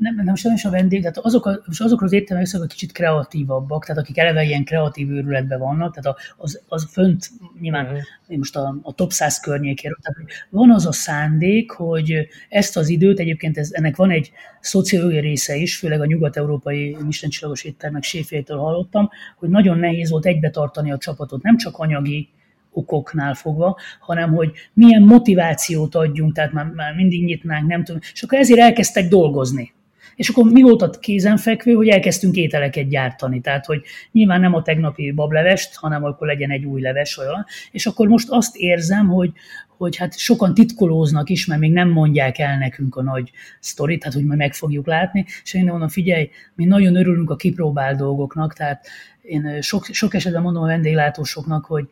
Nem, 0.00 0.20
nem 0.24 0.34
sajnos 0.34 0.64
a 0.64 0.70
vendég, 0.70 1.00
tehát 1.00 1.18
azok, 1.18 1.46
a, 1.46 1.62
most 1.66 1.80
azokról 1.80 2.08
az 2.08 2.14
értelmek 2.14 2.50
hogy 2.50 2.66
kicsit 2.66 2.92
kreatívabbak, 2.92 3.84
tehát 3.84 4.02
akik 4.02 4.18
eleve 4.18 4.42
ilyen 4.42 4.64
kreatív 4.64 5.10
őrületben 5.10 5.58
vannak, 5.58 5.94
tehát 5.94 6.18
az, 6.36 6.62
az 6.68 6.88
fönt 6.90 7.30
nyilván 7.60 7.84
uh-huh. 7.84 8.36
most 8.36 8.56
a, 8.56 8.78
a 8.82 8.92
top 8.92 9.12
100 9.12 9.40
környékéről, 9.40 9.98
tehát 10.02 10.30
van 10.50 10.70
az 10.70 10.86
a 10.86 10.92
szándék, 10.92 11.70
hogy 11.70 12.28
ezt 12.48 12.76
az 12.76 12.88
időt, 12.88 13.18
egyébként 13.18 13.58
ez, 13.58 13.72
ennek 13.72 13.96
van 13.96 14.10
egy 14.10 14.32
szociológiai 14.60 15.20
része 15.20 15.56
is, 15.56 15.76
főleg 15.76 16.00
a 16.00 16.06
nyugat-európai 16.06 16.96
mistencsillagos 17.04 17.64
éttermek 17.64 18.02
séfjétől 18.02 18.58
hallottam, 18.58 19.10
hogy 19.36 19.48
nagyon 19.48 19.78
nehéz 19.78 20.10
volt 20.10 20.26
egybe 20.26 20.50
tartani 20.50 20.92
a 20.92 20.98
csapatot, 20.98 21.42
nem 21.42 21.56
csak 21.56 21.76
anyagi 21.78 22.28
okoknál 22.70 23.34
fogva, 23.34 23.78
hanem 24.00 24.34
hogy 24.34 24.52
milyen 24.72 25.02
motivációt 25.02 25.94
adjunk, 25.94 26.34
tehát 26.34 26.52
már, 26.52 26.66
már 26.66 26.94
mindig 26.94 27.24
nyitnánk, 27.24 27.66
nem 27.66 27.84
tudom, 27.84 28.00
és 28.12 28.22
akkor 28.22 28.38
ezért 28.38 28.60
elkezdtek 28.60 29.08
dolgozni. 29.08 29.72
És 30.16 30.28
akkor 30.28 30.44
mi 30.44 30.62
volt 30.62 30.98
kézenfekvő, 30.98 31.72
hogy 31.72 31.88
elkezdtünk 31.88 32.36
ételeket 32.36 32.88
gyártani. 32.88 33.40
Tehát, 33.40 33.66
hogy 33.66 33.82
nyilván 34.12 34.40
nem 34.40 34.54
a 34.54 34.62
tegnapi 34.62 35.12
bablevest, 35.12 35.74
hanem 35.74 36.04
akkor 36.04 36.26
legyen 36.26 36.50
egy 36.50 36.64
új 36.64 36.80
leves 36.80 37.18
olyan. 37.18 37.46
És 37.70 37.86
akkor 37.86 38.08
most 38.08 38.28
azt 38.30 38.56
érzem, 38.56 39.08
hogy, 39.08 39.32
hogy 39.76 39.96
hát 39.96 40.18
sokan 40.18 40.54
titkolóznak 40.54 41.30
is, 41.30 41.46
mert 41.46 41.60
még 41.60 41.72
nem 41.72 41.88
mondják 41.88 42.38
el 42.38 42.58
nekünk 42.58 42.96
a 42.96 43.02
nagy 43.02 43.30
sztorit, 43.60 44.00
tehát 44.00 44.14
hogy 44.14 44.24
majd 44.24 44.38
meg 44.38 44.54
fogjuk 44.54 44.86
látni, 44.86 45.24
és 45.42 45.54
én 45.54 45.64
mondom, 45.64 45.88
figyelj, 45.88 46.30
mi 46.54 46.64
nagyon 46.64 46.96
örülünk 46.96 47.30
a 47.30 47.36
kipróbált 47.36 47.96
dolgoknak, 47.96 48.54
tehát 48.54 48.86
én 49.22 49.60
sok, 49.60 49.84
sok 49.84 50.14
esetben 50.14 50.42
mondom 50.42 50.62
a 50.62 50.66
vendéglátósoknak, 50.66 51.64
hogy, 51.64 51.88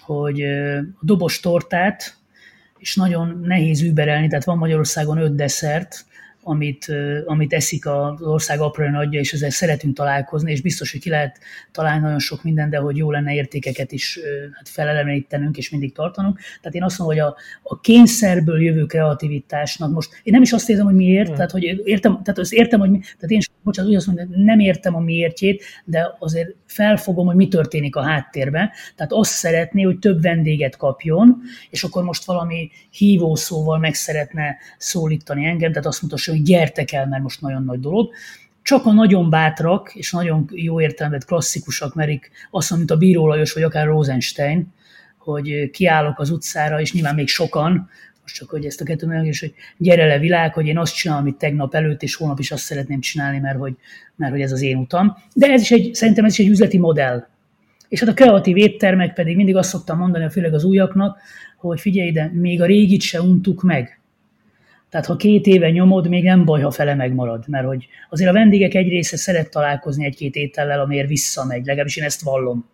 hogy 0.00 0.42
a 0.42 0.84
dobos 1.00 1.40
tortát, 1.40 2.16
és 2.78 2.96
nagyon 2.96 3.40
nehéz 3.42 3.82
überelni, 3.82 4.28
tehát 4.28 4.44
van 4.44 4.58
Magyarországon 4.58 5.18
öt 5.18 5.34
desszert, 5.34 6.04
amit, 6.44 6.92
amit 7.26 7.52
eszik 7.52 7.86
az 7.86 8.22
ország 8.22 8.60
apró 8.60 8.84
adja, 8.84 9.20
és 9.20 9.32
ezzel 9.32 9.50
szeretünk 9.50 9.96
találkozni, 9.96 10.52
és 10.52 10.60
biztos, 10.60 10.92
hogy 10.92 11.00
ki 11.00 11.08
lehet 11.08 11.38
találni 11.72 12.00
nagyon 12.00 12.18
sok 12.18 12.42
minden, 12.42 12.70
de 12.70 12.78
hogy 12.78 12.96
jó 12.96 13.10
lenne 13.10 13.34
értékeket 13.34 13.92
is 13.92 14.18
hát 14.52 14.68
felelemenítenünk 14.68 15.56
és 15.56 15.70
mindig 15.70 15.92
tartanunk. 15.92 16.38
Tehát 16.60 16.74
én 16.74 16.82
azt 16.82 16.98
mondom, 16.98 17.16
hogy 17.16 17.26
a, 17.26 17.36
a 17.62 17.80
kényszerből 17.80 18.62
jövő 18.62 18.84
kreativitásnak 18.84 19.92
most, 19.92 20.10
én 20.22 20.32
nem 20.32 20.42
is 20.42 20.52
azt 20.52 20.68
érzem, 20.68 20.84
hogy 20.84 20.94
miért, 20.94 21.26
hmm. 21.26 21.36
tehát 21.36 21.50
hogy 21.50 21.62
értem, 21.84 22.22
tehát 22.22 22.38
azt 22.38 22.52
értem, 22.52 22.80
hogy 22.80 22.90
mi, 22.90 22.98
tehát 22.98 23.30
én 23.30 23.40
bocsánat, 23.64 23.90
úgy 23.90 23.96
azt 23.96 24.06
mondom, 24.06 24.28
nem 24.30 24.58
értem 24.58 24.94
a 24.94 25.00
miértjét, 25.00 25.64
de 25.84 26.16
azért 26.18 26.54
felfogom, 26.66 27.26
hogy 27.26 27.36
mi 27.36 27.48
történik 27.48 27.96
a 27.96 28.02
háttérben. 28.02 28.70
Tehát 28.96 29.12
azt 29.12 29.30
szeretné, 29.30 29.82
hogy 29.82 29.98
több 29.98 30.22
vendéget 30.22 30.76
kapjon, 30.76 31.42
és 31.70 31.84
akkor 31.84 32.04
most 32.04 32.24
valami 32.24 32.70
hívószóval 32.90 33.78
meg 33.78 33.94
szeretne 33.94 34.56
szólítani 34.78 35.46
engem, 35.46 35.70
tehát 35.70 35.86
azt 35.86 36.02
mondta, 36.02 36.30
hogy 36.30 36.42
gyertek 36.42 36.92
el, 36.92 37.06
mert 37.06 37.22
most 37.22 37.40
nagyon 37.40 37.64
nagy 37.64 37.80
dolog. 37.80 38.12
Csak 38.62 38.86
a 38.86 38.92
nagyon 38.92 39.30
bátrak, 39.30 39.94
és 39.94 40.12
nagyon 40.12 40.50
jó 40.52 40.80
értelemben 40.80 41.22
klasszikusak 41.26 41.94
merik 41.94 42.30
azt 42.50 42.70
mondja, 42.70 42.76
mint 42.76 42.90
a 42.90 43.06
Bíró 43.06 43.26
Lajos, 43.26 43.52
vagy 43.52 43.62
akár 43.62 43.86
Rosenstein, 43.86 44.72
hogy 45.18 45.70
kiállok 45.70 46.18
az 46.18 46.30
utcára, 46.30 46.80
és 46.80 46.92
nyilván 46.92 47.14
még 47.14 47.28
sokan, 47.28 47.88
most 48.24 48.36
csak 48.36 48.50
hogy 48.50 48.64
ezt 48.64 48.80
a 48.80 48.84
kettőt 48.84 49.08
meg 49.08 49.26
is, 49.26 49.40
hogy 49.40 49.54
gyere 49.76 50.06
le 50.06 50.18
világ, 50.18 50.54
hogy 50.54 50.66
én 50.66 50.78
azt 50.78 50.94
csinálom, 50.94 51.22
amit 51.22 51.36
tegnap 51.36 51.74
előtt, 51.74 52.02
és 52.02 52.14
holnap 52.14 52.38
is 52.38 52.50
azt 52.50 52.62
szeretném 52.62 53.00
csinálni, 53.00 53.38
mert 53.38 53.58
hogy, 53.58 53.76
mert 54.16 54.32
hogy 54.32 54.40
ez 54.40 54.52
az 54.52 54.62
én 54.62 54.76
utam. 54.76 55.16
De 55.34 55.46
ez 55.46 55.60
is 55.60 55.70
egy, 55.70 55.94
szerintem 55.94 56.24
ez 56.24 56.32
is 56.32 56.38
egy 56.38 56.50
üzleti 56.50 56.78
modell. 56.78 57.26
És 57.88 58.00
hát 58.00 58.08
a 58.08 58.14
kreatív 58.14 58.56
éttermek 58.56 59.12
pedig 59.12 59.36
mindig 59.36 59.56
azt 59.56 59.68
szoktam 59.68 59.98
mondani, 59.98 60.30
főleg 60.30 60.54
az 60.54 60.64
újaknak, 60.64 61.18
hogy 61.58 61.80
figyelj 61.80 62.08
ide, 62.08 62.30
még 62.34 62.62
a 62.62 62.66
régit 62.66 63.00
se 63.00 63.20
untuk 63.20 63.62
meg. 63.62 64.00
Tehát 64.90 65.06
ha 65.06 65.16
két 65.16 65.46
éve 65.46 65.70
nyomod, 65.70 66.08
még 66.08 66.24
nem 66.24 66.44
baj, 66.44 66.60
ha 66.60 66.70
fele 66.70 66.94
megmarad, 66.94 67.44
mert 67.48 67.66
hogy 67.66 67.86
azért 68.10 68.30
a 68.30 68.32
vendégek 68.32 68.74
egy 68.74 68.88
része 68.88 69.16
szeret 69.16 69.50
találkozni 69.50 70.04
egy-két 70.04 70.34
étellel, 70.34 70.80
amiért 70.80 71.08
visszamegy, 71.08 71.64
legalábbis 71.64 71.96
én 71.96 72.04
ezt 72.04 72.22
vallom. 72.22 72.72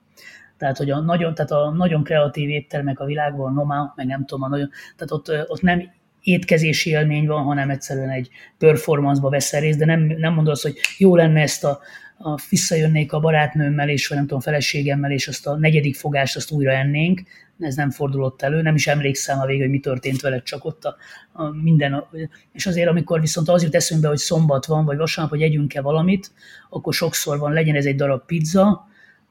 Tehát, 0.60 0.76
hogy 0.76 0.90
a 0.90 1.00
nagyon, 1.00 1.34
tehát 1.34 1.50
a 1.50 1.70
nagyon 1.70 2.02
kreatív 2.02 2.48
éttermek 2.48 3.00
a 3.00 3.04
világban, 3.04 3.52
Noma, 3.52 3.92
meg 3.96 4.06
nem 4.06 4.24
tudom, 4.24 4.44
a 4.44 4.48
nagyon, 4.48 4.70
tehát 4.96 5.10
ott, 5.10 5.50
ott 5.50 5.62
nem 5.62 5.90
étkezési 6.22 6.90
élmény 6.90 7.26
van, 7.26 7.42
hanem 7.42 7.70
egyszerűen 7.70 8.10
egy 8.10 8.28
performance-ba 8.58 9.30
veszel 9.30 9.60
részt, 9.60 9.78
de 9.78 9.84
nem, 9.84 10.00
nem 10.00 10.34
mondod 10.34 10.52
azt, 10.52 10.62
hogy 10.62 10.78
jó 10.98 11.16
lenne 11.16 11.40
ezt 11.40 11.64
a, 11.64 11.80
a 12.18 12.40
visszajönnék 12.50 13.12
a 13.12 13.20
barátnőmmel 13.20 13.88
és 13.88 14.06
vagy 14.06 14.16
nem 14.16 14.26
tudom, 14.26 14.42
feleségemmel, 14.42 15.10
és 15.10 15.28
azt 15.28 15.46
a 15.46 15.56
negyedik 15.56 15.96
fogást 15.96 16.36
azt 16.36 16.50
újra 16.50 16.72
ennénk, 16.72 17.22
ez 17.58 17.74
nem 17.74 17.90
fordulott 17.90 18.42
elő, 18.42 18.62
nem 18.62 18.74
is 18.74 18.86
emlékszem 18.86 19.40
a 19.40 19.46
végig, 19.46 19.62
hogy 19.62 19.70
mi 19.70 19.80
történt 19.80 20.20
veled, 20.20 20.42
csak 20.42 20.64
ott 20.64 20.84
a, 20.84 20.96
a 21.32 21.50
minden. 21.62 22.04
És 22.52 22.66
azért, 22.66 22.88
amikor 22.88 23.20
viszont 23.20 23.48
az 23.48 23.62
jut 23.62 23.74
eszünkbe, 23.74 24.08
hogy 24.08 24.18
szombat 24.18 24.66
van, 24.66 24.84
vagy 24.84 24.96
vasárnap, 24.96 25.32
hogy 25.32 25.42
együnk-e 25.42 25.80
valamit, 25.80 26.32
akkor 26.70 26.94
sokszor 26.94 27.38
van, 27.38 27.52
legyen 27.52 27.76
ez 27.76 27.86
egy 27.86 27.96
darab 27.96 28.26
pizza, 28.26 28.88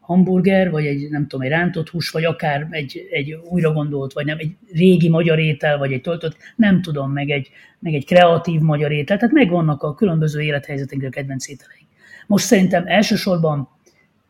hamburger, 0.10 0.72
vagy 0.72 0.86
egy, 0.86 1.10
nem 1.10 1.28
tudom, 1.28 1.46
egy 1.46 1.52
rántott 1.52 1.90
hús, 1.90 2.10
vagy 2.10 2.26
akár 2.26 2.68
egy, 2.70 3.08
egy 3.12 3.40
újra 3.50 3.74
gondolt, 3.74 4.14
vagy 4.14 4.26
nem, 4.26 4.38
egy 4.40 4.56
régi 4.72 5.10
magyar 5.10 5.40
étel, 5.40 5.78
vagy 5.78 5.94
egy 5.94 6.02
töltött, 6.02 6.38
nem 6.56 6.82
tudom, 6.82 7.12
meg 7.12 7.30
egy, 7.30 7.50
meg 7.80 7.94
egy 7.94 8.06
kreatív 8.06 8.60
magyar 8.60 8.92
étel, 8.92 9.18
tehát 9.18 9.34
megvannak 9.34 9.84
a 9.84 9.94
különböző 9.94 10.42
élethelyzetekre 10.42 11.08
a 11.08 11.10
kedvenc 11.10 11.48
ételeink. 11.48 11.88
Most 12.28 12.46
szerintem 12.46 12.84
elsősorban 12.88 13.70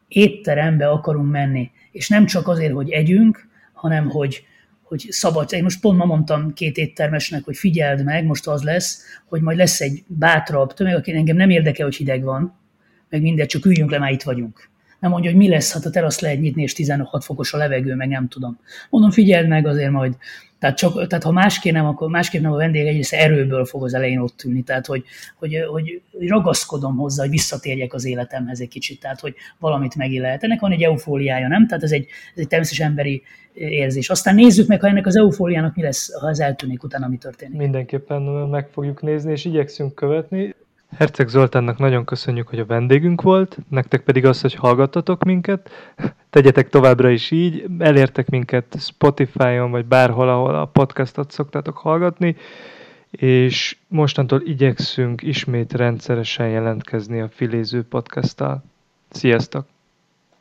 étterembe 0.08 0.90
akarunk 0.90 1.32
menni, 1.32 1.72
és 1.92 2.10
nem 2.10 2.26
csak 2.26 2.48
azért, 2.48 2.74
hogy 2.74 2.90
együnk, 2.90 3.48
hanem 3.74 4.10
hogy, 4.10 4.44
hogy 4.84 5.06
szabad. 5.10 5.54
Én 5.54 5.64
most 5.64 5.82
pont 5.82 5.98
ma 5.98 6.06
mondtam 6.06 6.54
két 6.54 6.78
éttermesnek, 6.78 7.44
hogy 7.44 7.58
figyeld 7.58 8.04
meg, 8.04 8.26
most 8.26 8.48
az 8.48 8.64
lesz, 8.64 9.04
hogy 9.26 9.42
majd 9.42 9.58
lesz 9.58 9.82
egy 9.82 10.04
bátrabb 10.08 10.74
tömeg, 10.74 10.96
aki 10.96 11.12
engem 11.12 11.36
nem 11.36 11.50
érdekel, 11.50 11.86
hogy 11.86 11.96
hideg 11.96 12.24
van, 12.24 12.56
meg 13.10 13.22
mindegy, 13.22 13.48
csak 13.48 13.66
üljünk 13.66 13.92
le, 13.92 13.98
már 13.98 14.12
itt 14.12 14.24
vagyunk. 14.24 14.70
Nem 15.00 15.12
mondja, 15.12 15.30
hogy 15.30 15.40
mi 15.40 15.50
lesz, 15.50 15.74
hát 15.74 15.86
a 15.86 15.90
terasz 15.90 16.20
lehet 16.20 16.40
nyitni, 16.40 16.62
és 16.62 16.74
16 16.74 17.24
fokos 17.24 17.54
a 17.54 17.58
levegő, 17.58 17.96
meg 17.96 18.08
nem 18.08 18.28
tudom. 18.28 18.60
Mondom, 18.90 19.12
figyeld 19.12 19.48
meg, 19.48 19.68
azért 19.68 19.92
majd 19.92 20.16
tehát, 20.60 20.78
csak, 20.78 21.08
tehát 21.08 21.24
ha 21.24 21.32
másképp 21.32 21.74
nem, 21.74 21.86
akkor 21.86 22.10
másképp 22.10 22.42
nem 22.42 22.52
a 22.52 22.56
vendég 22.56 22.88
egyrészt 22.88 23.14
erőből 23.14 23.66
fog 23.66 23.84
az 23.84 23.94
elején 23.94 24.20
ott 24.20 24.44
ülni, 24.44 24.62
tehát 24.62 24.86
hogy, 24.86 25.04
hogy, 25.36 25.66
hogy 25.68 26.28
ragaszkodom 26.28 26.98
hozzá, 26.98 27.22
hogy 27.22 27.32
visszatérjek 27.32 27.94
az 27.94 28.06
életemhez 28.06 28.60
egy 28.60 28.68
kicsit, 28.68 29.00
tehát 29.00 29.20
hogy 29.20 29.36
valamit 29.60 29.96
megint 29.96 30.22
lehet. 30.22 30.44
Ennek 30.44 30.60
van 30.60 30.72
egy 30.72 30.82
eufóliája, 30.82 31.48
nem? 31.48 31.68
Tehát 31.68 31.84
ez 31.84 31.92
egy, 31.92 32.06
ez 32.34 32.42
egy 32.42 32.48
természetes 32.48 32.86
emberi 32.86 33.24
érzés. 33.54 34.10
Aztán 34.10 34.36
nézzük 34.36 34.68
meg, 34.68 34.82
ha 34.82 34.88
ennek 34.88 35.06
az 35.06 35.18
eufóliának 35.18 35.76
mi 35.76 35.82
lesz, 35.82 36.14
ha 36.20 36.30
ez 36.30 36.40
eltűnik 36.40 36.84
utána, 36.84 37.08
mi 37.08 37.18
történik. 37.18 37.58
Mindenképpen 37.58 38.22
meg 38.50 38.68
fogjuk 38.72 39.02
nézni, 39.02 39.32
és 39.32 39.46
igyekszünk 39.46 39.96
követni. 39.96 40.56
Herceg 40.98 41.28
Zoltánnak 41.28 41.78
nagyon 41.78 42.06
köszönjük, 42.06 42.48
hogy 42.48 42.60
a 42.60 42.66
vendégünk 42.66 43.22
volt, 43.22 43.58
nektek 43.70 44.02
pedig 44.02 44.26
az, 44.26 44.42
hogy 44.42 44.54
hallgattatok 44.54 45.24
minket. 45.24 45.70
Tegyetek 46.30 46.70
továbbra 46.70 47.10
is 47.10 47.32
így, 47.32 47.66
elértek 47.80 48.30
minket 48.30 48.76
Spotify-on, 48.80 49.72
vagy 49.72 49.86
bárhol, 49.86 50.30
ahol 50.30 50.56
a 50.56 50.66
podcastot 50.66 51.32
szoktátok 51.32 51.78
hallgatni, 51.78 52.36
és 53.12 53.78
mostantól 53.88 54.42
igyekszünk 54.46 55.22
ismét 55.22 55.74
rendszeresen 55.74 56.50
jelentkezni 56.50 57.20
a 57.20 57.30
Filéző 57.30 57.84
podcasttal. 57.84 58.64
Sziasztok! 59.10 59.79